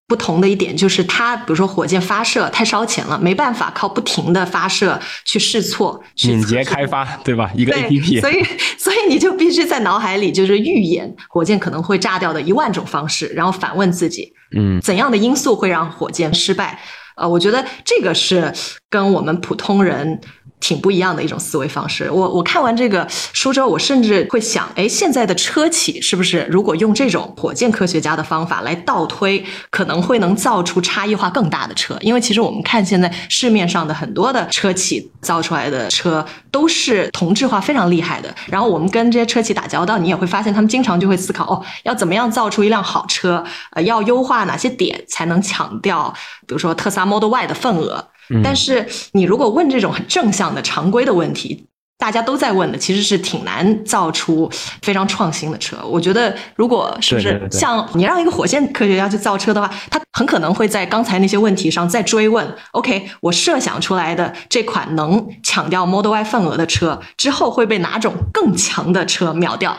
[0.08, 7.50] 不同的一点就是，它比如说火箭发射太烧钱了，没办法靠不停的发射去试错、敏捷开发，对吧？
[7.54, 8.44] 一个 A P P，所以
[8.76, 16.78] 所以你就必须在脑海里就是预演火箭可能会炸掉的一万种方式，然后反问自己，嗯，怎样的因素会让火箭失败？
[17.16, 18.52] 呃，我觉得这个是
[18.90, 20.20] 跟我们普通人。
[20.62, 22.08] 挺不一样的一种思维方式。
[22.08, 31.98] 我我看完这个书之后，我甚至会想，哎，现在的车企是不是如果用这种火箭科学家的方法来倒推，可能会能造出差异化更大的车？
[32.00, 38.32] 因为其实我们看现在市面上的很多的车企造出来的车都是同质化非常厉害的。
[38.46, 43.42] 然后我们跟这些车企打交道，你也会发现他们经常就会思考，哦，要怎么样造出一辆好车？
[43.72, 46.14] 呃，要优化哪些点才能抢掉，
[46.46, 48.11] 比如说特斯拉 Model Y 的份额？
[48.42, 51.66] 但是你如果问这种很正向的常规的问题，
[51.98, 54.50] 大家都在问的，其实是挺难造出
[54.82, 55.76] 非常创新的车。
[55.84, 62.56] 我觉得，如果是不是像你让一个火箭科学家去造车的话，他很可能会在刚才那些问题上再追问。
[62.72, 69.70] OK，我设想出来的这款能抢掉 Model Y 份额的车，之后会被哪种更强的车秒掉？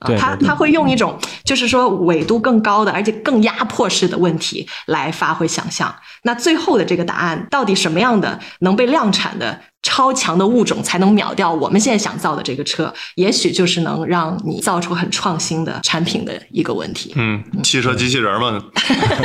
[0.00, 5.94] 啊他他会用一种就是说纬度更高的，而且更压迫式的问题来发挥想象。
[6.22, 12.92] 那最后的这个答案，到底什么样的能被量产的超强的物种才能秒掉我们现在想造的这个车？
[13.16, 17.12] 也许就是能让你造出很创新的产品的一个问题。
[17.16, 18.62] 嗯，汽车机器人们，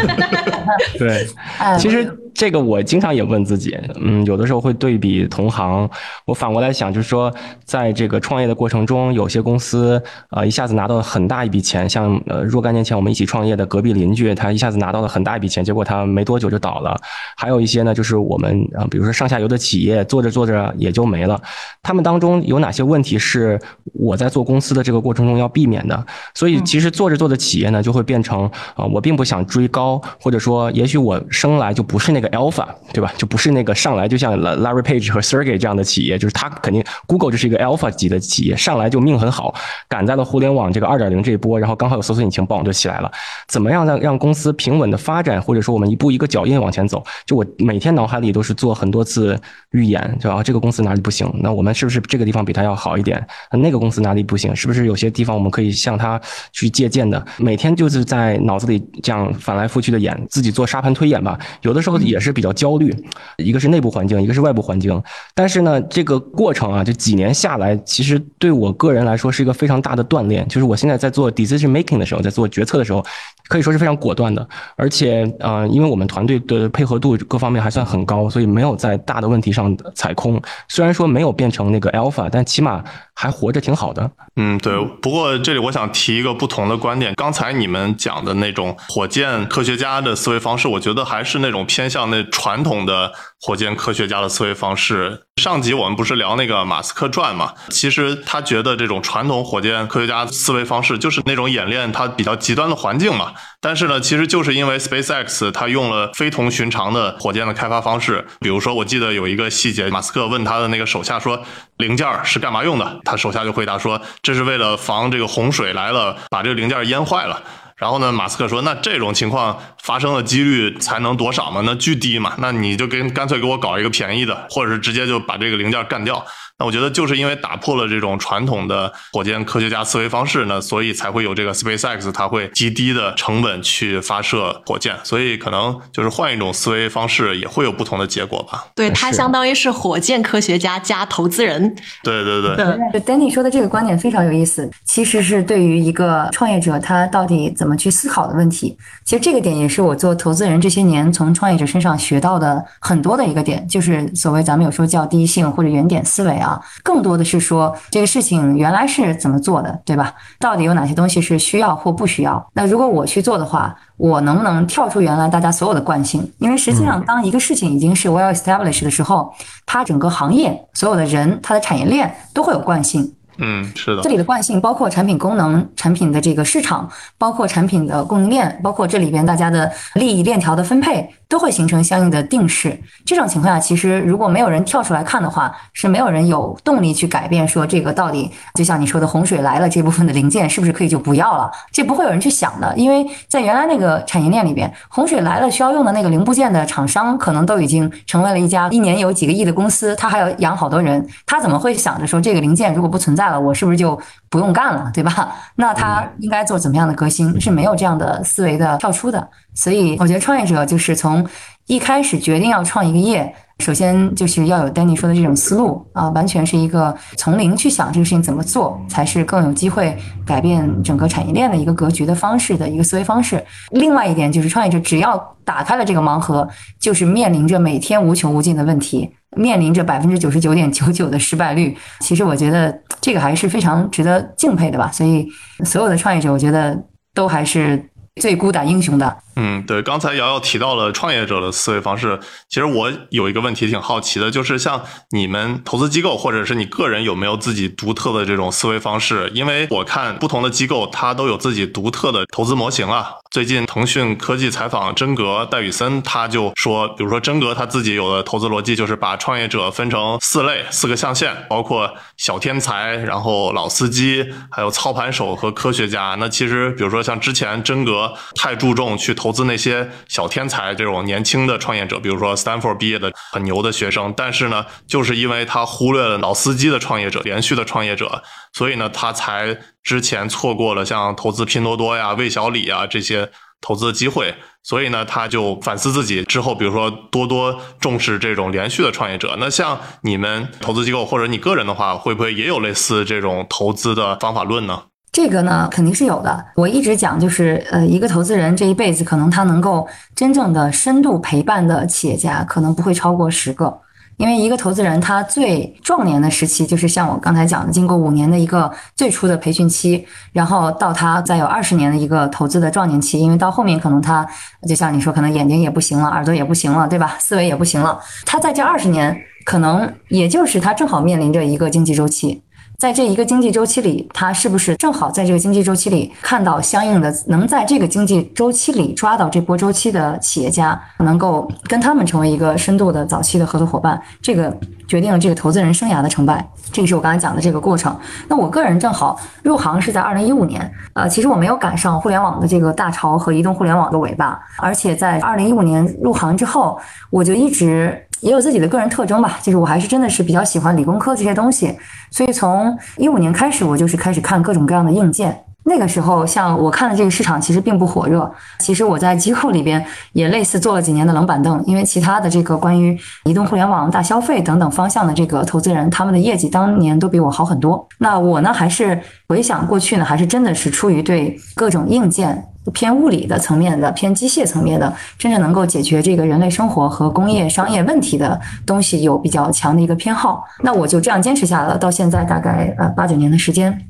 [0.98, 1.28] 对，
[1.60, 5.88] 哎，其实这个我经常也问自己，嗯，有的时候会对比同行。
[6.26, 7.32] 我反过来想，就是说，
[7.64, 10.02] 在这个创业的过程中，有些公司
[10.32, 16.87] 呃一下子拿到了很大一笔钱，像呃若干年前我们一起创业的隔壁邻居，他一下子拿到了很大一笔钱，结果他没多久就倒了。
[17.36, 21.42] 还有一些呢，就是我们啊、呃比如说上下游的企业，做着做着也就没了。
[21.82, 23.60] 他们当中有哪些问题是
[23.94, 26.06] 我在做公司的这个过程中要避免的？
[26.36, 33.12] 所以其实做着做着企业呢，就会变成啊、呃我并不想追高，或者说也许我生来就不是那个 alpha，对吧？
[33.18, 39.54] 就不是那个上来就像 Larry Page 和 Sergey 这样的企业，就是他肯定 Google 就是一个 alpha 级的企业，上来就命很好，
[39.88, 43.12] 赶在了互联网这个二点零这一波，然后刚好有搜索引擎，嘣就起来了。
[43.48, 47.04] 怎么样让让公司平稳的发展，或者说我们一步一个脚印往前前走？
[47.26, 49.40] 就我每天脑海里都是做很多次
[49.72, 53.26] 预演，就啊这个公司哪里不行，那我们是不是这个地方比它要好一点？
[53.52, 54.56] 那个公司哪里不行？
[54.56, 56.22] 是不是有些地方我们可以向它
[56.52, 57.26] 去借鉴的？
[57.38, 61.38] 每天就是在脑子里这样反来覆去的演，自己做沙盘推演吧。
[61.62, 62.96] 有的时候也是比较焦虑，
[63.38, 65.02] 一个是内部环境，一个是外部环境。
[65.34, 70.48] 但是呢，这个过程啊，就几年下来，其实对我个人来说是一个非常大的锻炼。
[70.48, 73.04] 就是我现在在做 decision making 的时候，在做决策的时候，
[73.48, 74.48] 可以说是非常果断的。
[74.76, 80.42] 而且，呃，因为我们团队的配合度各方面还算很高，所以没有在大的问题上踩空。
[80.68, 82.84] 虽然说没有变成那个 alpha，但起码
[83.14, 84.10] 还活着挺好的。
[84.36, 84.74] 嗯，对。
[85.02, 93.12] 不过这里我想提一个不同的观点，刚才你们讲的那种火箭科学家的思维方式，我觉得还是那种偏向那传统的
[93.42, 95.24] 火箭科学家的思维方式。
[95.38, 97.54] 上集我们不是聊那个马斯克传嘛？
[97.70, 103.32] 其实他觉得这种传统火箭科学家思维方式就是那种演练它比较极端的环境嘛。
[103.62, 111.40] 但是呢，其实就是因为 SpaceX 它用了非同寻常的火箭的开发方式，比如说我记得有一个细节，马斯克问他的那个手下说
[111.78, 117.40] 零件是干嘛用的，他手下就回答说这是为了防这个洪水来了把这个零件淹坏了。
[117.78, 121.62] 然后呢，马斯克说：“那这种情况发生的几率才能多少嘛？
[121.64, 122.34] 那巨低嘛？
[122.40, 126.26] 那你就跟干脆给我搞一个便宜的，或者是直接就把这个零件干掉。”
[126.60, 138.66] 那我觉得就是因为打破了这种传统的火箭科学家思维方式呢，所以才会有这个 SpaceX，它会极低的成本去发射火箭，所以可能就是换一种思维方式也会有不同的结果吧。
[138.76, 141.76] 对，它相当于是火箭科学家加投资人。
[142.04, 142.56] 对对对。
[142.94, 148.78] 就 Danny 说的这个观点非常有意思，其实是对于一个创业者他到底怎么去思考的问题。
[149.06, 156.47] 其实这个点也是我做投资人这些年从创业者身上学到的很多的一个点，就是所谓咱们有时候叫第一性或者原点思维啊，
[156.84, 160.14] 更多的是说这个事情原来是怎么做的，对吧？
[160.40, 162.46] 到底有哪些东西是需要或不需要？
[162.54, 166.32] 那如果我去做的话，我能不能跳出原来大家所有的惯性？
[166.38, 169.34] 因为实际上，当一个事情已经是 well established 的时候，
[169.66, 173.14] 它整个行业所有的人，它的产业链都会有惯性。
[173.40, 182.80] 嗯，是的这，里的惯性包括产品功能、产品的这个市场，包括产品的供应链，包括这里边大家的利益链条的分配，都会形成相应的定势。
[183.06, 191.52] 这种情况下，其实如果没有人跳出来看的话，是没有人有动力去改变说这个到底，就像你说的洪水来了这部分的零件是不是可以就不要了？
[191.72, 204.00] 这不会有人去想的，因为在原来那个产业链里边，洪水来了需要用的那个零部件的厂商，可能都已经成为了一家一年有几个亿的公司，他还要养好多人，他怎么会想着说这个零件如果不存在了，我是不是就
[204.30, 205.34] 不用干了，对吧？
[205.56, 207.40] 那他应该做怎么样的革新？
[207.40, 209.28] 是没有这样的思维的跳出的。
[209.54, 211.28] 所以我觉得创业者就是从
[211.66, 223.44] 一开始决定要创一个业，首先就是要有 Danny 说的这种思路啊，完全是一个从零去想这个事情怎么做，才是更有机会改变整个产业链的一个格局的方式的一个思维方式。
[223.72, 226.48] 另外一点就是，创业者只要打开了这个盲盒，
[226.80, 231.76] 就是面临着每天无穷无尽的问题，面临着百分之九十九点九九的失败率。
[232.00, 234.92] 其实我觉得这个还是非常值得敬佩的吧。
[234.92, 235.28] 所以
[235.66, 236.80] 所有的创业者，我觉得
[237.14, 237.90] 都还是
[238.22, 239.18] 最孤胆英雄的。
[239.40, 242.20] 嗯，对，刚才瑶瑶提到了创业者的思维方式，
[242.50, 249.30] 其实我有一个问题挺好奇的，就是像你们投资机构或者是你个人有没有自己独特的这种思维方式？
[249.36, 253.12] 因为我看不同的机构它都有自己独特的投资模型啊。
[253.30, 266.16] 最近腾讯科技采访真格戴宇森，他就说，比如说真格他自己有的投资逻辑就是把创业者分成四类、四个象限，包括小天才，然后老司机，还有操盘手和科学家。
[266.18, 269.27] 那其实比如说像之前真格太注重去投。
[269.28, 278.24] 投资那些小天才这种年轻的创业者，比如说 Stanford 毕业的很牛的学生，但是呢，就是因为他忽略了老司机的创业者、连续的创业者，
[278.54, 283.30] 所以呢，他才之前错过了像投资拼多多呀、魏小李啊这些
[283.60, 284.34] 投资的机会。
[284.64, 289.36] 所以呢，他就反思自己之后，比如说多多重视这种连续的创业者。
[289.38, 294.84] 那像你们投资机构或者你个人的话，会不会也有类似这种投资的方法论呢？
[295.12, 296.46] 这个呢，肯定是有的。
[296.56, 303.82] 我一直讲，就是呃，一个投资人这一辈子，可能他能够真正的深度陪伴的企业家，可能不会超过十个。
[304.18, 310.04] 因为一个投资人，他最壮年的时期，就是像我刚才讲的，经过五年的一个最初的培训期，
[310.34, 313.20] 然后到他再有二十年的一个投资的壮年期。
[313.20, 314.28] 因为到后面，可能他
[314.68, 317.16] 就像你说，可能眼睛也不行了，耳朵也不行了，对吧？
[317.20, 318.00] 思维也不行了。
[318.26, 319.16] 他在这二十年，
[319.46, 322.42] 可能也就是他正好面临着一个经济周期。
[322.78, 334.00] 在这一个经济周期里，他是不是正好在这个经济周期里看到相应的能在这个经济周期里抓到这波周期的企业家，能够跟他们成为一个深度的早期的合作伙伴？
[334.22, 334.56] 这个
[334.88, 336.48] 决定了这个投资人生涯的成败。
[336.72, 337.98] 这个是我刚才讲的这个过程。
[338.28, 346.80] 那我个人正好入行是在二零一五年，呃，其实我没有赶上互联网的这个大潮和移动互联网的尾巴，而且在二零一五年入行之后，
[347.10, 348.04] 我就一直。
[348.22, 351.78] 也有自己的个人特征吧，就是我还是真的是比较喜欢理工科这些东西，
[352.12, 355.44] 所以从一五年开始，我就是开始看各种各样的硬件。
[355.70, 358.32] 那个时候，像我看的这个市场其实并不火热。
[358.60, 367.86] 其实我在机构里边也类似做了几年的冷板凳，因为其他的这个关于移动互联网、大消费等等方向的这个投资人，他们的业绩当年都比我好很多。
[367.98, 372.46] 那我呢，还是回想过去呢，还是真的是出于对各种硬件。
[372.72, 380.44] 偏物理的层面的，偏机械层面的，真正能够解决这个人类生活和工业商业问题的东西，有比较强的一个偏好。
[380.64, 383.86] 那我就这样坚持下来了，到现在大概呃八九年的时间，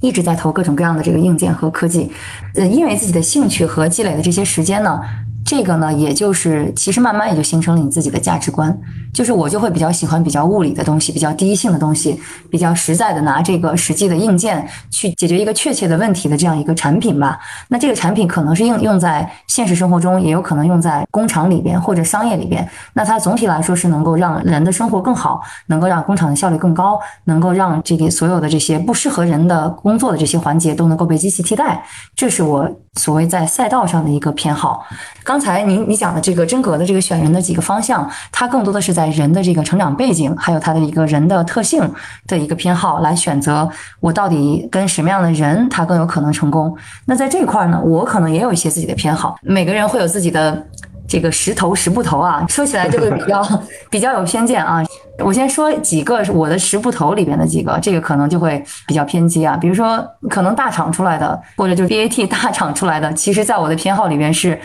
[0.00, 2.10] 一直在投各种各样的这个硬件和科技。
[2.54, 5.00] 呃，因为自己的兴趣和积累的这些时间呢。
[5.42, 8.78] 这个呢，也就是其实慢慢也就形成了你自己的价值观，
[9.12, 12.20] 就是我就会比较喜欢比较物理的东西，比较第一性的东西，
[12.50, 17.38] 比较实在的拿这个实际的硬件去解决一个确切的问题的这样一个产品吧。
[17.68, 22.68] 那这个产品可能是应用在现实生活中，也有可能用在工厂里边或者商业里边。
[22.92, 31.84] 那它总体来说是能够让人的生活更好，能够让工厂的效率更高，能够让这个所有的这些不适合人的工作的这些环节都能够被机器替代。
[32.14, 34.84] 这是我所谓在赛道上的一个偏好。
[35.24, 41.82] 刚才您你讲的这个真格的这个选人的几个方向，它更多的是在人的这个成长背景，还有他的一个人的特性
[42.26, 43.68] 的一个偏好来选择
[44.00, 46.76] 我到底跟什么样的人他更有可能成功。
[47.06, 49.36] 那在这一块呢，我可能也有一些自己的偏好。
[49.42, 50.66] 每个人会有自己的
[51.08, 54.84] 这个十头十不投啊，说起来就会比较 比较有偏见啊。
[55.22, 59.54] 我先说几个我的十不投里边的几个，这个可能就会比较偏激啊。
[59.54, 64.58] 比如说，可能大厂出来的，或者就是 BAT 大厂出来的，其实在我的偏好里边是。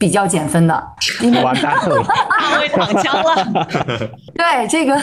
[0.00, 0.74] 比较减分的，
[1.44, 3.68] 完蛋了，大卫躺枪了。
[4.34, 4.98] 对这个，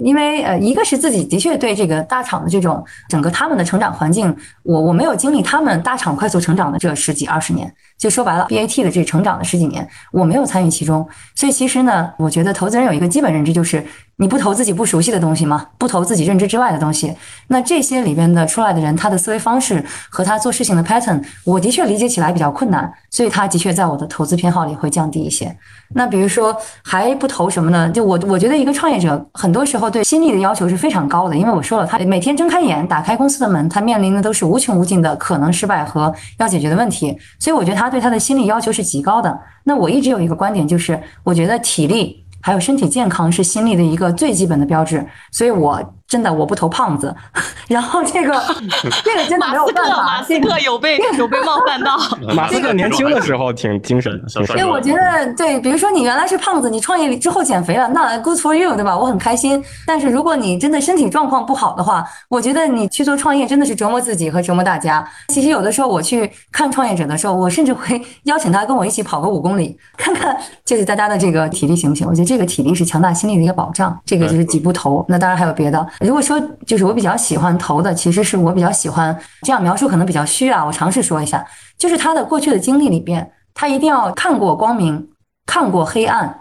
[0.00, 7.72] 因为呃，一个是自己的确对这个大厂的这种整个他们的成长环境，我我没有经历他们大厂快速成长的这十几二十年。
[8.00, 13.86] 就说白了，BAT 的这成长的十几年，我没有参与其中，所以其实呢，我觉得投资人有一个基本认知，就是
[14.16, 15.66] 你不投自己不熟悉的东西吗？
[15.76, 17.14] 不投自己认知之外的东西。
[17.48, 25.54] 那这些里边的出来的人，他的思维方式和他做事情的 pattern，我的确理解起来比较困难，所以他的确在我的投资偏好里会降低一些。
[25.94, 27.90] 那比如说还不投什么呢？
[27.90, 39.36] 就我我觉得一个创业者很多时候对心力的要求是非常高的，因为我说了，他每天睁开眼打开公司的门，他面临的都是无穷无尽的可能失败和要解决的问题，所以我觉得他对他的心理要求是极高的。
[39.64, 45.82] 那我一直有一个观点，就是我觉得体力还有身体健康是心力的一个最基本的标志，所以我。
[46.10, 47.14] 真的我不投胖子，
[47.68, 48.34] 然后这个
[49.04, 50.02] 这个真的没有办法。
[50.02, 51.96] 马斯克有被 有被冒犯到。
[52.34, 58.98] 马斯克年轻的时候挺精神的，因为我觉得对，比如说你原来是胖子，你创业之后减肥了，那 good for you，对吧？
[58.98, 59.62] 我很开心。
[59.86, 65.08] 但是如果你真的身体状况不好的话，我觉得你去做创业真的是折磨自己和折磨大家。
[65.28, 72.04] 其实有的时候我去看创业者的时候，我甚至会邀请他跟我一起跑个五公里，看看就是大家的这个体力行不行。
[72.04, 73.96] 我觉得这个体力是强大心力的一个保障。
[74.04, 75.04] 这个就是几步投。
[75.08, 75.86] 那当然还有别的。
[76.00, 80.64] 如果说就是我比较喜欢投的，其实是我比较喜欢这样描述可能比较虚啊。
[80.64, 81.46] 我尝试说一下，
[81.78, 83.30] 就是他的过去的经历里边。
[83.52, 85.10] 他一定要看过光明，
[85.44, 86.40] 看过黑暗，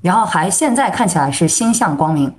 [0.00, 2.34] 然后还现在看起来是心向光明，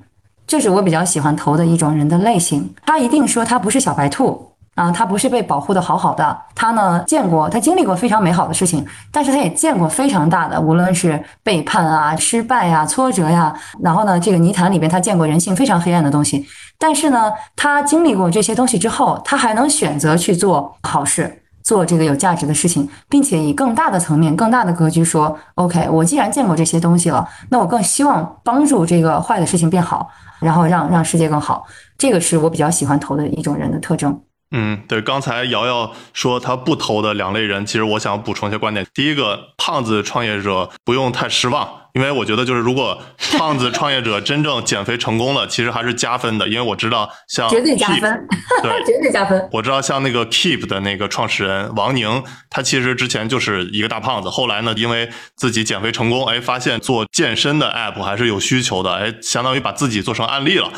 [0.48, 2.74] 这是我比较喜欢投的一种人的类型。
[2.86, 4.55] 他一定说他不是小白兔。
[4.76, 16.46] 啊，他不是被保护的好好的，他呢见过，他经历过非常美好的事情，但是他也见过非常大的，无论是背叛啊、失败呀、挫折呀，然后呢，这个泥潭里边他见过人性非常黑暗的东西，
[16.78, 30.10] 但是呢，他经历过这些东西之后，他还能选择去做好事，做这个有价值的事情，并且以更大的层面、更大的格局说，OK，我既然见过这些东西了，那我更希望帮助这个坏的事情变好，
[30.42, 31.66] 然后让让世界更好，
[31.98, 34.22] 这个是我比较喜欢投的一种人的特征。
[34.58, 38.88] 嗯，对，刚才瑶瑶说她不投的两类人，其实我想补充一些观点。
[38.94, 41.85] 第一个，胖子创业者不用太失望。
[41.96, 43.02] 因为我觉得，就是如果
[43.38, 46.46] 胖子创业者真正减肥成功了，其实还是加分的。
[46.48, 48.28] 因为我知道，像绝对加分，
[48.62, 49.50] 对， 绝对加分。
[49.52, 60.70] 我知道，像那个 Keep 的那个创始人王宁，他其实之前就是一个大胖子，后来呢，因为自己减肥成功，哎，发现做健身的 App 还是有需求的，哎，相当于把自己做成案例了。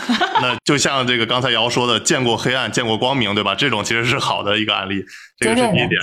[0.41, 3.55] 那就像这个刚才瑶说的，见过黑暗，见过光明，对吧？
[3.55, 5.03] 这种其实是好的一个案例。
[5.37, 6.01] 这个是第一点。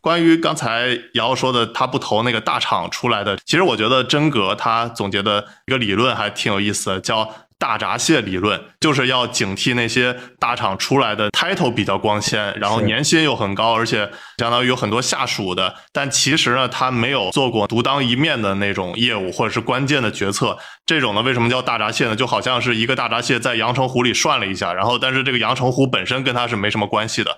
[0.00, 7.28] 关于刚才瑶说的，他不投那个大厂出来的，其实我觉得真格他总结的一个理论还挺有意思的，叫。
[7.62, 20.58] 大闸蟹理论就是要警惕那些大厂出来的 title 比较光鲜，然后年薪又很高，而且相当于有很多下属的，但其实呢，他没有做过独当一面的那种业务或者是关键的决策。
[20.84, 22.16] 这种呢，为什么叫大闸蟹呢？
[22.16, 27.30] 就好像是一个大闸蟹在阳澄湖里涮了一下，然后但是这个阳澄湖本身跟他是没什么关系的。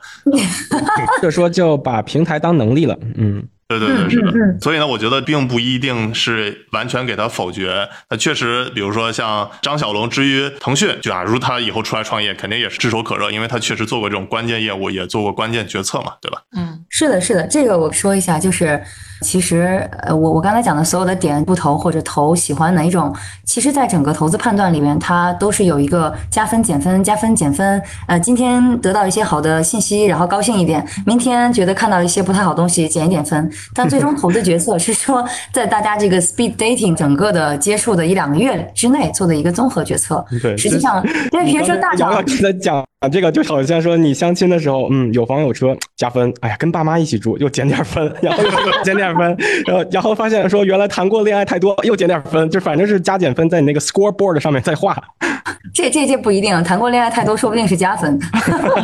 [1.21, 3.47] 这说就把平台当能力了，嗯。
[3.79, 4.33] 对对对，是的。
[4.61, 7.89] 所以呢，我觉得并不一定是完全给他否决。
[8.11, 16.39] 那确实，比如说像张小龙之于腾讯，假如他以后出来创业，肯定也是炙手可热，因为他确实做过这种关键业务，也做过关键决策嘛，对吧？
[16.57, 17.47] 嗯，是的，是的。
[17.47, 18.83] 这个我说一下，就是
[19.23, 23.15] 其实呃，我我刚才讲的所有的点不投或者投喜欢哪一种，
[23.45, 27.83] 其实在整个投资判断里面，它都是有一个加分减分加分减分。
[28.07, 33.51] 呃，今天得到一些好的信息，然后高兴一点；明天觉得看到一些不太好东西，减一点分。
[33.73, 40.25] 但最终投资决策是说，在大家这个 speed dating 整个的接触的一两个月之内做的一个综合决策。
[40.43, 48.51] 对，实际上，因为比如说大涨，在讲这个就好像说你相亲的时候，嗯，有房有车加分，哎呀，跟爸妈一起住又减点分，然后又
[48.85, 49.37] 减点分，
[49.67, 54.97] 然后然后发现说原来谈过恋爱太多又减点分，就反正是加减分在你那个 scoreboard 上面再画。
[55.73, 58.19] 这这这不一定，谈过恋爱太多说不定是加分。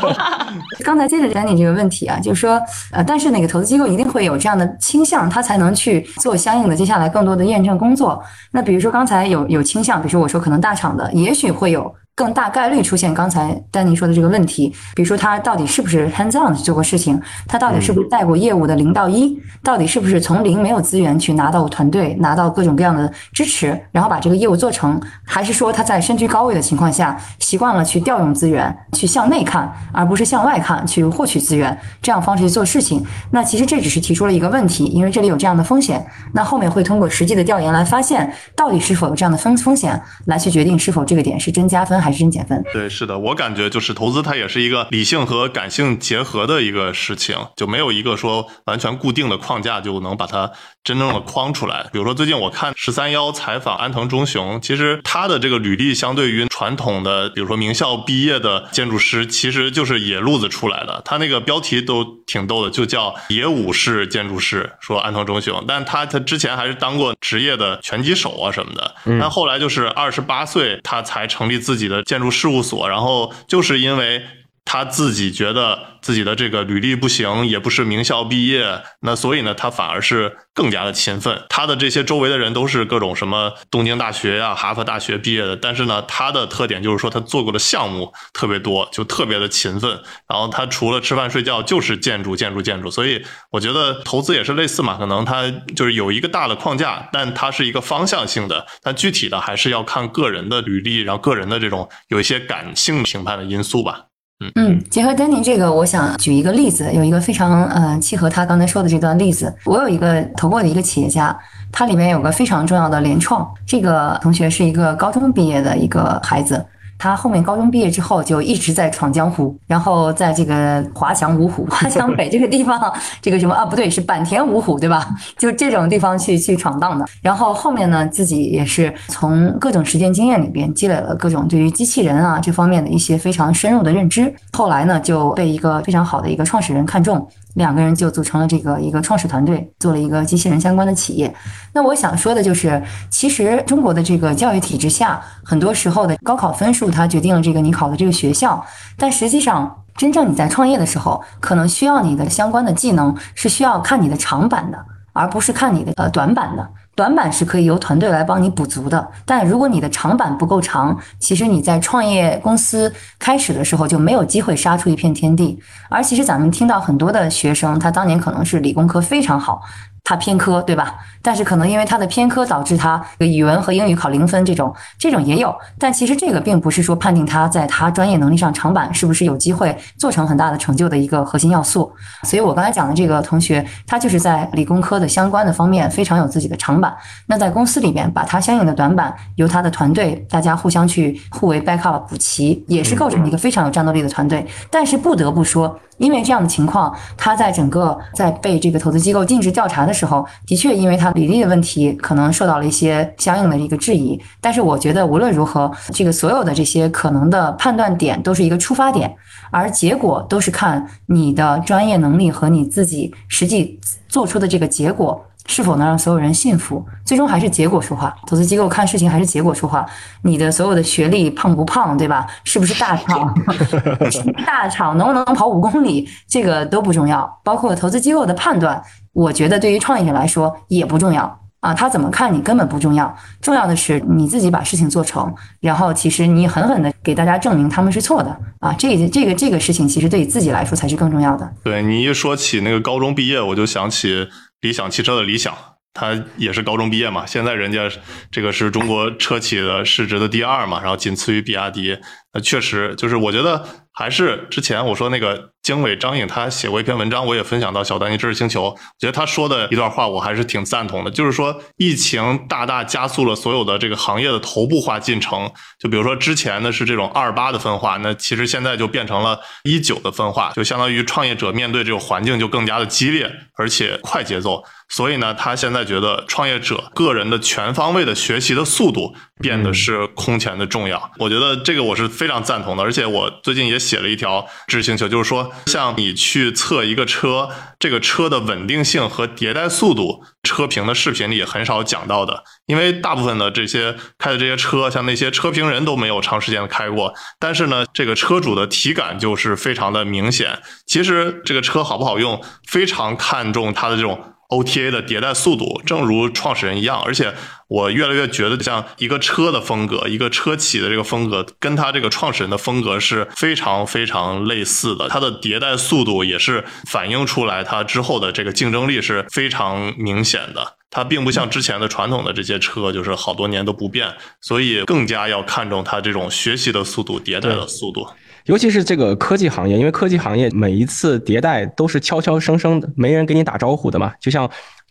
[0.85, 2.61] 刚才接着讲你这个问题啊，就是说，
[2.91, 8.21] 呃，但是哪个投资机构一定会有这样的倾向，他才能去做相应的接下来更多的验证工作。
[8.51, 11.95] 那比如说刚才有有倾向，比如说我说可能大厂的也许会有。
[12.15, 17.19] 更大概率出现刚才丹尼说的这个问题，比如说他到底是不是 hands on 做过事情，
[17.49, 33.03] 他到底是不是带过业务的零到一，到底是不是从零没有资源去拿到团队，拿到各种各样的支持，然后把这个业务做成，还是说他在身居高位的情况下习惯了去调用资源，去向内看，而不是向外看去获取资源，这样方式去做事情。
[33.31, 36.05] 那其实这只是提出了一个问题，因为这里有这样的风险，
[36.35, 42.10] 那后面会通过实际的调研来发现到底是否有这样的风风险，来去决定是否这个点是真加分还。
[42.11, 42.63] 还是真减分。
[42.73, 50.51] 对，是的，我感觉就是投资，它也是一个理性和感性结合的一个事情，就没有一个说完全固定的框架就能把它
[50.83, 51.87] 真正的框出来。
[51.93, 61.01] 比如说，最近我看十三幺采访安藤忠雄，其实他的这个履历相对于传统的，比如说名校毕业的建筑师，其实就是野路子出来的。
[61.05, 68.95] 他那个标题都挺逗的，就叫野武士建筑师，说安藤忠雄，但他他之前还是当过职业的拳击手啊什么的。
[69.21, 72.03] 但后来就是二十八岁，他才成立自己的。
[72.05, 74.23] 建筑事务所，然后就是因为
[74.65, 81.43] 他自己觉得自己的这个履历不行，也不是名校毕业，那所以呢，他反而是更加的勤奋。
[81.49, 89.91] 他的这些周围的人都是各种什么东京大学呀、哈佛大学毕业的，但是呢，他的特点就是说他做过的项目特别多，就特别的勤奋。
[90.29, 92.91] 然后他除了吃饭睡觉就是建筑、建筑、建筑。
[92.91, 104.07] 所以我觉得投资也是类似嘛，可能他就是有一个大的框架，但它是一个方向性的，但具体的还是要看个人的履历，然后个人的这种有一些感性评判的因素吧。
[104.55, 109.55] 嗯，结合丹尼这个，我想举一个例子，有一个非常呃契合他刚才说的这段例子。
[109.67, 111.39] 我有一个投过的一个企业家，
[111.71, 116.65] 他里面有个非常重要的联创，这个同学是一个高中毕业的一个孩子。
[117.01, 125.09] 他后面高中毕业之后就一直在闯江湖，然后在这个华强五虎、 华强北这个地方，这个什么啊不对，是坂田五虎对吧？
[125.39, 127.07] 就这种地方去去闯荡的。
[127.23, 134.31] 然后后面呢，自己也是从各种实践经验里边积累了各种对于机器人啊这方面的一些非常深入的认知。
[134.53, 141.35] 后来呢，就被一个非常好的一个创始人看中，两个人就组成了这个一个创始团队，做了一个机器人相关的企业。
[141.73, 148.65] 那我想说的就是，其实中国的这个教育体制下，很多时候的高考分数它决定了这个你考的这个学校，
[148.97, 154.79] 但实际上真正你在创业的时候，可能需要你的相关的技能是需要看你的长板的，
[155.13, 156.71] 而不是看你的呃短板的。
[157.01, 165.59] 短板是可以由团队来帮你补足的，但如果你的长板不够长，其实你在创业公司开始的时候就没有机会杀出一片天地。
[165.89, 169.63] 而其实咱们听到很多的学生，他当年可能是理工科非常好。
[170.03, 170.95] 他偏科，对吧？
[171.23, 175.55] 但是可能因为他的偏科导致他语文和英语考零分，这种这种也有。
[175.79, 181.93] 但其实这个并不是说判定他在他专业能力上长板是不是有机会做成很大的成就的一个核心要素。
[182.23, 186.97] 所以我刚才讲的这个同学，他就是在理工科的相关的方面非常有自己的长板。
[187.27, 194.47] 那在公司里边，把他相应的短板由他的团队大家互相去互为 backup 补齐，也是构成一个非常有战斗力的团队。
[194.71, 195.79] 但是不得不说。
[196.01, 204.19] 因为这样的情况，他在整个在被这个投资机构尽职调查的时候，的确因为他履历的问题，可能受到了一些相应的一个质疑。
[204.41, 209.15] 但是我觉得无论如何，这个所有的这些可能的判断点都是一个出发点，
[209.51, 213.79] 而结果都是看你的专业能力和你自己实际
[214.09, 215.27] 做出的这个结果。
[215.47, 216.85] 是否能让所有人信服？
[217.05, 218.15] 最终还是结果说话。
[218.27, 219.85] 投资机构看事情还是结果说话。
[220.23, 222.27] 你的所有的学历胖不胖，对吧？
[222.45, 223.35] 是不是大厂？
[224.47, 226.09] 大厂能不能跑五公里？
[226.29, 227.41] 这个都不重要。
[227.43, 228.81] 包括投资机构的判断，
[229.13, 231.75] 我觉得对于创业者来说也不重要啊。
[231.75, 233.13] 他怎么看你根本不重要。
[233.41, 238.73] 重要的是你自己把事情做成，然后其实你狠狠的给大家证明他们是错的啊。
[238.79, 241.51] 这这个这个事情其实对于自己来说才是更重要的。
[241.65, 244.29] 对你一说起那个高中毕业，我就想起。
[244.61, 245.57] 理想汽车的理想，
[245.95, 247.25] 他也是高中毕业嘛。
[247.27, 247.91] 现在人家
[248.31, 251.99] 这个是中国车企的市值的第二嘛，然后仅次于比亚迪。
[252.33, 258.63] 那确实就是，我觉得还是之前我说那个经纬张颖，他写过一篇文章，我也分享到小丹尼知识星球。
[258.65, 265.51] 我觉得他说的一段话，我还是挺赞同的，就是说疫情大大加速了所有的这个行业的头部化进程。
[265.81, 274.63] 就比如说之前呢是这种二八的分化，那其实现在就变成了一九的分化，就相当于创业者面对这种环境就更加的激烈，而且快节奏。
[274.89, 281.11] 所以呢，他现在觉得创业者个人的全方位的学习的速度变得是空前的重要。
[281.19, 287.49] 我觉得这个我是非常赞同的，而且我最近也写了一条知识星球，就是说，像你去测一个车，
[287.79, 300.61] 这个车的稳定性和迭代速度，车评的视频里也很少讲到的，因为大部分的这些开的这些车，像那些车评人都没有长时间的开过，但是呢，这个车主的体感就是非常的明显。
[300.87, 304.19] 其实这个车好不好用，非常看重它的这种。
[304.51, 307.33] OTA 的迭代速度，正如创始人一样，而且
[307.69, 315.09] 我越来越觉得，像一个车的风格，一个车企的这个风格，跟他这个创始人的风格是非常非常类似的。
[315.09, 320.77] 它的迭代速度也是反映出来，它之后的这个竞争力是非常明显的。
[320.91, 328.09] 它并不像之前的传统的这些车，就是好多年都不变，所以更加要看重它这种学习的速度、迭代的速度。
[328.47, 334.13] 尤其是这个科技行业，因为科技行业每一次迭代都是悄悄声声的，没人给你打招呼的嘛。
[334.21, 334.49] 就像，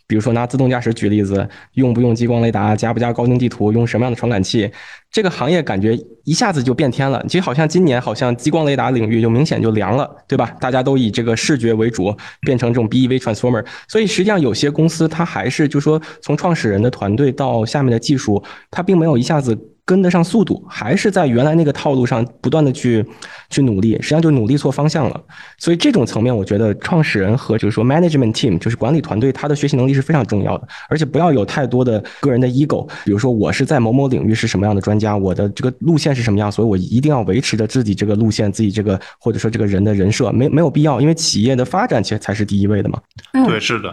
[0.08, 4.72] 比如说拿自动驾驶举例子，用不用激光雷达，加不加高精地图，用什么样的传感器，
[5.12, 7.24] 这个行业感觉一下子就变天了。
[7.28, 10.56] 其实好像今年好像激光雷达领域就明显就凉了，对吧？
[10.60, 13.66] 大家都以这个视觉为主，变成这种 BEV transformer。
[13.88, 19.58] 所以实际上有些公司它还是就说从创始人的团队到下面的技术，它并没有一下子。
[19.90, 23.04] 跟得上速度，还是在原来那个套路上不断的去
[23.50, 25.20] 去努力，实际上就努力错方向了。
[25.58, 32.88] 所以这种层面，我觉得创始人和就是说 management team，就是管理团队，他的学习能力是非常重要的，而且不要有太多的个人的 ego。
[33.04, 43.00] 比如说我是在某某领域是什么样的专家，我的这个路线是什么样，所以我一定要维持着自己这个路线，自己这个或者说这个人的人设，没没有必要，因为企业的发展其实才是第一位的嘛。
[43.48, 43.92] 对，是的。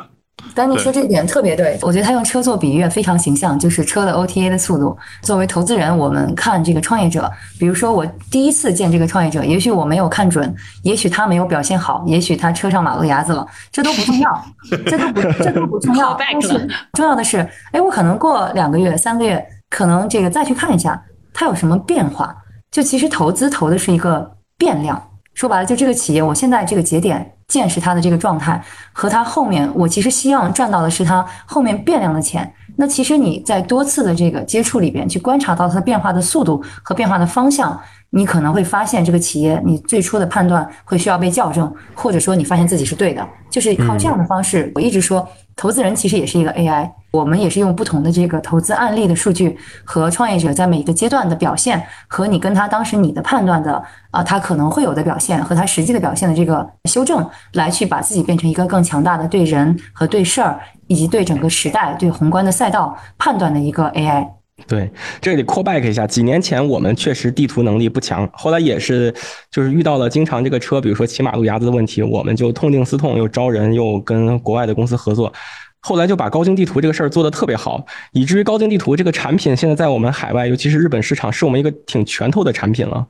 [0.54, 4.96] 丹尼说这点特别对，我觉得他用车做比喻非常形象，就是车的 OTA 的速度。
[5.22, 14.44] 作为投资人，我们看这个创业者，比如说我第一次见这个创业者，也许我没有看准，也许他没有表现好，也许他车上马路牙子了，这都不重要，
[14.86, 16.14] 这都不这都不重要。
[16.18, 17.38] 但是重要的是，
[17.72, 21.02] 哎，我可能过两个月、三个月，可能这个再去看一下
[21.32, 22.34] 他有什么变化。
[22.70, 25.02] 就其实投资投的是一个变量。
[25.34, 28.62] 说白了，就这个企业，我现在这个节点见识他的这个状态，
[28.92, 32.52] 和他后面，我其实希望赚到的是他后面变量的钱。
[32.78, 44.70] 那其实你在多次的这个接触里边，去观察到它变化的速度和变化的方向，你可能会发现这个企业，你最初的判断会需要被校正，或者说你发现自己是对的，就是靠这样的方式。
[44.74, 45.26] 我一直说，
[45.56, 64.28] 投资人其实也是一个 AI，我们也是用不同的这个投资案例的数据和创业者在每一个阶段的表现，和你跟他当时你的判断的啊，他可能会有的表现和他实际的表现的这个修正，来去把自己变成一个更强大的对人和对事儿以及对整个时代、对宏观的赛道判断的一个 AI。
[64.66, 69.14] 对，这里 call back 一下，几年前我们确实地图能力不强，后来也是
[69.50, 75.32] 就是遇到了经常这个车，比如说骑马路牙子的问题，我们就痛定思痛，又招人，又跟国外的公司合作，
[75.80, 83.06] 后来就把高精地图这个事儿做得特别好，以至于高精地图这个产品现在在我们海外，尤其是日本市场，是我们一个挺拳头的产品了。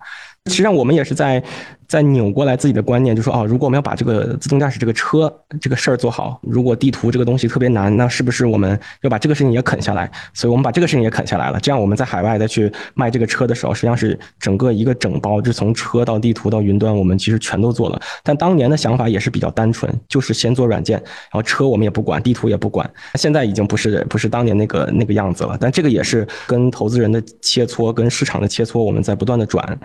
[0.47, 1.43] 实际上，我们也是在
[1.89, 10.11] 在扭过来自己的观念，就说哦，如果我们要把这个自动驾驶这个车这个事儿做好，如果地图这个东西特别难，那是不是我们要把这个事情也啃下来？
[10.35, 11.61] 所以我们把这个事情也啃下来了。
[11.61, 18.01] 这样我们在海外再去卖这个车的时候，实际上是整个一个整包，就从车到地图到云端，我们其实全都做了。
[18.25, 22.89] 但当年的想法也是比较单纯，就是先做软件，然后车我们也不管，地图也不管。
[23.15, 25.57] 现在已经不是不是当年那个那个样子了。
[25.61, 29.79] 但这个也是跟投资人的切磋，跟市场的切磋，我们在不断的转。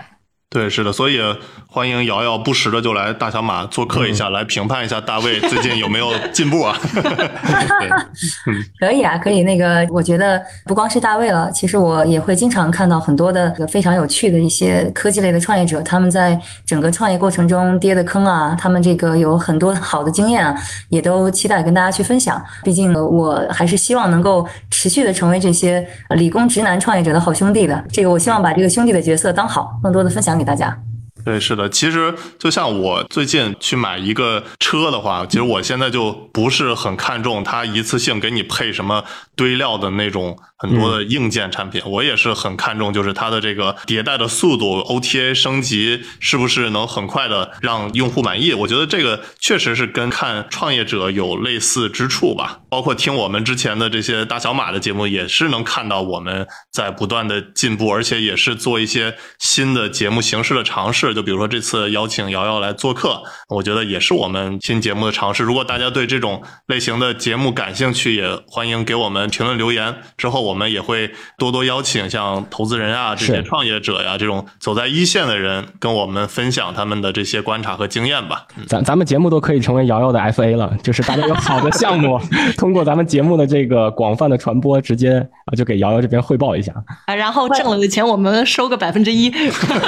[0.54, 1.18] 对，是的，所以
[1.66, 6.78] 欢迎瑶瑶不时的就来大小马做客一下，来评判一下大卫最近有没有 进步啊？
[8.78, 9.44] 可以啊，可以。
[9.44, 20.54] 那个，我觉得不光是大卫了，其实我也会经常看到很多的非常有趣的一些科技类的创业者，他们在整个创业过程中跌的坑啊，他们这个有很多好的经验啊，
[20.90, 22.44] 也都期待跟大家去分享。
[22.62, 27.82] 毕竟我还是希望能够持续的成为这些理工直男创业者的好兄弟的。
[27.90, 30.41] 这个，我希望把这个兄弟的角色当好，更多的分享。
[30.42, 30.76] 给大家，
[31.24, 39.04] 对，是的，其实就像我最近去买一个车的话，其实我现在就不是很看重它一次性给你配什么
[39.42, 40.38] 堆料的那种。
[40.62, 48.54] 很多的硬件产品，我也是很看重，就是它的这个迭代的速度，OTA 升级是不是能很快的让用户满意？
[48.54, 52.60] 我觉得这个确实是跟看创业者有类似之处吧。
[52.70, 61.12] 包括听我们之前的这些大小马的节目，也是能看到我们在不断的进步，而且也是做一些新的节目形式的尝试。
[61.16, 65.44] 就比如说这次邀请瑶瑶来做客，我觉得也是我们新节目的尝试。
[65.44, 69.96] 如果大家对这种类型的节目感兴趣，也欢迎给我们评论留言。
[70.18, 78.46] 之后我们也会多多邀请像投资人啊、这些创业者呀这种走在一线的人，跟我们分享他们的这些观察和经验吧。
[78.68, 82.20] 咱咱们节目都可以成为瑶瑶的 FA 了，就是大家有好的项目，
[82.58, 86.74] 通过咱们节目的这个广泛的传播，直接啊就给瑶瑶这边汇报一下
[87.08, 89.32] 啊，然后挣了的钱我们收个百分之一，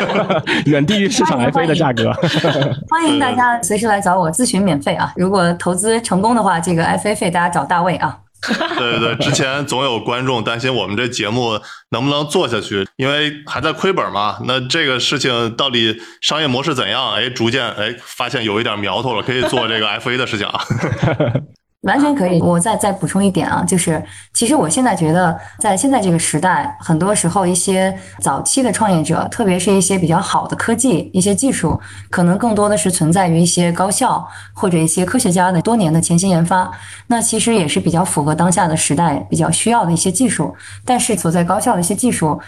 [0.65, 2.11] 远低于市场 FA 的价格。
[2.89, 5.11] 欢迎大家随时来找我咨询，免费啊！
[5.15, 8.17] 如果投资成功的话，这个 FA 费大家找大卫啊。
[8.77, 11.59] 对对对，之前总有观众担心我们这节目
[11.89, 14.37] 能不能做下去，因为还在亏本嘛。
[14.45, 17.13] 那这个事情到底商业模式怎样？
[17.13, 20.61] 哎，逐渐哎发现有一点苗头了，可以做这个 FA 的事情啊。
[21.83, 24.03] 完全可以，我再再补充一点啊，就是
[24.33, 31.79] 其实我现在觉得，在现在这个时代，很多时候一些早期的创业者，特别是一些比较好的科技、一些技术，
[32.09, 36.71] 可能更多的是存在于一些高校或者一些科学家的多年的潜心研发，
[37.07, 40.55] 那其实也是比较符合当下的时代比较需要的一些技术，
[40.85, 42.39] 但是所在高校的一些技术。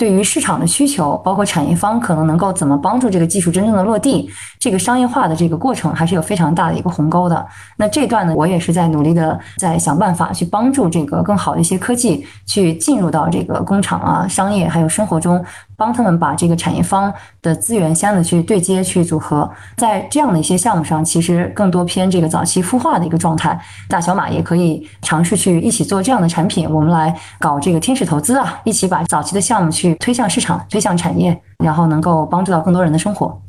[0.00, 7.46] 对于市场的需求，包括产业方可能能够怎么帮助这个技术真正的落地，这个商业化的这个过程还是有非常大的一个鸿沟的。
[7.76, 15.44] 那这段呢，我也是在努力的在想办法去帮助这个更好的一些科技去进入到这个工厂啊、商业还有生活中。
[15.80, 23.58] 帮他们把这个产业方的资源相应的去对接、去组合，在这样的一些项目上，其实更多偏这个早期孵化的一个状态。
[23.88, 33.40] 大小马也可以尝试去一起做这样的产品，我们来搞这个天使投资啊，一起把早期的项目去推向市场、推向产业，然后能够帮助到更多人的生活。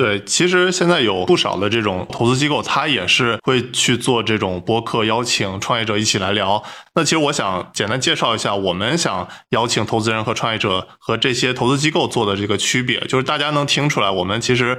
[0.00, 6.62] 对，其实现在有不少的这种投资机构，他也是会去做这种播客，邀请创业者一起来聊。
[6.94, 14.78] 那其实我想简单介绍一下，我们想邀请投资人和创业者和这些投资机构做的这个区别，就是大家能听出来，我们其实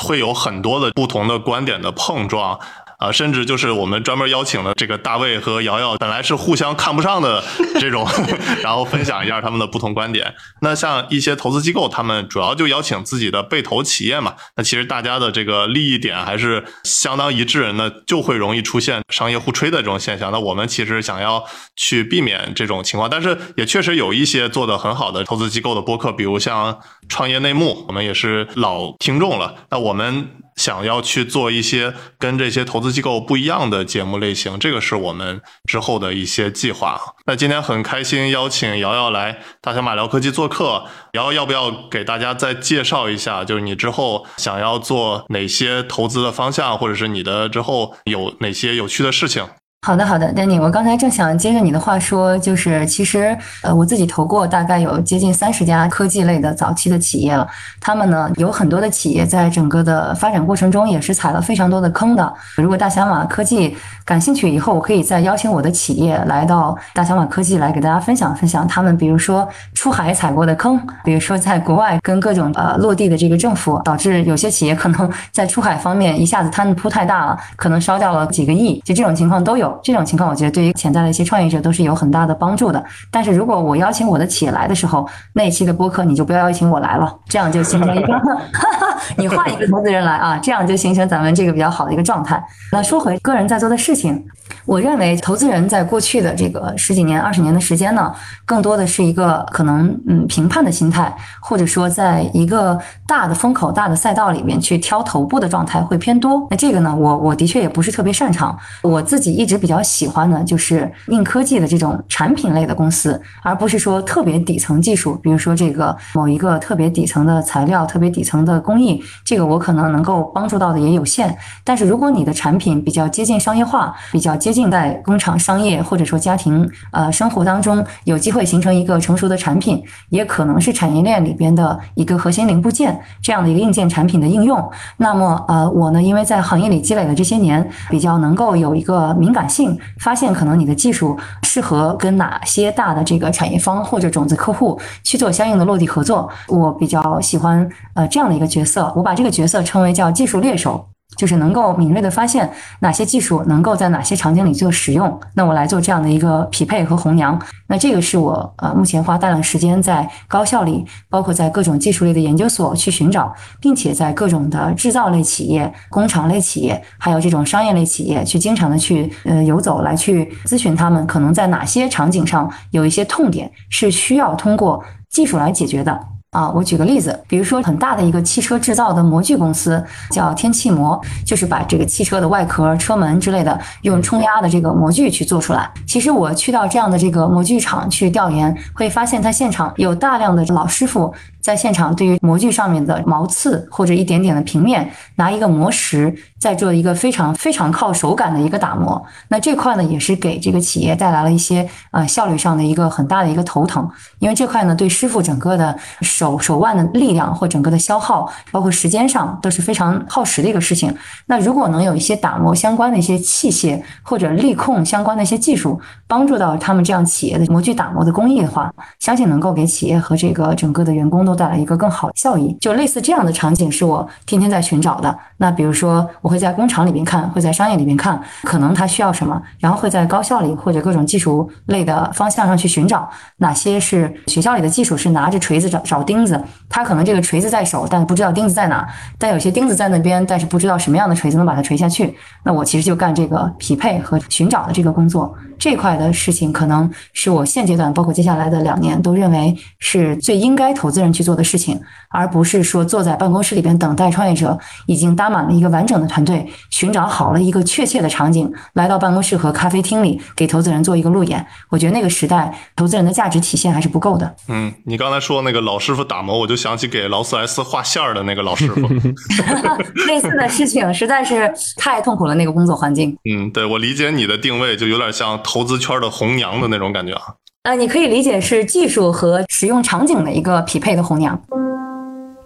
[0.00, 2.56] 会有很多的不同的观点的碰撞。
[3.00, 7.42] 啊，甚至就是我们专门邀请了这个大卫和瑶瑶，本来是互相看不上的
[7.80, 8.06] 这种，
[8.62, 10.34] 然后分享一下他们的不同观点。
[10.60, 20.30] 那像一些投资机构，他们主要就邀请自己的被投企业嘛，那其实大家的这个利益点还是相当一致，那就会容易出现商业互吹的这种现象。
[20.30, 21.42] 那我们其实想要
[21.76, 26.78] 去避免这种情况，但是也确实有一些做的很好的投资机构的播客，比如像
[27.08, 29.54] 创业内幕，我们也是老听众了。
[29.70, 30.28] 那我们。
[30.60, 37.00] 想要去做一些跟这些投资机构不一样的节目类型，这个是我们之后的一些计划。
[37.24, 49.48] 那今天很开心邀请瑶瑶来大小马聊科技做客，瑶瑶要不要给大家再介绍一下，就是你之后想要做哪些投资的方向，或者是你的之后有哪些有趣的事情？
[49.82, 57.48] 好的，好的，Danny，我刚才正想接着你的话说，就是其实呃，我自己投过大概有接近三十家科技类的早期的企业了，
[57.80, 62.30] 他们呢有很多的企业在整个的发展过程中也是踩了非常多的坑的。
[62.56, 63.74] 如果大小马科技
[64.04, 79.69] 感兴趣，以后我可以再邀请我的企业来到大小马科技来给大家分享分享他们，比如说出海踩过的坑，比如说在国外跟各种呃落地的这个政府，导致有些企业可能在出海方面一下子摊的铺太大了，可能烧掉了几个亿，就这种情况都有。
[79.82, 82.82] 这种情况，我觉得对于潜在的一些创业者都是有很大的帮助的。
[83.10, 88.20] 但是如果我邀请我的企业来的时候，那一期的播客你就不要邀请我来了，这样就形成一个，
[89.16, 92.42] 你换一个投资人来啊，这样就形成咱们这个比较好的一个状态。
[92.72, 94.24] 那说回个人在做的事情，
[94.64, 98.12] 我认为投资人在过去的这个十几年、二十年的时间呢，
[98.44, 106.46] 更多的是一个可能嗯评判的心态，或者说在一个大的风口、大的赛道里面去挑头部的状态会偏多。
[106.50, 121.36] 那这个呢，我我的确也不是特别擅长，我自己一直比较喜欢的就是硬科技的这种产品类的公司，而不是说特别底层技术，比如说这个某一个特别底层的材料、特别底层的工艺，这个我可能能够帮助到的也有限。
[121.62, 134.70] 但是如果你的产品比较接近商业化，比较接近在工厂商业或者说家庭呃生活当中有机会形成一个成熟的产品，也可能是产业链里边的一个核心零部件这样的一个硬件产品的应用。
[134.96, 139.78] 那么呃我呢，因为在行业里积累了这些年，比较能够有一个敏感性。
[139.98, 150.86] 发现可能你的技术适合跟哪些大的这个产业方或者种子客户去做相应的落地合作，我比较喜欢呃这样的一个角色，我把这个角色称为叫技术猎手。
[151.16, 152.50] 就是能够敏锐的发现
[152.80, 157.38] 哪些技术能够在哪些场景里做使用，那我来做这样的一个匹配和红娘。
[157.66, 176.00] 那这个是我呃目前花大量时间在高校里，包括在各种技术类的研究所去寻找，并且在各种的制造类企业、工厂类企业，还有这种商业类企业去经常的去呃游走，来去咨询他们可能在哪些场景上有一些痛点是需要通过技术来解决的。
[176.30, 185.68] 啊，我举个例子，比如说很大的一个汽车制造的模具公司叫天气模，就是把这个汽车的外壳、车门之类的用冲压的这个模具去做出来。
[185.88, 191.12] 其实我去到这样的这个模具厂去调研，会发现它现场有大量的老师傅。
[191.40, 199.02] 在现场，对于模具上面的毛刺或者一点点的平面，拿一个磨石，再做一个非常非常靠手感的一个打磨。
[199.28, 203.88] 那这块呢，也是给这个企业带来了一些呃效率上的一个很大的一个头疼，
[204.18, 210.94] 因为这块呢，对师傅整个的手手腕的力量或整个的消耗，包括时间上都是非常耗时的一个事情。
[211.26, 222.56] 那如果能有一些打磨相关的一些器械或者力控相关的一些技术，帮助到他们这样企业的模具打磨的工艺的话，相信能够给企业和这个整个的员工都带来一个更好的效益。
[222.60, 225.16] 就类似这样的场景，是我天天在寻找的。
[225.36, 233.08] 那比如说，我会在工厂里边看，会在商业里边看，可能他需要什么，然后会在高校里或者各种技术类的方向上去寻找
[233.38, 238.86] 哪些是学校里的技术是拿着锤子找找钉子，他可能这个锤子在手，但不知道钉子在哪，
[239.18, 242.14] 但有些钉子在那边，但是不知道什么样的锤子能把它锤下去。
[242.44, 245.34] 那我其实就干这个匹配和寻找的这个工作。
[245.58, 261.44] 这块的事情可能是我现阶段，包括接下来的两年，都认为是最应该投资人去做的事情，而不是说坐在办公室里边等待创业者已经搭满了一个完整的团队，寻找好了一个确切的场景，来到办公室和咖啡厅里给投资人做一个路演。
[261.68, 264.36] 我觉得那个时代，投资人的价值体现还是不够的。
[264.48, 268.80] 嗯，你刚才说那个老师傅打磨，我就想起给劳斯莱斯画线儿的那个老师傅。
[270.06, 273.16] 类似的事情实在是太痛苦了，那个工作环境。
[273.30, 275.40] 嗯，对我理解你的定位，就有点像。
[275.42, 277.22] 投资圈的红娘的那种感觉啊，
[277.62, 281.38] 呃，你可以理解是技术和使用场景的一个匹配的红娘。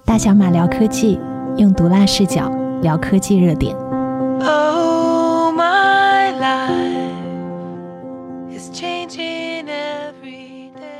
[0.04, 1.20] 大小马聊科技，
[1.56, 2.50] 用毒辣视角
[2.82, 3.76] 聊科技热点。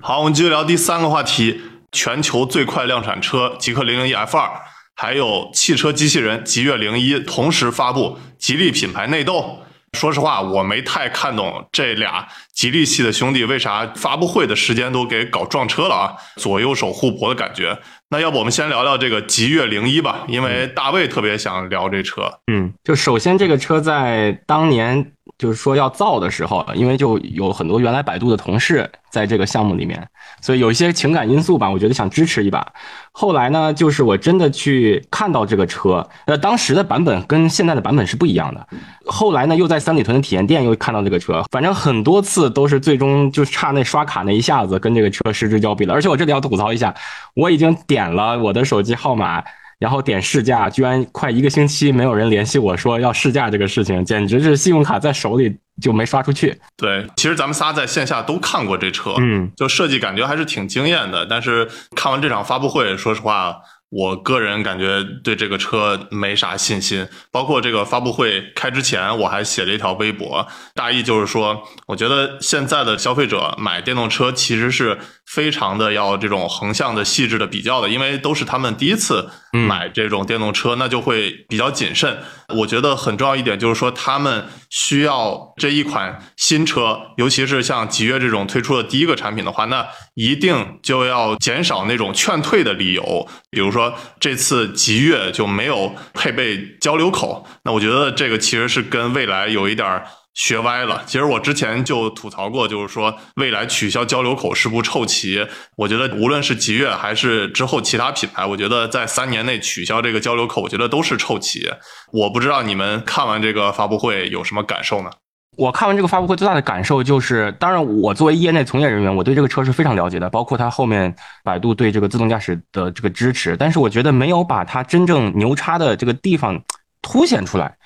[0.01, 1.61] 好，我们继续聊第三个话题：
[1.91, 4.49] 全球最快量产车极氪零零一 F 二，
[4.95, 9.59] 还有汽车机器人极越零一同时发布，吉利品牌内斗。
[9.95, 17.79] 说实话，我没太看懂这俩吉利系的兄弟为啥发布会的时间都给搞撞车了啊，左右手互搏的感觉。
[18.11, 22.41] 那要不我们先聊聊这个极越零一吧，因为大卫特别想聊这车。
[22.53, 25.13] 嗯，就首先这个车在当年。
[25.39, 30.07] 就是说要造的时候，因为就有很多原来百度的同事在这个项目里面，
[30.41, 32.67] 所以有一些情感因素吧，我觉得想支持一把。
[33.13, 38.67] 后来呢，就是我真的去看到这个车，呃，当时的版本跟现在的版本是不一样的。
[39.07, 45.95] 后来呢，又在三里屯的体验店又看到这个车，反正很多次都是最终就差那刷卡那一下子跟这个车失之交臂了。
[45.95, 46.95] 而且我这里要吐槽一下，
[47.35, 49.43] 我已经点了我的手机号码。
[49.79, 56.59] 然后点试驾，居然快一个星期没有人联系我说要试驾这个事情，简直是信用卡在手里就没刷出去。
[56.77, 61.27] 对，其实咱们仨在线下都看过这车，嗯，就设计感觉还是挺惊艳的。
[61.27, 63.57] 但是看完这场发布会，说实话。
[63.95, 70.45] 我个人感觉对这个车没啥信心，包括这个发布会开之前，我还写了一条微博，
[70.75, 82.19] 大意就是说，我觉得现在的消费者买电动车其实是非常的要这种横向的、细致的比较的，因为都是他们第一次买这种电动车，那就会比较谨慎。
[82.49, 93.95] 我觉得很重要一点就是说，他们需要这一款新车，尤其是像极越这种推出的第一个产品的话，那一定就要减少那种劝退的理由，比如说。
[94.21, 100.03] 这次极越就没有配备交流口，那我觉得这个其实是跟未来有一点
[100.33, 101.03] 学歪了。
[101.07, 105.47] 其实我之前就吐槽过，就是说未来取消交流口是不臭棋。
[105.77, 111.69] 我觉得无论是极越还是之后其他品牌，我觉得在三年内取消这个交流口，我觉得都是臭棋。
[112.11, 115.11] 我不知道你们看完这个发布会有什么感受呢？
[115.57, 126.61] 我看完这个发布会最大的感受就是，当然我作为业内从业人员，我对这个车是非常了解的，包括它后面百度对这个自动驾驶的这个支持，但是我觉得没有把它真正牛叉的这个地方
[127.03, 127.77] 凸显出来，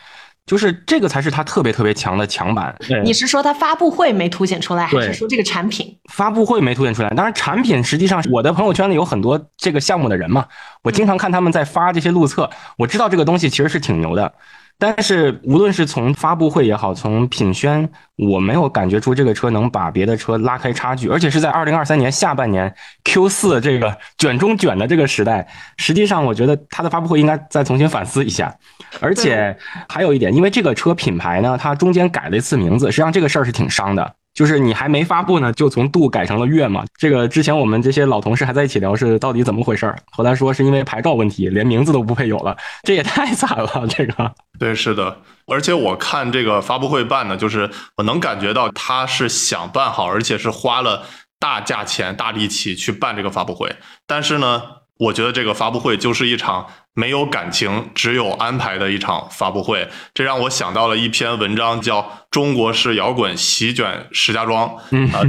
[0.47, 2.75] 就是这个才是它特别特别强的强板。
[3.05, 7.11] 你是说它发布会没凸显出来，还是说这个产品发布会没凸显出来？
[7.11, 10.47] 当然，产品实际上我的朋友圈里有很多这个项目的人嘛，
[10.83, 14.33] 我经常看他们在发这些路测，我知道这个东西其实是挺牛的。
[14.81, 22.73] 但是无论是从发布会也好，从品宣，我没有感觉出这个车能把别的车拉开差距，而且是在二零二三年下半年
[23.03, 25.49] Q 四这个卷中卷的这个时代，
[25.79, 28.55] 实际上我觉得它的发布会应该再重新反思一下。
[29.01, 29.57] 而且
[29.89, 34.15] 还有一点，因为这个车品牌呢，它中间改了一次名字，实际上这个事儿是挺伤的。
[34.39, 36.85] 就是你还没发布呢，就从度改成了月嘛。
[36.97, 39.99] 这个之前我们这些老同事还在一起聊，是到底怎么回事儿？
[40.13, 43.85] 后来说是因为牌照问题，连名字都不配有了，这也太惨了。
[43.89, 45.17] 这个对，是的。
[45.49, 51.03] 而且我看这个发布会办的，就是我能感觉到他是想办好，而且是花了
[51.41, 53.75] 大价钱、大力气去办这个发布会。
[54.07, 54.63] 但是呢，
[55.01, 56.69] 我觉得这个发布会就是一场。
[56.95, 64.69] 没有感情，只有安排的一场发布会，这让我想到了一篇文章，叫《中国式摇滚席卷石家庄》。
[65.17, 65.23] 啊，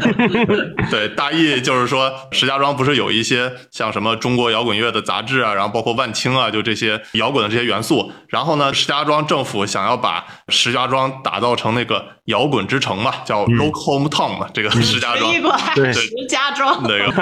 [0.90, 8.10] 对，大意就是说，石家庄不是有一些像什么中国摇滚乐的杂志啊，然后包括万青啊，就这些摇滚的这些元素。
[8.26, 15.32] 然后呢，石家庄政府想要把石家庄打造成那个摇滚之城嘛，叫 Rock Hometown 嘛，这个石家庄，
[15.76, 17.12] 对，石家庄那个，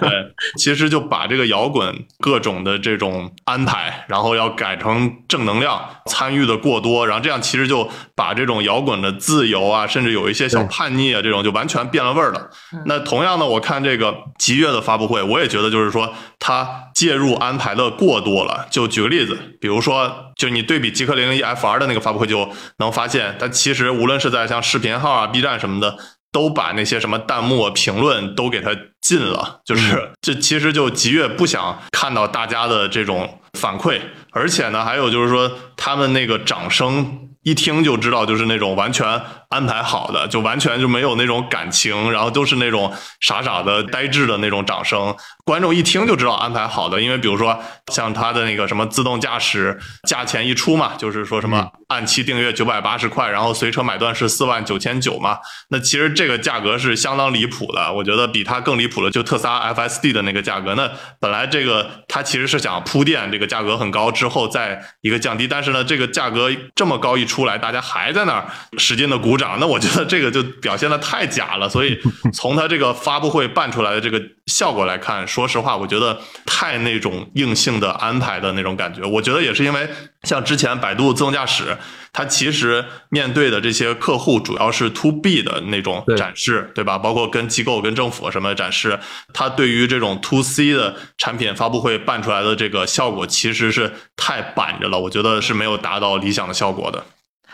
[0.00, 0.08] 对，
[0.56, 2.93] 其实就把这个摇滚各种的这。
[2.94, 12.48] 这种安排，然后要改成正能量，参与的过多，然后这样其实就把这种摇滚的自由啊，甚至有一些小叛逆啊，这种就完全变了味儿了。
[12.86, 18.64] 那同样呢，我看这个极越的发布会，我也觉得就是说他介入安排的过多了。
[18.70, 22.48] 就举个例子，比如说，就你对比极客零零一 FR 的那个发布会，就
[22.78, 25.98] 能发现，它其实无论是在像视频号啊、B 站什么的。
[26.34, 34.00] 都把那些什么弹幕评论都给他禁了，就是这其实就极越不想看到大家的这种反馈，
[34.32, 39.22] 而且呢，还有就是说他们那个掌声一听就知道就是那种完全。
[39.50, 45.14] 安排好的就完全就没有那种感情，然后都是那种傻傻的、呆滞的那种掌声。
[45.44, 47.58] 观众一听就知道安排好的，因为比如说
[47.92, 55.38] 像他的那个什么自动驾驶，价钱一出嘛，就是说什么按期订阅九百八十块，然后随车买断是四万九千九嘛。
[55.68, 60.74] 那其实这个价格是相当离谱的，我觉得比它更离谱的就特斯拉 FSD 的那个价格。
[60.74, 60.90] 那
[61.20, 68.46] 本来这个它其实是想铺垫这个价格很高之后再一个降低，但是呢，这个价格这么高一出来，大家还在那儿
[68.78, 69.58] 使劲的鼓掌。
[69.60, 71.98] 那我觉得这个就表现的太假了，所以
[72.32, 79.02] 从他这个发布会办出来的这个效果来看，说实话，我觉得太那种硬性的安排的那种感觉。
[79.02, 79.88] 我觉得也是因为
[80.22, 81.76] 像之前百度自动驾驶，
[82.12, 86.98] 它其实面对的这些客户主要是 to B 的那种展示，对吧？
[86.98, 88.98] 包括跟机构、跟政府什么展示，
[89.32, 94.98] 它对于这种 to C 的产品发布会办出来的这个效果，其实是太板着了。
[94.98, 97.04] 我觉得是没有达到理想的效果的。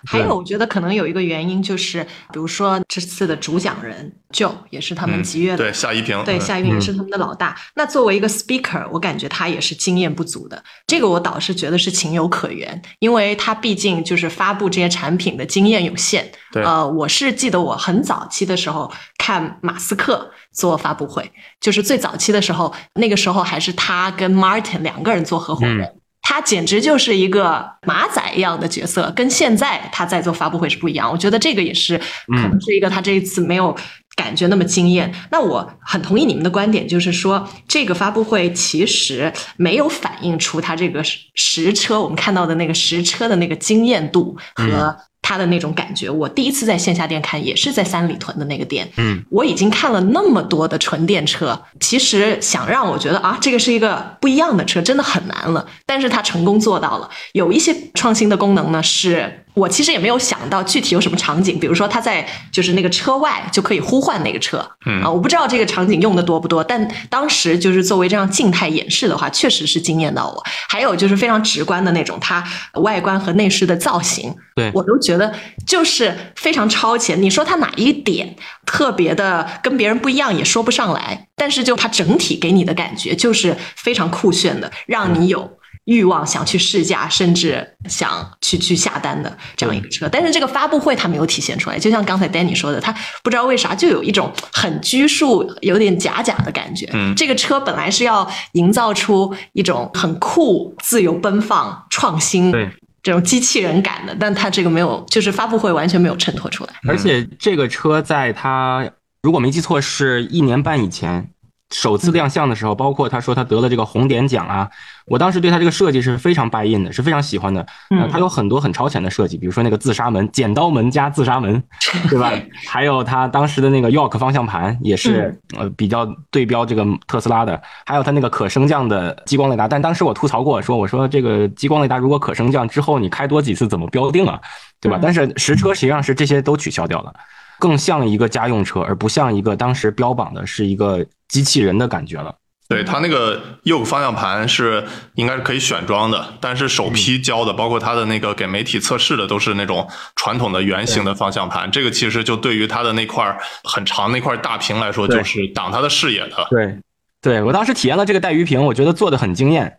[0.07, 2.03] 还有，我觉得可能有一个原因，就是
[2.33, 7.57] 比如说这次的主讲人 Joe 也是他们集乐的，对夏一平，对夏一平也是他们的老大。
[7.75, 10.63] 那作为一个 speaker，我感觉他也是经验不足的。
[10.87, 16.31] 这个我倒是觉得是情有可原，因为他毕竟就是发布这些产品的经验有限。
[16.53, 26.00] 对呃，我是记得我很早期的时候看马斯克做发布会，就是最早期的时候，那个时候还是他跟 Martin 两个人做合伙人。
[26.31, 31.11] 他简直就是一个马仔一样的角色，跟现在他在做发布会是不一样。
[31.11, 33.77] 我觉得这个也是可能是一个他这一次没有
[34.15, 35.13] 感觉那么惊艳。
[35.33, 41.03] 那我很同意你们的观点，就是说这个发布会其实没有反映出他这个
[41.35, 44.97] 实车，我们看到的那个实车的那个惊艳度和。
[45.31, 46.11] 它的那种感觉。
[46.11, 48.91] 我第一次在线下店看，也是在三里屯的那个店。
[48.97, 55.65] 嗯，我已经看了那么多的纯电车，其实想让我觉得啊，这个是一个不一样的车，真的很难了。
[55.87, 57.09] 但是他成功做到了。
[57.33, 64.59] 有一些创新的功能呢，是我其实也没有想到具体有什么场景，比如说他在就是那个车外就可以呼唤那个车。
[64.87, 70.43] 嗯啊，我不知道这个场景用的多不多，但当时就是作为这样静态演示的话，确实是惊艳到我。
[70.69, 72.43] 还有就是非常直观的那种，它
[72.75, 75.35] 外观和内饰的造型，对我都觉得
[75.67, 77.21] 就是非常超前。
[77.21, 85.59] 你说它哪一点特别的跟别人不一样，也说不上来，但是就它整体给你的感觉就是非常酷炫的，让你有。
[85.85, 91.79] 欲望想去试驾，甚至想去去下单的这样一个车，但是这个发布会它没有体现出来。
[91.79, 96.89] 就像刚才 Danny 说的，他不知道为啥就有一种很拘束、有点假假的感觉。
[96.93, 102.71] 嗯这个车本来是要营造出一种很酷、自由奔放、创新对
[103.03, 106.71] 这种机器人感的，但它这个没有，就是发布会完全没有衬托出来。
[106.87, 108.89] 而且这个车在它
[109.23, 111.31] 如果没记错是一年半以前
[111.73, 114.69] 首次亮相的时候，包括他说他得了这个红点奖啊，
[115.07, 117.61] 我当时对他这个设计是非常 buy in 的，是非常喜欢的。
[117.91, 121.63] 呃嗯他有很多很超前的设计，比如说那个自杀门、剪刀门加自杀门，
[122.11, 122.33] 对吧？
[122.67, 129.69] 还有他当时的那个 York 方向盘也是呃比较对标这个特斯拉的，还有他那个可升降的激光雷达。
[129.69, 134.41] 但当时我吐槽过，说我说这个激光雷达如果可升降之后，你开多几次怎么标定啊？
[134.81, 134.99] 对吧？
[134.99, 137.15] 嗯但是实车实际上是这些都取消掉了。
[137.61, 142.35] 更像一个家用车，而不像一个当时标榜的是一个机器人的感觉了。
[142.69, 151.69] 对它那个 Yoke 方向盘是应该是可以选装的，但是首批交的，包括它的那个给媒体测试的，都是那种传统的圆形的方向盘。
[151.71, 156.47] 这个其实就对于它的那块儿很长那块大屏来说，就是挡它的视野的。
[156.49, 156.79] 对，
[157.21, 159.79] 对我当时体验了这个带鱼屏，我觉得做的很惊艳。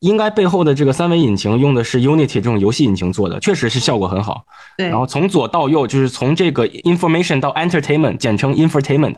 [0.00, 4.44] 应该背后的这个三维引擎用的是 Unity 这种游戏引擎做的，确实是效果很好。
[4.76, 9.14] 对然后从左到右，就是从这个 information 到 entertainment，简称 infotainment，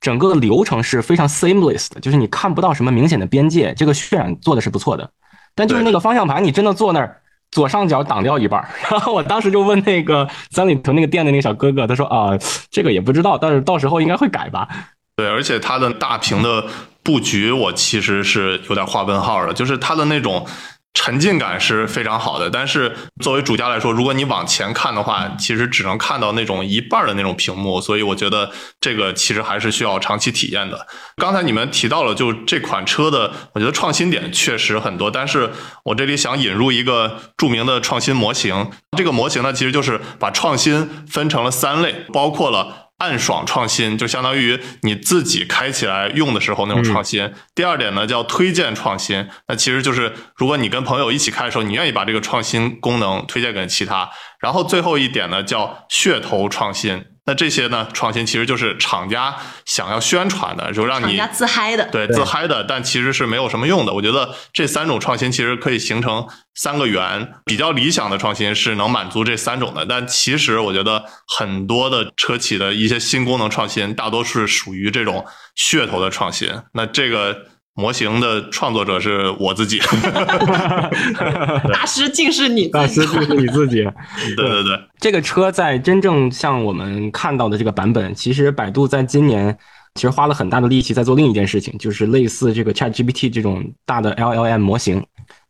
[0.00, 5.10] 整个流程是非常 seamless 的，就是你看不到什么明显的边界，这个渲染做的是不错的。
[5.54, 8.68] 但就是那个方向盘，你真的坐那儿，左上角挡掉一半儿。
[8.90, 12.36] 然后我当时就问那个三里屯那个店的那个小哥哥，他说啊，
[12.70, 14.68] 这个也不知道，但是到时候应该会改吧。
[15.16, 16.66] 对，而且它的大屏的
[17.06, 20.44] 布局，我其实是有点画问号的，就是它的那种
[20.92, 22.92] 沉浸感是非常好的，但是
[23.22, 28.50] 作为主驾来说，如果你往前看的话，其实只能看到那种一半的那种屏幕，所以我觉得
[28.80, 30.84] 这个其实还是需要长期体验的。
[31.16, 35.52] 刚才你们提到了，就这款车的，我觉得创新点确实很多，但是
[35.84, 42.85] 我这里想引入一个著名的创新模型，这个模型呢，其实就是把创新分成了三类，包括了。
[42.98, 47.30] 暗爽创新就相当于你自己开起来用的时候那种创新。
[47.54, 54.10] 第二点呢叫推荐创新，那其实就是如果你跟朋友一起开的时候，你愿意把这个创新功能推荐给其他。
[54.40, 63.92] 然后最后一点呢叫噱头创新，那这些呢创新其实就是厂家想要宣传的，就让你厂家自嗨的，对自嗨的，但其实是没有什么用的。
[63.92, 69.84] 我觉得这三种创新其实可以形成三个圆，比较理想的创新是能满足这三种的。
[69.84, 75.26] 但其实我觉得很多的车企的一些新功能创新，大多是属于这种
[75.56, 76.48] 噱头的创新。
[76.74, 77.46] 那这个
[77.76, 79.78] 模型的创作者是我自己，
[81.72, 82.86] 大师竟是你大。
[82.86, 83.84] 师竟是你自己。
[84.34, 84.80] 对对对。
[84.98, 89.56] 这个车在真正像我们看到的这个版本，其实百度在今年
[89.94, 95.04] 其实花了很大的力气在做另一件事情，就是类似这个 ChatGPT 这种大的 LLM 模型。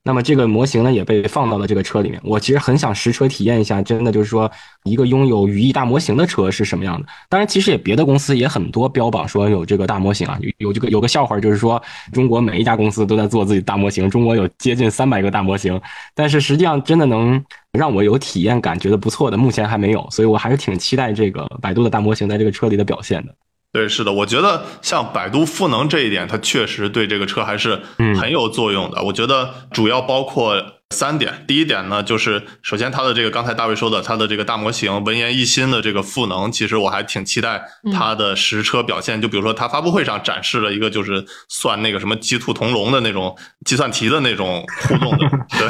[0.07, 2.21] 那么这个模型呢也被放到了这个车里面。
[2.23, 4.49] 我其实很想实车体验一下，真的就是说
[4.85, 7.09] 一个拥有语义大模型的车是什么样的。
[7.29, 15.81] 当然，其实也别的公司也很多标榜说有这个大模型啊，有这个有个笑话就是说中国每一家公司都在做自己大模型，中国有接近三百个大模型，
[16.15, 23.35] 但是实际上真的能让我有体验感觉得不错的，目前还没有，所以我还是挺期待这个百度的大模型在这个车里的表现的。
[23.73, 27.83] 对，是的，我觉得像百度赋能这一点，它确实对这个车还是
[28.19, 29.03] 很有作用的。
[29.03, 31.45] 我觉得主要包括三点。
[31.49, 37.61] 第一点呢，就是首先它的这个刚才大卫说的，它的这个大模型文言一新的这个赋能，其实我还挺期待
[37.93, 39.21] 它的实车表现。
[39.21, 45.69] 就比如说它发布会上展示了一个就是算那个什么鸡兔同笼的那种计算题的那种互动的， 对，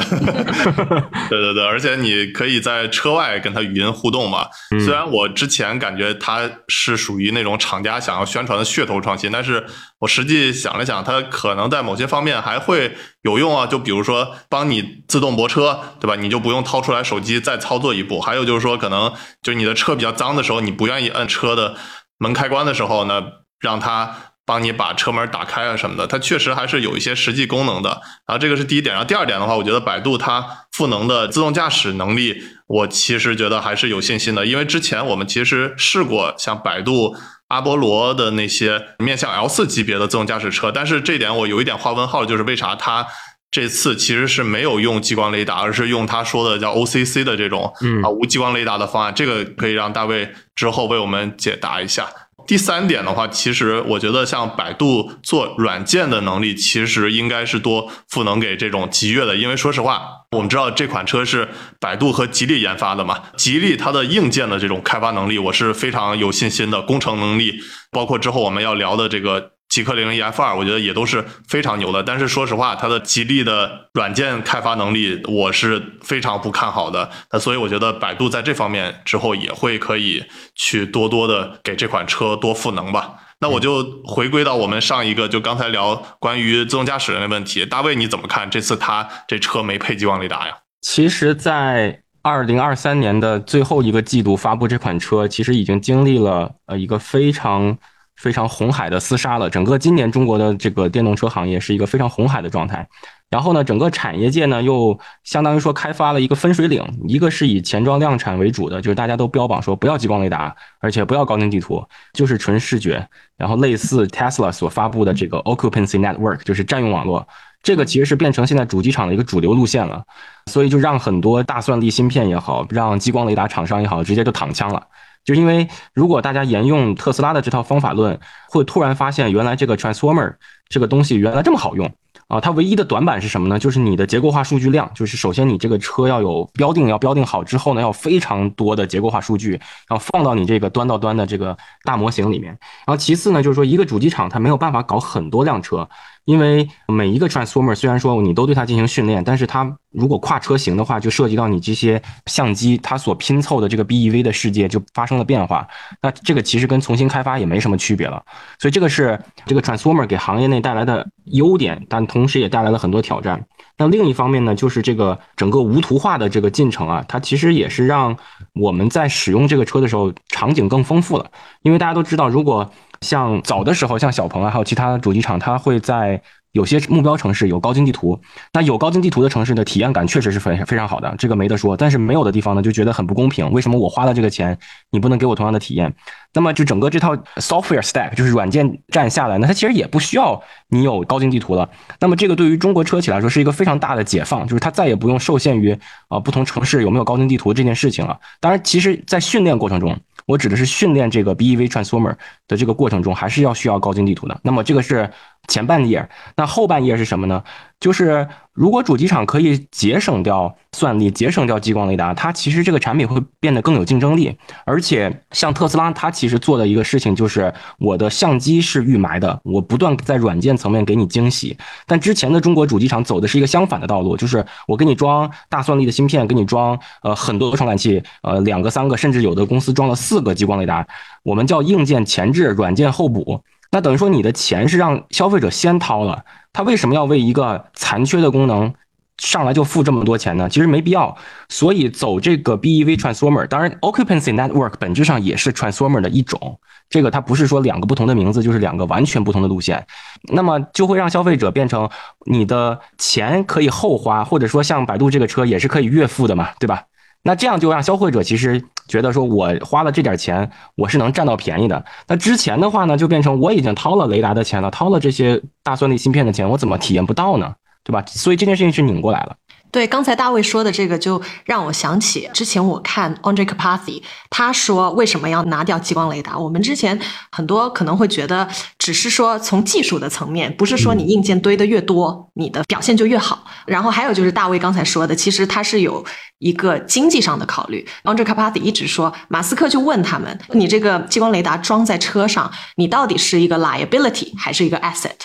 [1.29, 4.47] 对对对，而且你可以在车外跟它语音互动嘛。
[4.85, 9.65] 虽然我之前感觉它是属于那种厂家想要宣传的噱头创新，但是
[9.97, 13.65] 我实际想了想，它可能在某些方面还会有用啊。
[13.65, 16.15] 就比如说帮你自动泊车，对吧？
[16.15, 18.19] 你就不用掏出来手机再操作一步。
[18.19, 19.11] 还有就是说，可能
[19.41, 21.75] 就是你的车比较脏的时候，你不愿意摁车的
[22.17, 23.23] 门开关的时候呢，
[23.59, 24.15] 让它
[24.45, 27.89] 帮你把车门打开啊什么的，它确实还是有一些实际功能的。
[28.25, 37.15] 然后这个是第一点，然后第二点的话，我觉得百度它赋能的自动驾驶能力，我其实觉得还是有信心的，因为之前我们其实试过像百度
[37.49, 43.07] 阿波罗的那些面向 L 四级别的自动驾驶车，但是这点我有一点画问号，就是为啥它
[43.49, 52.07] 这次其实是没有用激光雷达，而是用他说的叫 OCC 的这种啊无激光雷达的方案，这个可以让大卫之后为我们解答一下。
[52.45, 60.01] 第三点的话，其实我觉得像百度做软件的能力，其实应该是多赋能给这种极越的，因为说实话，
[60.31, 61.49] 我们知道这款车是
[61.79, 67.59] 百度和吉利研发的嘛，吉利它的硬件的这种开发能力，我是非常有信心的，工程能力，
[67.91, 69.56] 包括之后我们要聊的这个。
[69.77, 72.01] 极氪零零一 F 二，我觉得也都是非常牛的。
[72.01, 77.07] 但是说实话，它的吉利的软件开发能力，我是非常不看好的。
[77.31, 80.23] 那所以我觉得百度在这方面之后也会可以
[80.55, 83.13] 去多多的给这款车多赋能吧。
[83.39, 87.63] 那我就回归到我们上一个，就刚才聊关于自动驾驶的问题。
[87.63, 88.49] 大卫你怎么看？
[88.49, 90.57] 这次它这车没配激光雷达呀？
[90.81, 97.77] 其实，在二零二三年的最后一个季度发布这款车，其实已经经历了呃一个非常。
[98.17, 102.87] 非常红海的厮杀了，整个今年中国的这个电动车行业是一个非常红海的状态。
[103.29, 111.83] 然后呢，整个产业界呢又相当于说开发了一个分水岭，一个是以前装量产为主的，就是大家都标榜说不要激光雷达，而且不要高精地图，
[112.13, 113.05] 就是纯视觉。
[113.35, 117.27] 然后类似 Tesla 所发布的这个 Occupancy Network，就是占用网络，
[117.61, 120.01] 这个其实是变成现在主机厂的一个主流路线了。
[120.49, 124.81] 所以就让很多大算力芯片也好，让激光雷达厂商也好，直接就躺枪了。
[125.27, 128.17] 就因为如果大家沿用特斯拉的这套方法论，
[128.47, 130.33] 会突然发现原来这个 transformer
[130.69, 131.85] 这个东西原来这么好用
[132.29, 132.39] 啊！
[132.39, 133.59] 它唯一的短板是什么呢？
[133.59, 139.51] 就是你的结构化数据量，就是首先你这个车要有标定，要标定好之后呢，要非常多的结构化数据，
[139.89, 142.57] 然后放到你这个端到端的这个大模型里面。
[142.85, 145.89] 然后其次呢，就是说一个主机厂它没有办法搞很多辆车。
[146.27, 155.65] 因为每一个 transformer 虽然说你都对它进行训练，但是它如果跨车型的话，就涉及到你这些相机它所拼凑的这个 BEV 的世界就发生了变化。
[156.01, 158.21] 那这个其实跟重新开发也没什么区别了。
[158.59, 163.41] 所以这个是这个 transformer 给行业内带来的优点，但同时也带来了很多挑战。
[163.77, 168.17] 那另一方面呢，就是这个整个无图化的这个进程啊，它其实也是让
[168.53, 171.31] 我们在使用这个车的时候场景更丰富了。
[171.61, 172.69] 因为大家都知道，如果
[173.01, 176.21] 像早的时候，像小鹏啊，还有其他主机厂，它会在
[176.53, 178.19] 有些目标城市有高精地图。
[178.53, 181.77] 那有高精地图的城市的体验感确实是非非常好的，这个没得说。
[181.77, 183.51] 但是没有的地方呢，就觉得很不公平。
[183.51, 184.57] 为什么我花了这个钱，
[184.89, 185.93] 你不能给我同样的体验？
[186.33, 191.69] 那么就整个这套 software stack 就是软件站下来，那它其实也不需要你有高精地图了。
[191.99, 198.19] 那么这个对于中国车企来说是一个非常大的解放，就是它再也不用受限于啊不同城市有没有高精地图这件事情了。
[198.39, 199.95] 当然，其实在训练过程中。
[200.27, 202.15] 我指的是训练这个 BEV transformer
[202.47, 204.39] 的这个过程中，还是要需要高精地图的。
[204.43, 205.09] 那么这个是
[205.47, 207.43] 前半页，那后半页是什么呢？
[207.79, 214.35] 就是如果主机厂可以节省掉算力，节省掉激光雷达，它其实这个产品会变得更有竞争力。
[214.65, 221.55] 而且像特斯拉，它其实做的一个事情就是，我的相机是预埋的，我不断在软件层面给你惊喜。
[221.85, 230.85] 但之前的中国主机厂走的是一个相反的道路，就是我给你装大算力的芯片，给你装呃很多传感器，呃两个三个，甚至有的公司装了四个激光雷达，
[231.21, 233.43] 我们叫硬件前置，软件后补。
[233.71, 236.23] 那等于说你的钱是让消费者先掏了。
[236.53, 238.73] 他为什么要为一个残缺的功能
[239.17, 240.47] 上来就付这么多钱呢？
[240.49, 241.15] 其实没必要。
[241.49, 246.59] 所以走这个 BEV transformer，当然 occupancy network 本质上也是 transformer 的一种。
[246.89, 249.85] 这个它不是说两个不同的名字，就是两个完全不同的路线。
[250.33, 251.89] 那么就会让消费者变成
[252.25, 256.83] 你的钱可以后花，或者说像百度这个车也是可以月付的嘛，对吧？
[257.23, 261.83] 那这样就让消费者其实觉得说我花了这点钱，我是能占到便宜的。
[262.07, 267.53] 那之前的话呢，就变成我已经掏了雷达的钱了，掏了这些大算力芯片的钱，我怎么体验不到呢？
[267.83, 268.03] 对吧？
[268.05, 269.35] 所以这件事情是拧过来了。
[269.69, 276.37] 对，刚才大卫说的这个，就让我想起之前我看 Andre Kapathy，他说为什么要拿掉激光雷达？
[276.37, 276.99] 我们之前
[277.31, 278.47] 很多可能会觉得，
[278.79, 283.45] 只是说从技术的层面，不是说你硬件堆的越多，你的表现就越好。
[283.65, 286.03] 然后还有就是大卫刚才说的，其实他是有
[286.39, 287.85] 一个经济上的考虑。
[288.03, 295.17] Andre Kapathy 一直说，马斯克就问他们，你这个激光雷达装在车上，你到底是一个 liability 还是一个 asset？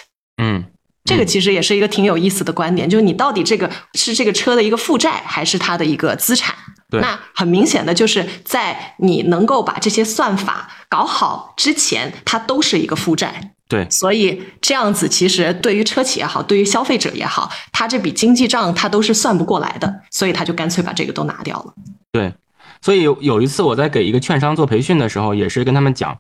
[0.43, 0.65] 嗯。
[1.05, 6.55] 这个其实也是一个挺有意思的观点，就是你到底这个是这个车的一个负债，还是它的一个资产？
[6.91, 13.55] 那很明显的就是在你能够把这些算法搞好之前，它都是一个负债。
[13.67, 21.73] 对，所以这样子其实对于车企也好，对于消费者也好，他这笔经济账他都是算不过来的，所以他就干脆把这个都拿掉了。
[22.13, 22.35] 对，
[22.83, 26.17] 所以有有一次我在给一个券商做培训的时候，也是跟他们讲。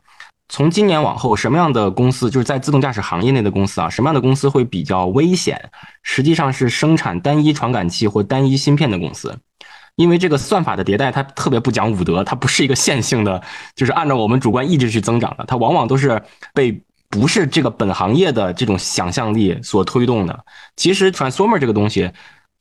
[0.52, 3.88] 从今年往后，什么样的公司就是在自动驾驶行业内的公司啊？
[3.88, 5.70] 什么样的公司会比较危险？
[6.02, 9.34] 实际上是生产单一传感器或单一芯片的公司，
[9.96, 13.42] 因为这个算法的迭代它特别不讲武德，它不是一个线性的，
[13.74, 16.22] 就是按照我们主观意志去增长的，它往往都是
[16.52, 20.44] 被不是这个本行业的这种想象力所推动的。
[20.76, 22.12] 其实 transformer 这个东西。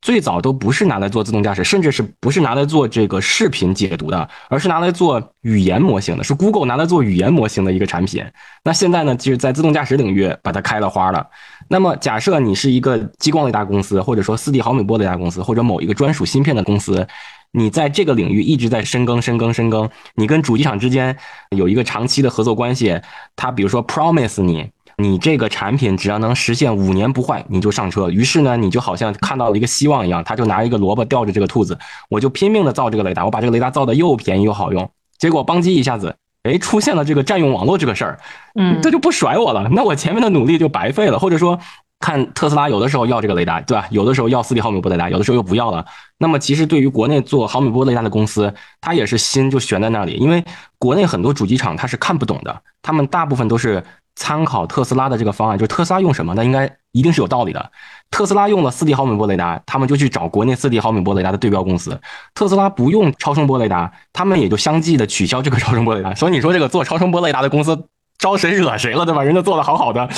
[0.01, 8.25] 最早都不是拿来做自动驾驶，甚至是不是拿来做这个视频解读的，而是拿来做语言模型的，是 Google 拿来做语言模型的一个产品。
[8.63, 11.27] 那现在呢，就是在自动驾驶领域把它开了花了。
[11.67, 17.07] 那么假设你是一个激光雷达公司，或者说四 D 毫米波雷达公司，或者某一个专属芯片的公司，
[17.51, 21.15] 你在这个领域一直在深耕、深耕、深耕，你跟主机厂之间
[21.55, 22.99] 有一个长期的合作关系，
[23.35, 24.71] 他比如说 promise 你。
[25.01, 28.09] 你这个产品只要能实现五年不坏，你就上车。
[28.09, 31.77] 于是呢，你就好像看到了一个希望一样，他就拿一个萝卜吊着这个兔子，
[32.09, 34.89] 我就拼命的造这个雷达，我把这个雷达造的又便宜又好用。
[35.17, 38.19] 结果邦基一下子，哎，出现了这个占用网络这个事儿，
[38.59, 41.17] 嗯，这就不甩我了，那我前面的努力就白费了。
[41.17, 41.59] 或者说，
[41.99, 43.87] 看特斯拉有的时候要这个雷达，对吧？
[43.91, 45.85] 有的时候要四 D 毫米波雷达，有的时候又不要了。
[46.17, 50.43] 那么其实对于国内做毫米波雷达的公司，他也是心就悬在那里，因为
[50.77, 53.83] 国内很多主机厂他是看不懂的，他们大部分都是。
[54.15, 57.71] 参考特斯拉的这个方案，就是特斯拉用什么，那应该一定是有道理的。
[58.09, 61.97] 特斯拉用了四 D 毫米波雷达，他们就去找国内四 D 毫米波雷达的对标公司。
[62.35, 66.13] 特斯拉不用超声波雷达，他们也就相继的取消这个超声波雷达。
[66.13, 69.23] 所以你说这个做超声波雷达的公司招谁惹谁了，对吧？
[69.23, 70.09] 人家做的好好的，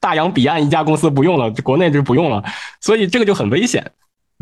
[0.00, 2.42] 大洋彼岸一家公司不用了，国内就不用了，
[2.80, 3.92] 所以这个就很危险。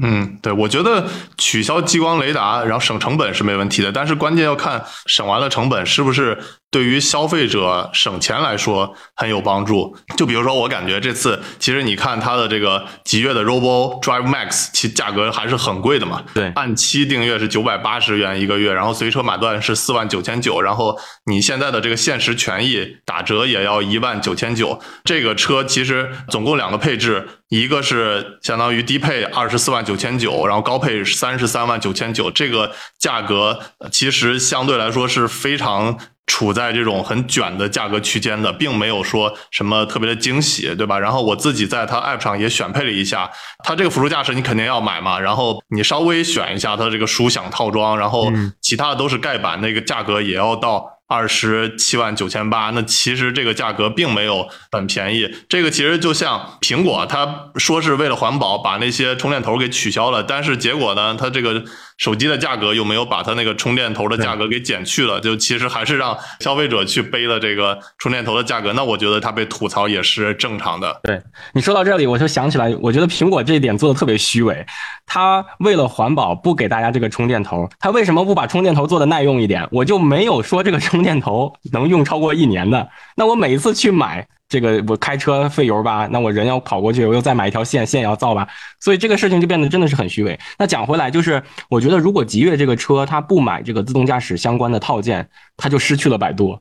[0.03, 1.07] 嗯，对，我觉得
[1.37, 6.39] 取消激光雷达，然后省成本是没问题的，但是关键要看省完了成本是不是。
[6.75, 9.97] 对于消费者省钱来说很有帮助。
[10.17, 16.25] 就比如说，我感觉这次其实你看它的这个极越的 Robo Drive Max，其价格还是很贵的嘛。
[16.35, 24.81] 对，按期订阅是九百八十元一个月，然后随车买断是四万九千九，然后你现在的这个限时权益打折也要一万九千九。
[25.05, 32.29] 这个车其实总共两个配置，一个是相当于低配二十四万九千九，然后高配三十三万九千九。
[32.33, 33.61] 这个价格
[33.93, 35.97] 其实相对来说是非常。
[36.27, 40.99] 处在这种很卷的价格区间的，并没有说什么特别的惊喜，对吧？
[40.99, 43.31] 然后我自己在它 App 上也选配了一下，
[43.65, 50.91] 它这个辅助驾驶你肯定要买嘛，然后你稍微选一下它这个舒享套装，然后其他的都是盖板，那个价格也要到。
[51.07, 55.31] 二十七万九千八，那其实这个价格并没有很便宜。
[55.51, 61.63] 这个其实就像苹果，它说是为了环保把那些充电头给取消了，但是结果呢，它这个
[61.99, 68.73] 手机的价格又没有把它那个充电头的价格给减去了，就其实还是让消费者去背了这个充电头的价格。
[68.73, 71.01] 那我觉得它被吐槽也是正常的。
[71.05, 71.23] 对
[71.53, 74.67] 你说到这里，我就想起来，我觉得苹果这一点做的特别虚伪。
[75.07, 79.67] 它为了环保不给大家这个充电头，它为什么不把充电头做的耐用一点？
[79.71, 82.89] 我就没有说这个充电头能用超过一年的。
[83.15, 88.47] 那我每一次去买这个，我开车费油吧，那我人要跑过去，我又再买一条线，线也要造吧。
[88.79, 90.39] 所以这个事情就变得真的是很虚伪。
[90.59, 96.59] 那讲回来，就是我觉得如果极越这个车它不买这个自动驾驶相关的套件，它就失去了百度，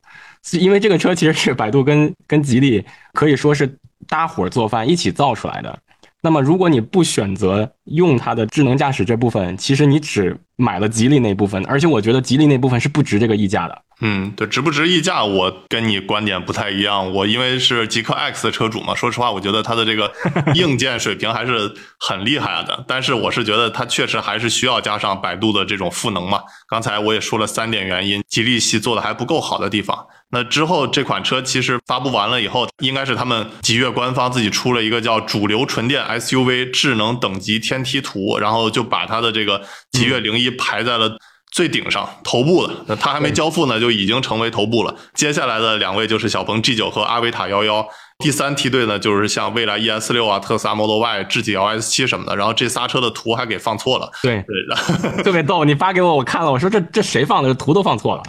[0.53, 2.83] 因为这个车其实是百度跟跟吉利
[3.13, 3.77] 可以说是
[4.07, 5.77] 搭伙做饭一起造出来的。
[6.25, 13.81] 那么，如果你不选择用它的智能驾驶这部分，其实你只买了吉利那部分，而且我觉得吉利那部分是不值这个溢价的。
[14.05, 17.09] 嗯，对，值不值溢价，我跟你观点不太一样。
[17.13, 20.11] 我因为是极氪 X 的车主嘛， 说实话，我觉得它的这个
[20.55, 22.83] 硬件水平还是很厉害的。
[22.85, 26.41] 但是我是觉得它确实还是需要加上百度的这种赋能嘛。
[26.67, 30.05] 刚才我也说了三点原因，吉利系做的还不够好的地方。
[30.31, 39.61] 那之后这款车其实发布完了以后，应该是他们极越官方自己出了一个叫主流纯电 SUV 智能等级天梯图，然后就把它的这个
[39.91, 41.17] 极越零一排在了
[41.53, 42.73] 最顶上头部的。
[42.87, 44.93] 那它还没交付呢，就已经成为头部了。
[45.13, 52.35] 接下来的两位就是小鹏 G 九和阿维塔幺幺，第三梯队呢就是像蔚来 ES 六啊、特斯拉 Model Y、智己 LS 七什么的。
[52.35, 54.11] 然后这仨车的图还给放错了。
[54.23, 55.63] 对对的， 特别逗。
[55.63, 57.53] 你发给我，我看了，我说这这谁放的？
[57.53, 58.23] 图都放错了。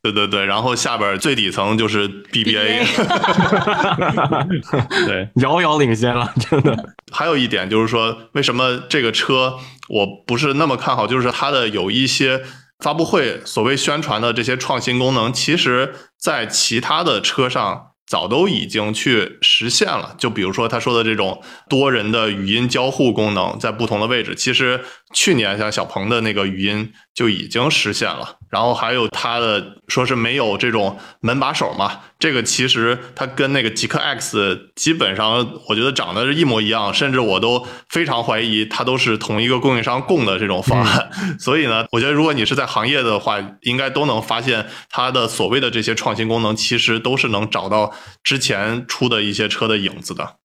[0.00, 2.86] 对对对，然后下边最底层就是 BBA，
[5.06, 6.94] 对， 遥遥领先了，真的。
[7.10, 9.56] 还有一点就是说，为什么这个车
[9.88, 11.04] 我不是那么看好？
[11.08, 12.40] 就是它的有一些
[12.78, 20.14] 发布会所谓宣传的这些创新功能，其实在其他的车上早都已经去实现了。
[20.16, 24.82] 就比如说他说的这种多人的语音交互功能，在不同的位置，其实
[25.12, 28.37] 去年像小鹏的那个语音就已经实现了。
[28.50, 41.10] 然后还有它的说是没有这种门把手嘛，这个其实它跟那个极客 X 基本上我觉得长得是一模一样，甚至我都非常怀疑它都是同一个供应商供的这种方案。
[41.38, 47.92] 所以呢，我觉得如果你是在行业的话，应该都能发现它的所谓的这些创新功能，其实都是能找到
[48.22, 50.36] 之前出的一些车的影子的。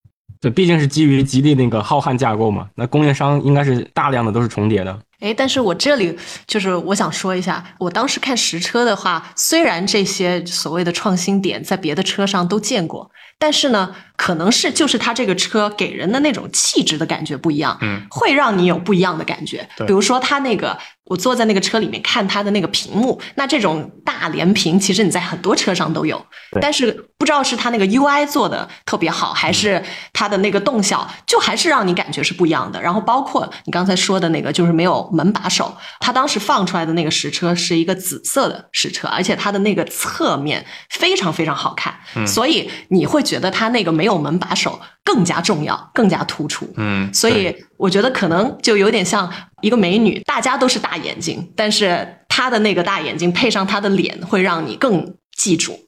[0.41, 4.99] 对，毕竟是基于吉利那个浩瀚架构嘛，那供应商应该是大量的都是重叠的。
[5.23, 13.09] 哎，但是我这里就是我想说一下，我当时看实车的话，虽然这些所谓的创新点在别的车上都见过，
[13.43, 19.67] 但是呢，可能是就是它这个车给人的那种气质的感觉不一样，嗯，会让你有不一样的感觉。
[19.75, 29.83] 对比如说它那个，我坐在那个车里面看它的那个屏幕，那这种大连屏，其实你在很多车上都有，对但是不知道是它那个 UI 做的特别好，还是
[30.13, 32.81] 它的那个动效，就还是让你感觉是不一样的。
[32.81, 41.93] 然后包括你刚才说的那个，就是没有门把手，它当时放出来的那个实车是一个紫色的实车，而且它的那个侧面非常非常好看，
[42.25, 46.71] 所以你会觉得他那个没有门把手更加重要，更加突出。
[46.77, 49.31] 嗯，所以我觉得可能就有点像
[49.61, 55.79] 一个美女，大家都是大眼睛，但是她的那个大眼睛配上她的脸，会让你更记住。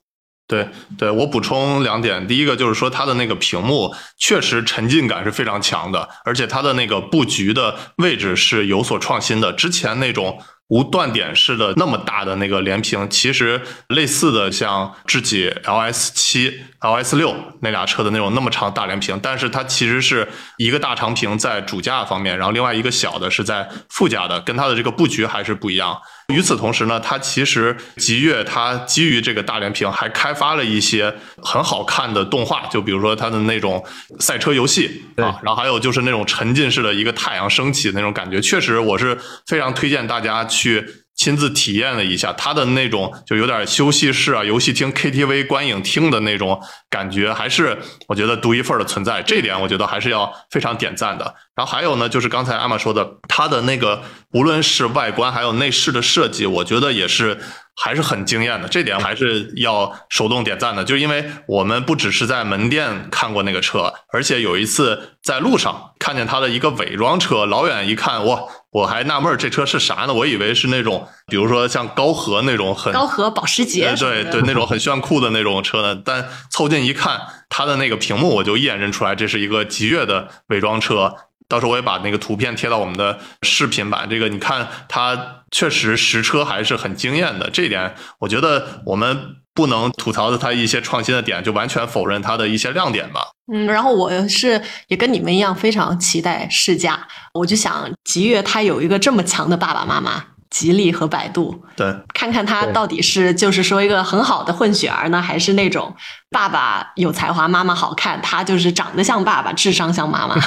[0.48, 2.28] 对对，我补充两点。
[2.28, 9.52] 第一个就是说，它的那个屏幕确实沉浸感是非常强的，而且它的那个布局的位置是有所创新的。
[9.52, 10.40] 之前那种
[10.70, 20.28] 无断点式的那么大的那个连屏，其实类似的像智己 LS 七、LS 六那俩车的那种那么长大连屏，但是它其实是
[20.58, 26.02] 一个大长屏在主驾方面，然后另外一个小的是在副驾的，跟它的这个布局还是不一样。
[26.34, 33.84] 与此同时呢，它其实极越它基于这个大连屏还开发了一些很好看的动画，就比如说它的那种
[34.20, 40.84] 赛车游戏啊，然后还有就是那种沉浸式的一个太阳升起的那种感觉，确实我是非常推荐大家去
[41.16, 47.78] 亲自体验了一下它的那种就有点休息室啊、游戏厅、KTV 观影厅的那种感觉，还是
[48.08, 49.24] 我觉得独一份的存在。
[49.24, 51.34] 这点我觉得还是要非常点赞的。
[51.56, 57.40] 然后还有呢，就是刚才阿玛说的，它的那个无论是外观还有内饰的设计，我觉得也是
[57.76, 58.68] 还是很惊艳的。
[58.68, 68.44] 这点还是要手动点赞的，就因为我们不只是在门店看过那个车，而且有一次在路上看见它的一个伪装车，老远一看，哇！
[68.72, 70.14] 我还纳闷儿这车是啥呢？
[70.14, 76.02] 我以为是那种，比如说像高和那种很高和保时捷对对，那种很炫酷的那种车呢。
[76.04, 81.16] 但凑近一看，它的那个屏幕，我就一眼认出来这是一个极越的伪装车。
[81.48, 84.10] 到时候我也把那个图片贴到我们的视频版。
[84.10, 87.50] 这个你看，它确实实车还是很惊艳的。
[87.50, 89.18] 这点，我觉得我们
[89.54, 93.30] 不能吐槽的它一些创新的点，就完全否认它的一些亮点吧。
[93.50, 105.94] 嗯，然后我是也跟你们一样非常期待试驾，我就想吉越它有一个这么强的爸爸妈妈，吉利和百度，对，看看他到底是就是说一个很好的混血儿呢，还是那种
[106.30, 110.36] 爸爸有才华，妈妈好看，他就是长得像爸爸，智商像妈妈。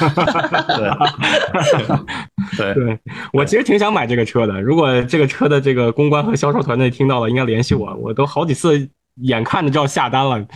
[2.57, 2.99] 对， 对
[3.33, 8.89] 我其实挺想买这个车的，如果这个车的这个公关和销售团队听到了，应该联系我，我都好几次
[9.23, 10.41] 眼看着就要下单了。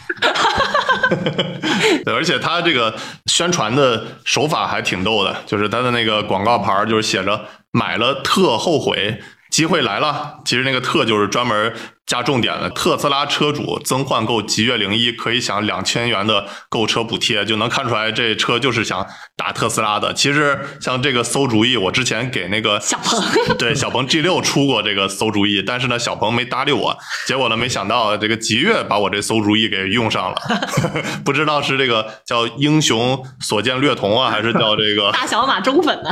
[2.04, 2.94] 对，而且他这个
[3.26, 7.38] 宣传的手法还挺逗的，就是他的那个广告牌就是写着
[7.72, 9.20] “买了特后悔，
[9.50, 10.38] 机会来了”。
[10.46, 19.06] 其实那个“特”就是专门加重点了，特斯拉车主增换购极越零一可以享两千元的购车补贴，就能看出来这车就是想
[19.36, 20.12] 打特斯拉的。
[20.12, 30.36] 其实像这个馊主意，我之前给那个小鹏对小鹏 G 六出过这个馊主意，但是呢小鹏没搭理我，结果呢没想到这个极越把我这馊主意给用上了，
[31.24, 36.10] 不知道是这个叫英雄所见略同啊，还是叫这个大小马忠粉呢？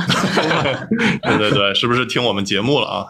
[1.23, 3.05] 对对对，是不是听我们节目了啊？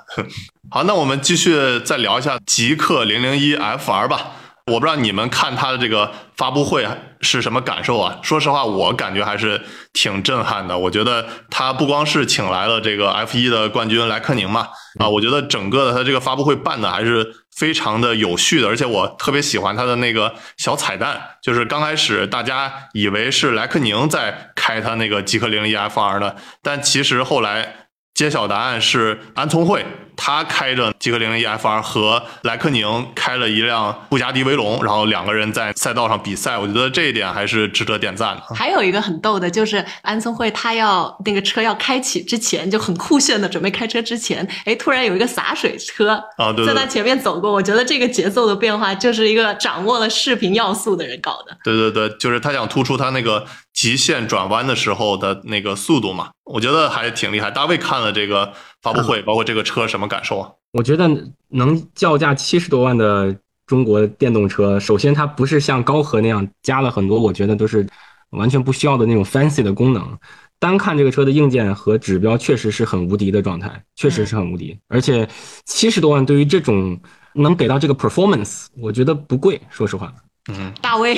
[0.73, 4.31] 好，那我们继续再聊一下极氪零零一 FR 吧。
[4.69, 6.87] 我不知道你们看它的这个发布会
[7.21, 8.21] 是什么感受啊？
[8.23, 9.61] 说实话，我感觉还是
[9.93, 10.79] 挺震撼的。
[10.79, 14.69] 我觉得它不光是请来了这个 F 一的冠军莱克宁嘛，
[15.01, 27.75] 啊，我觉得整个的它这个发布会办的还是非常的有序的，而且我特别喜欢它的那个小彩蛋，就是刚开始大家以为是莱克宁在开他那个极氪零零一 FR 呢，但其实后来。
[28.13, 29.87] 揭晓答案是安聪慧，
[30.23, 38.55] 他开着极氪零零一 FR 和莱克宁开了一辆布加迪威龙，然后两个人在赛道上比赛，我觉得这一点还是值得点赞的。
[38.55, 47.51] 还有一个很逗的，就是安聪慧他要那个车要开启之前，就很酷炫的准备开车之前，哎，突然有一个洒水车啊对对在他前面走过。
[47.51, 51.57] 我觉得这个节奏的变化，就是一个掌握了视频要素的人搞的。
[51.65, 57.51] 对对对，就是他想突出他那个极限转弯的时候的那个速度嘛，我觉得还挺厉害。
[57.51, 58.53] 大卫看了这个
[58.83, 60.51] 发布会，包括这个车什么感受啊？
[60.73, 61.09] 我觉得
[61.49, 63.35] 能叫价七十多万的
[63.66, 67.87] 中国电动车，首先它不是像高和那样加了很多，我觉得都是
[68.31, 70.19] 完全不需要的那种 fancy 的功能。
[70.59, 74.78] 单看这个车的硬件和指标，确实是很无敌的状态，确实是很无敌。
[74.89, 75.27] 而且
[75.65, 77.01] 七十多万对于这种
[77.32, 80.15] 能给到这个 performance，我觉得不贵，说实话。
[80.59, 81.17] 嗯，大威，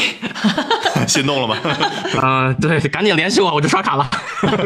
[1.09, 1.57] 心动了吗？
[2.21, 4.11] 啊、 对，赶紧联系我，我就刷卡了。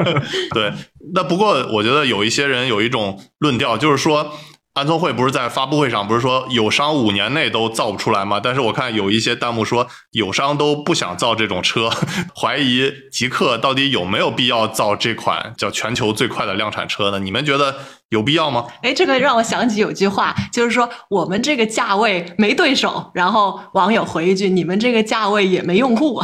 [0.53, 0.73] 对，
[1.15, 4.33] 那不过我觉得有一些人有一种论调，就是说。
[4.77, 8.39] 安聪慧不是在发布会上不是说友商五年内都造不出来吗？
[8.39, 11.89] 但是我看有一些弹幕说友商都不想造这种车，
[12.39, 17.19] 怀疑极客到底有没有必要造这款叫全球最快的量产车呢？
[17.19, 17.75] 你们觉得
[18.11, 18.67] 有必要吗？
[18.83, 26.23] 哎，这个让我想起有句话，就是说我们这个价位没对手，然后网友回一句：你们这个价位也没用户。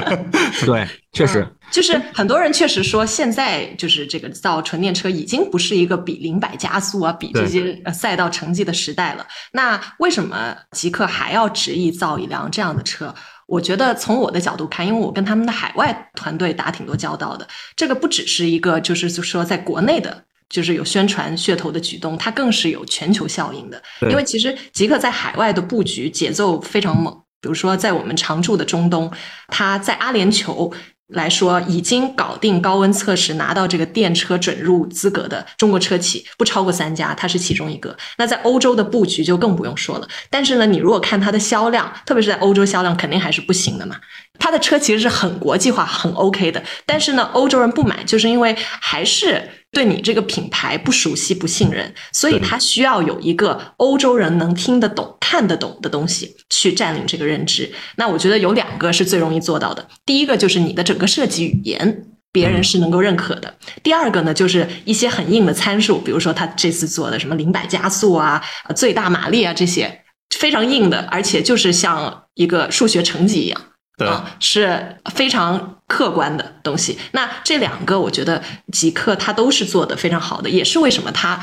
[0.66, 1.55] 对，确实。
[1.76, 9.26] 就是很多人确实说，现在就是这个造纯电车已经不是一个比零百加速啊，比这些呃赛道成绩的时代了。
[9.52, 13.14] 那为什么极客还要执意造一辆这样的车？
[13.46, 17.46] 我觉得从我的角度看，因为我跟他们的海外团队打挺多交道的，
[17.76, 20.24] 这个不只是一个就是说在国内的。
[20.48, 23.82] 就是有宣传噱头的举动，它更是有全球效应的。
[24.08, 29.12] 因为其实极客在海外的布局节奏非常猛，比如说在我们常驻的中东，
[29.48, 30.72] 它在阿联酋。
[31.08, 37.96] 来说，已经搞定高温测试，拿到这个电车准入资格的中国车企不超过三家，它是其中一个。
[38.18, 40.08] 那在欧洲的布局就更不用说了。
[40.28, 43.96] 但是呢，你如果看它的销量，特别是在欧洲销量，肯定还是不行的嘛。
[44.38, 57.70] 它的车其实是很国际化、很 OK 的，但是呢，欧洲人不买，就是因为还是对你这个品牌不熟悉、不信任，所以他需要有一个欧洲人能听得懂、看得懂的东西去占领这个认知。
[57.96, 62.06] 那我觉得有两个是最容易做到的，第一个就是你的整个设计语言。
[62.32, 63.54] 别人是能够认可的。
[63.82, 68.42] 第二个呢，就是一些很硬的参数，比如说他这次做的什么零百加速啊、
[68.74, 70.02] 最大马力啊这些
[70.38, 73.58] 非常硬的，而且就是像一个数学成绩一样。
[74.04, 76.98] 啊，是非常客观的东西。
[77.12, 81.42] 那这两个，我觉得极客它都是做的非常好的，也是为什么它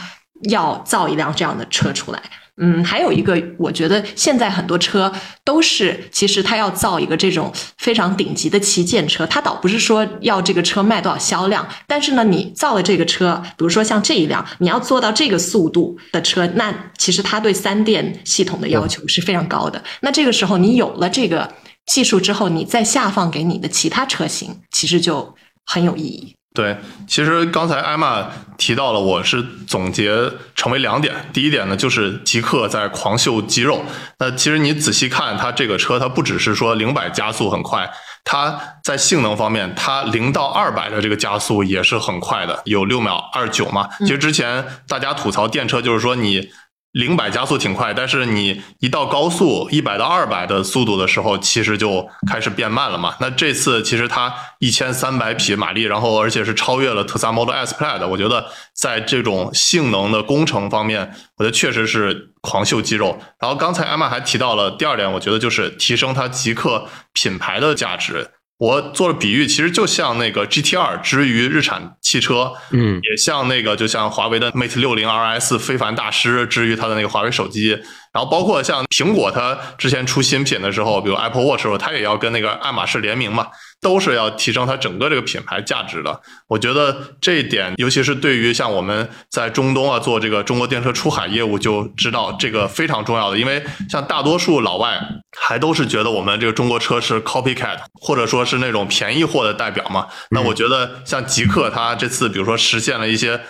[0.50, 2.22] 要造一辆这样的车出来。
[2.58, 5.12] 嗯，还有一个，我觉得现在很多车
[5.44, 19.84] 都是，其实它要造一个这种非常顶级的旗舰车，它倒不是说要这个车卖多少销量，但是呢，你造了这个车，比如说像这一辆，你要做到这个速度的车，那其实它对三电系统的要求是非常高的。
[20.02, 21.52] 那这个时候你有了这个。
[21.86, 26.36] 技术之后，你再下放给你的其他车型，其实就很有意义。
[26.54, 31.14] 对，其实刚才艾玛提到了，我是总结成为两点。
[31.34, 33.84] 第一点呢，就是极客在狂秀肌肉。
[34.20, 37.90] 那其实你仔细看它这个车，它不只是说零百加速很快，
[38.24, 43.90] 它在性能方面，它零到二百的这个加速也是很快的，有六秒二九嘛。
[44.00, 46.50] 其实之前大家吐槽电车，就是说你。
[46.94, 53.16] 零百加速挺快，但是你一到高速一百到二百的速度的时候，其实就开始变慢了嘛。
[53.20, 63.20] 那这次其实它一千三百匹马力，然后而且是超越了特斯拉 Model S Plaid，我觉得在这种性能的工程方面，我觉得确实是狂秀肌肉。
[63.40, 68.30] 然后刚才艾玛还提到了第二点，我觉得就是提升它极客品牌的价值。
[68.58, 77.78] 我做了比喻，其实就像那个 GTR 之于日产汽车，嗯，也像那个就像华为的 Mate 六零 RS 非凡大师之于它的那个华为手机，
[78.14, 83.48] 然后包括像苹果，它之前出新品的时候，比如 Apple Watch 时候，它也要跟那个爱马仕联名嘛，
[83.82, 86.22] 都是要提升它整个这个品牌价值的。
[86.48, 95.02] 我觉得这一点，尤其是对于像我们在中东啊做这个中国电车出海业务，就知道这个非常重要的，因为像大多数老外
[95.36, 100.06] 还都是觉得我们这个中国车是 copycat，或者说是那种便宜货的代表嘛。
[100.30, 103.42] 那我觉得像极客，它这次比如说实现了一些。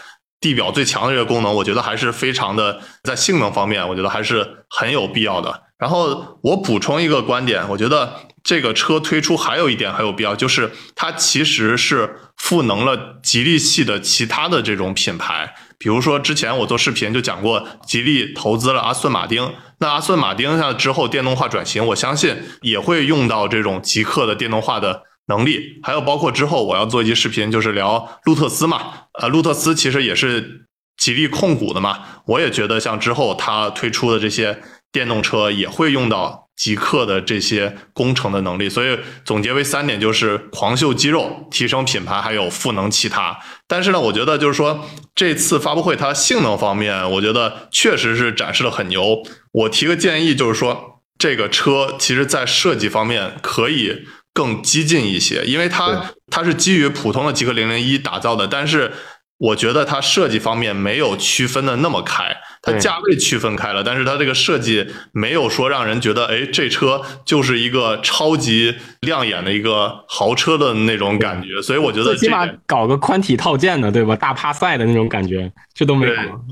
[0.44, 5.64] 地表最强的这个功能，我觉得还是非常的，在性能方面，我觉得还是很有必要的。
[5.78, 8.14] 然后我补充一个观点，我觉得
[8.44, 15.56] 这个车推出还有一点很有必要，就是它其实是赋能了吉利系的其他的这种品牌。
[15.78, 25.04] 比如说之前我做视频就讲过，吉利投资了阿斯顿马丁，那阿斯顿马丁像之后电动化转型，我相信也会用到这种极客的电动化的。
[25.28, 28.92] 能力，还有包括之后我要做一期视频，就是聊路特斯嘛。
[29.22, 30.66] 呃，路特斯其实也是
[30.98, 32.00] 吉利控股的嘛。
[32.26, 34.62] 我也觉得像之后它推出的这些
[34.92, 38.68] 电动车也会用到极客的这些工程的能力。
[38.68, 43.40] 所以总结为三点，就是狂秀肌肉、提升品牌，还有赋能其他。
[43.66, 44.86] 但是呢，我觉得就是说
[45.16, 49.24] 这次发布会它性能方面，我觉得确实是展示的很牛。
[49.54, 54.06] 我提个建议，就是说这个车其实在设计方面可以。
[54.34, 58.92] 更激进一些，因为它它是基于普通的极客零零一打造的，但是
[59.38, 74.16] 我觉得它设计方面没有区分的那么开，它价位区分开了，但是它这个设计没有说让人觉得，哎，这车就是一个超级亮眼的一个豪车的那种感觉，所以我觉得最起码搞个宽体套件的，对吧？
[74.16, 76.08] 大趴赛的那种感觉，这都没。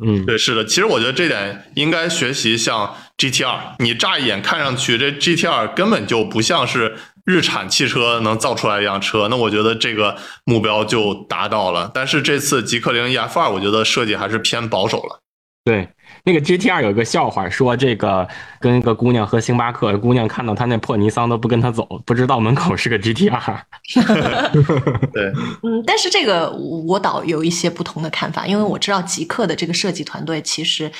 [0.06, 3.76] 嗯，对，是的，其实我觉得这点应该学习像 GTR。
[3.80, 9.28] 你乍一眼看上去，这 GTR 根本就不像是日产汽车能造出来一辆车。
[9.28, 11.90] 那我觉得这个目标就达到了。
[11.94, 15.20] 但是这次极氪零 EF 二，我觉得设计还是偏保守了。
[15.64, 15.88] 对，
[16.24, 18.28] 那个 GTR 有一个笑话，说这个
[18.60, 23.60] 跟一个姑娘喝星巴克，姑娘看到他那破尼桑都不跟他走，不知道门口是个 GTR。
[25.14, 25.26] 对，
[25.62, 30.92] 嗯，但是这个我倒有一些不同的看法，因为我知道极客的这个设计团队其实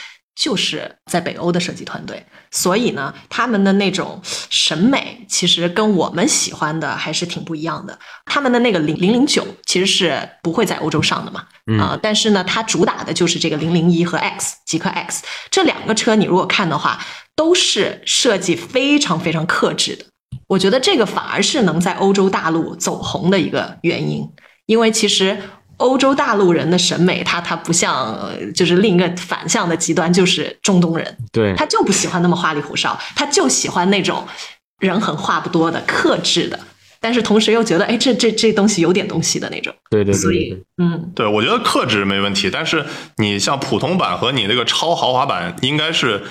[0.42, 8.00] 就是在北欧的设计团队，所以呢，他们的那种审美其实跟我们喜欢的还是挺不一样的。
[8.26, 11.46] 他们的那个零零零九其实是不会在欧洲上的嘛，
[11.80, 17.00] 啊、但是呢，它主打的就是这个零零一和 X 极客 X 这两个车，你如果看的话，
[17.36, 20.06] 都是设计非常非常克制的。
[20.48, 24.28] 我觉得这个反而是能在欧洲大陆走红的一个原因，
[24.66, 25.38] 因为其实
[25.82, 34.26] 欧洲大陆人的审美，他他不像，呃就是另一个反向的极端，就是中东人，对，他就不喜欢那么花里胡哨，他就喜欢那种
[34.80, 36.60] 人狠话不多的、克制的，
[37.00, 42.86] 但是同时又觉得，哎，这这这东西有点东西的那种，对对对对所以，嗯，对，我觉得克制没问题，但是
[43.18, 46.24] 你像普通版和你那个超豪华版，应该是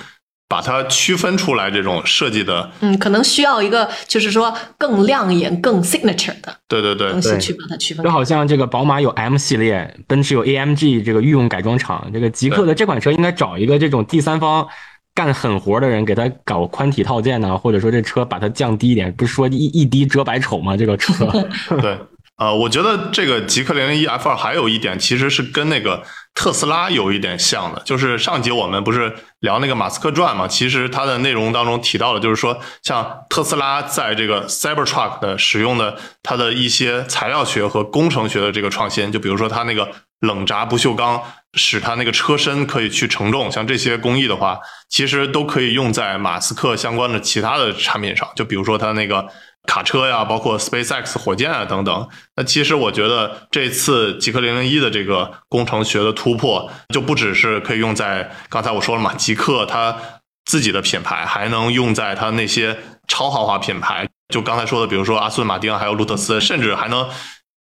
[0.51, 2.69] 把它区分出来这种设计的。
[2.81, 8.11] 嗯，可能需要一个就是说更亮眼、更 signature 的对对对东，西对去把它区分就。
[8.11, 14.67] 好像这个宝马有 M 系列，奔驰有 AMG 这个御用改装厂，这个极客的这款车应该找一个这种第三方
[15.15, 20.77] 干狠活的人给他搞宽体套件呢、或者说这车把它降低一点，不是说一一滴遮百丑吗？
[20.77, 21.27] 这个车，
[21.81, 21.97] 对，
[22.39, 26.03] 呃，我觉得这个极氪零零一 F 二还有一点其实是跟那个
[26.35, 41.23] 特斯拉有一点像的，就是上集我们不是聊那个马斯克传嘛，其实它的内容当中提到了，就是说像特斯拉在这个 Cybertruck 的使用的它的一些材料学和工程学的这个创新，就比如说它那个冷轧不锈钢，
[41.55, 49.27] 使它那个车身可以去承重，像这些工艺的话，其实都可以用在马斯克相关的其他的产品上，就比如说它那个。
[49.67, 52.09] 卡车呀，包括 SpaceX 火箭啊等等。
[52.37, 59.97] 那其实我觉得这次极氪零零一的这个工程学的突破，就不只是可以用在刚才我说了嘛，极客它
[60.45, 64.09] 自己的品牌，还能用在它那些超豪华品牌。
[64.33, 67.09] 就刚才说的，比如说阿斯顿马丁还有路特斯，甚至还能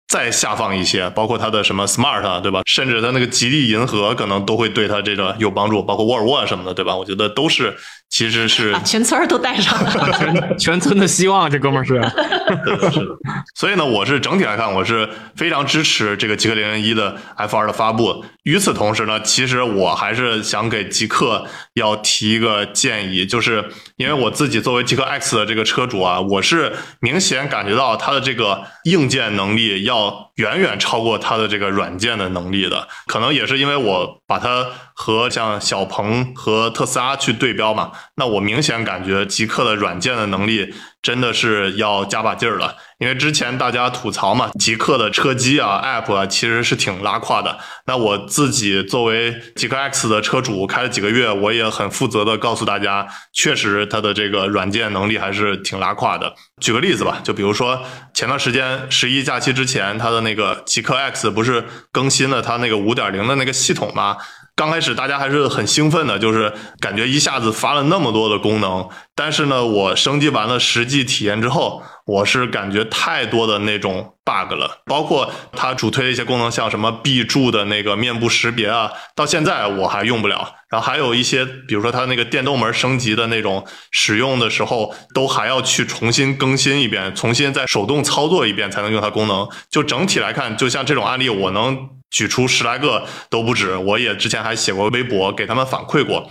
[0.08, 2.62] 再下放一些，包括它的什么 Smart，对吧？
[2.66, 6.96] 甚至它那个吉利银河可能都会对它这个有帮助，包括沃尔沃什么的，对吧？
[6.96, 7.76] 我觉得都是
[8.10, 10.12] 其实是把全村儿都带上了。
[10.18, 11.94] 全全村的希望，这哥们儿是。
[12.50, 13.06] 是的，是的。
[13.54, 18.24] 所以呢，我是整体来看，我是非常支持这个极氪零零一的 F 二的发布。
[18.42, 23.64] 与此同时呢，其实我还是想给极客要提一个建议，就是
[23.96, 32.88] 因为我自己作为极客 X 的这个车主啊，我是明显感觉到它的这个硬件能力要远远超过它的这个软件的能力的。
[33.06, 42.76] 可能也是因为我把它和像小鹏和特斯拉去对标嘛，那我明显感觉极客的软件的能力真的是要加把劲儿了。
[42.98, 47.58] 因为之前大家吐槽嘛，极客的车机啊、App 啊，其实是挺拉胯的。
[47.86, 56.34] 那我自己作为极客 X 的车主，开了几个月，我也很负责的告诉大家，确实它的这个软件能力还是挺拉胯的。
[56.60, 64.18] 举个例子吧，就比如说前段时间十一假期之前，它的那个极客 X 不是更新了它那个五点零的那个系统吗？
[64.60, 68.86] 刚开始大家还是很兴奋的，就是感觉一下子发了那么多的功能。
[69.14, 80.54] 但是呢，我升级完了实际体验之后，我是感觉太多的那种 bug 了，包括它主推的一些功能，像什么必注的那个面部识别啊，到现在我还用不了。
[80.68, 89.48] 然后还有一些，比如说它那个电动门升级的那种，使用的时候都还要去重新更新一遍，重新再手动操作一遍才能用它功能。
[89.70, 93.76] 就整体来看，就像这种案例，我能举出十来个都不止。
[93.76, 96.28] 我也之前还写过微博给他们反馈过。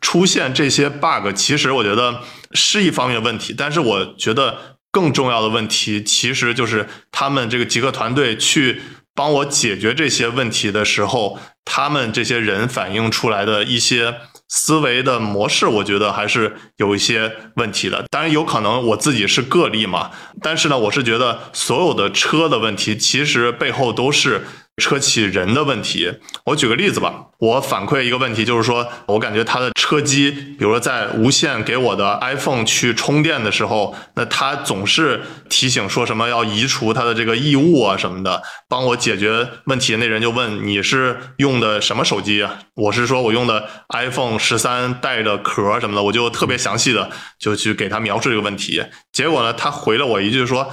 [0.00, 2.20] 出现这些 bug，其实我觉得
[2.52, 8.80] 是一方面问题，但是我觉得更重要的问题，其实就是他们这个极客团队去
[9.12, 14.14] 帮我解决这些问题的时候，他们这些人反映出来的一些
[14.48, 18.04] 思维的模式，我觉得还是有一些问题的。
[18.08, 24.46] 当然，有可能我自己是个例嘛，但是呢，我是觉得所有的车的问题，其实背后都是
[24.82, 26.12] 车企人的问题。
[26.46, 39.96] 我举个例子吧，我反馈一个问题，就是说我感觉它的车机，比如说在无线给我的 iPhone 去充电的时候，那它总是提醒说什么要移除它的这个异物啊什么的，帮我解决问题。
[39.96, 42.58] 那人就问你是用的什么手机啊？
[42.74, 48.82] 我是说我用的 iPhone 十三带着壳什么的，我就特别详细的就去给他描述这个问题。
[49.12, 50.70] 结果呢，他回了我一句说。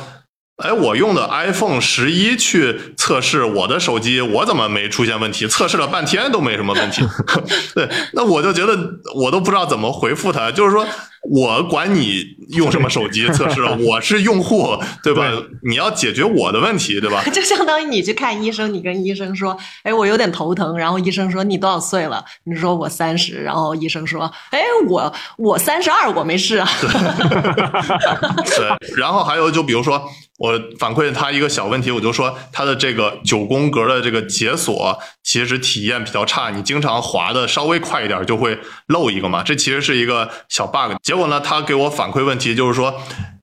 [0.57, 5.47] 哎，我用的 iPhone 十一去测试我的手机，我怎么没出现问题？
[5.47, 7.01] 测试了半天都没什么问题。
[7.73, 8.77] 对，那我就觉得
[9.15, 10.85] 我都不知道怎么回复他，就是说。
[11.29, 15.31] 我管你用什么手机测试， 我是用户，对吧？
[15.63, 17.23] 你要解决我的问题，对吧？
[17.31, 26.67] 就相当于你去看医生，你跟医生说：“哎，我有点头疼。”然后医生说：“你多少岁了？”你说：“我三十。”然后医生说：“哎，我我三十二，我没事啊。
[28.57, 28.95] ”对。
[28.97, 30.03] 然后还有，就比如说
[30.39, 39.43] 我反馈他一个小问题，我就说他的这个九宫格的这个解锁其实体验比较差，你经常滑的稍微快一点就会漏一个嘛。
[39.43, 40.93] 这其实是一个小 bug。
[41.11, 43.01] 结果呢，他给我反馈问题就是说，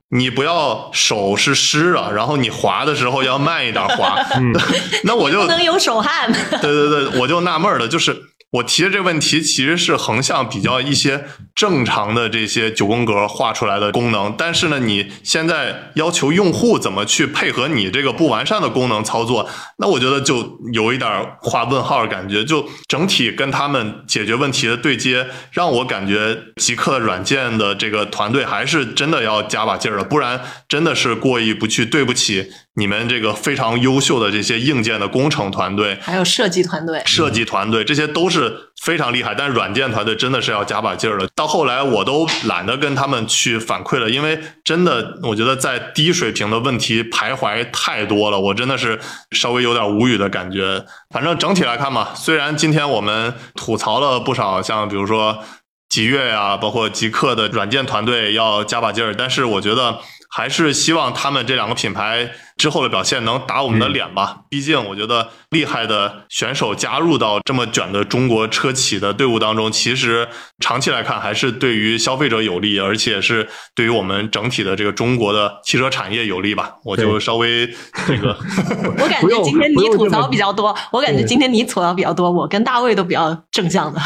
[0.09, 4.15] 你不要手是湿的，然后你滑的时候要慢一点滑。
[5.05, 6.33] 那我就不能有手汗。
[6.33, 8.28] 对对对，我就纳闷了，就是。
[8.51, 19.47] 我提的这个问题其实是横向比较一些正常的这些九宫格画出来的功能，但是呢，你现在要求用户怎么去配合你这个不完善的功能操作，
[19.77, 21.09] 那我觉得就有一点
[21.41, 22.43] 画问号的感觉。
[22.43, 32.49] 就整体跟他们解决问题的对接，让我感觉极客软件的这个团队还是真的要加把劲儿了，不然真的是过意不去，对不起。
[32.79, 41.27] 你们这个非常优秀的这些硬件的工程团队，还有设计团队，设计团队这些都是非常厉害，但软件团队真的是要加把劲儿了。
[41.35, 48.97] 到后来我都懒得跟他们去反馈了，因为真的我觉得在低水平的问题徘徊太多了，我真的是
[49.31, 50.85] 稍微有点无语的感觉。
[51.09, 55.43] 反正整体来看嘛，虽然今天我们吐槽了不少，像比如说
[55.89, 59.99] 极越呀，包括极客的软件团队要加把劲儿，但是我觉得
[60.29, 62.31] 还是希望他们这两个品牌。
[62.59, 64.41] 之后的表现能打我们的脸吧？
[64.49, 70.27] 毕竟我觉得厉害的选手加入到这么卷的中国车企的队伍当中，其实
[70.59, 76.73] 长期来看还是对于消费者有利，而且是对于我们整体的这个中国的汽车产业有利吧。
[76.83, 77.65] 我就稍微
[78.05, 78.35] 这个，
[78.99, 84.01] 我感觉今天你吐槽比较多，我感觉今天你吐槽比较多，我跟大卫都比较正向的。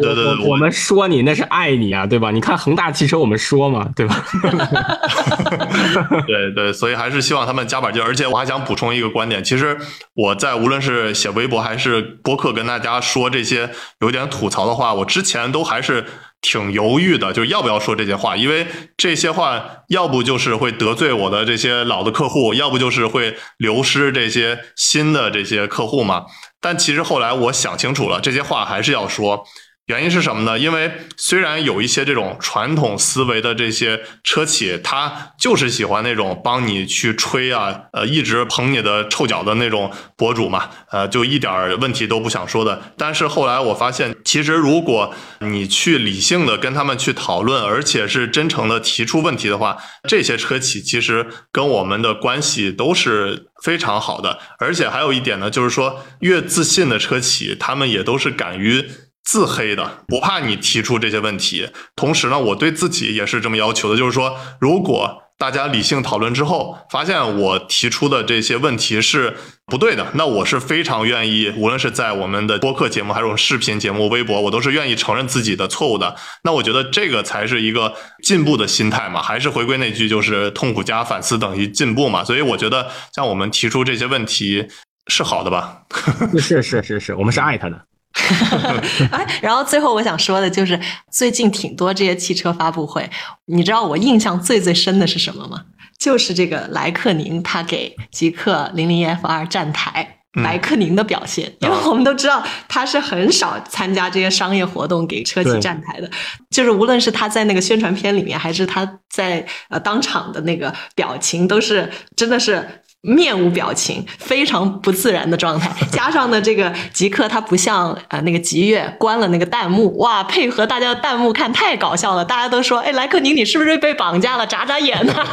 [0.00, 2.30] 对对对，我们说你那是爱你啊，对吧？
[2.30, 4.24] 你看恒大汽车，我们说嘛，对吧？
[6.28, 7.66] 对对，所以还是希望他们。
[7.72, 9.42] 加把劲，而且我还想补充一个观点。
[9.42, 9.78] 其实
[10.12, 13.70] 我在无论是写微博还是播客，跟大家说这些
[14.00, 16.04] 有点吐槽的话，我之前都还是
[16.42, 18.66] 挺犹豫的，就是要不要说这些话，因为
[18.98, 26.26] 这些话要不就是会得罪我的这些老的客户，要不就是会流失这些新的这些客户嘛。
[26.60, 29.46] 但其实后来我想清楚了，这些话还是要说。
[29.92, 30.58] 原因是什么呢？
[30.58, 42.80] 因为虽然有一些这种传统思维的这些车企，他就是喜欢那种帮你去吹啊，呃，一直捧你的臭脚的那种博主嘛，呃，就一点问题都不想说的。
[42.96, 49.76] 但是后来我发现，其实如果你去理性的跟他们去讨论，而且是真诚的提出问题的话，
[50.08, 54.38] 这些车企其实跟我们的关系都是非常好的。
[54.58, 58.88] 而且还有一点呢，就是说越自信的车企，他们也都是敢于。
[59.24, 61.68] 自黑的，不怕你提出这些问题。
[61.96, 69.36] 同时呢，我对自己也是这么要求的，就是说，如果大家理性讨论之后，发现我提出的这些问题是
[69.66, 76.14] 不对的，那我是非常愿意，无论是在我们的播客节目，还是我视频节目、微博，我都是愿意承认自己的错误的。
[76.44, 77.92] 那我觉得这个才是一个
[78.22, 82.22] 进步的心态嘛，还是回归那句，就是痛苦加反思等于进步嘛。
[82.22, 84.68] 所以我觉得，像我们提出这些问题
[85.08, 85.82] 是好的吧？
[86.38, 87.86] 是是是是，我们是爱他的。
[89.10, 90.78] 哎，然后最后我想说的就是，
[91.10, 93.08] 最近挺多这些汽车发布会，
[93.46, 95.62] 你知道我印象最最深的是什么吗？
[95.98, 106.10] 就是这个莱克宁他给极客零零 F 二站台，莱克宁的表现，因为我们都知道他是很少参加这些商业活动给车企站台的，
[106.50, 112.82] 就是无论是他在那个宣传片里面，还是他在呃当场的那个表情，都是真的是。
[113.02, 124.46] 面无表情，非常不自然的状态， 加上呢，这个极客他不像呃那个极越关了那个弹幕，哇，配合大家的弹幕看太搞笑了，大家都说，哎，莱克宁你是不是被绑架了？
[124.46, 125.14] 眨眨眼呢？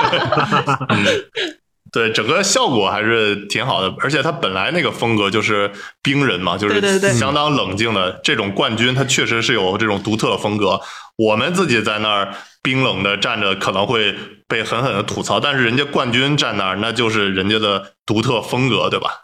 [1.91, 5.71] 对，整个效果还是挺好的，而且他本来那个风格就是
[6.03, 10.79] 冰人嘛，就是相当冷静的这种冠军，他确实是有这种独特的风格。
[11.15, 14.15] 我们自己在那儿冰冷的站着，可能会
[14.49, 19.21] 被狠狠的吐槽，但是人家冠军站那儿，那就是人家的独特风格，对吧？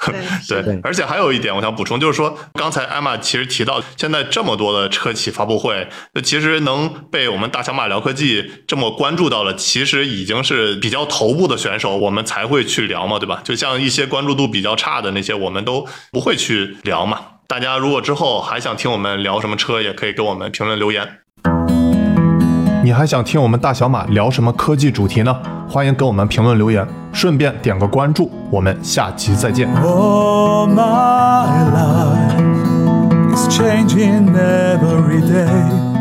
[0.48, 13.42] 对 对，而且还有一点我想补充，就是说刚才艾玛其实提到，现在这么多的车企发布会，那其实能被我们大小马聊科技这么关注到了，其实已经是比较头部的选手，我们才会去聊嘛，对吧？
[13.44, 17.20] 就像一些关注度比较差的那些，我们都不会去聊嘛。
[17.48, 21.20] 大家如果之后还想听我们聊什么车，也可以给我们评论留言。
[22.96, 25.36] 还想听我们大小马聊什么科技主题呢？
[25.68, 28.32] 欢迎给我们评论留言，顺便点个关注。
[28.50, 29.68] 我们下期再见。
[29.84, 35.95] Oh, my life is changing every day.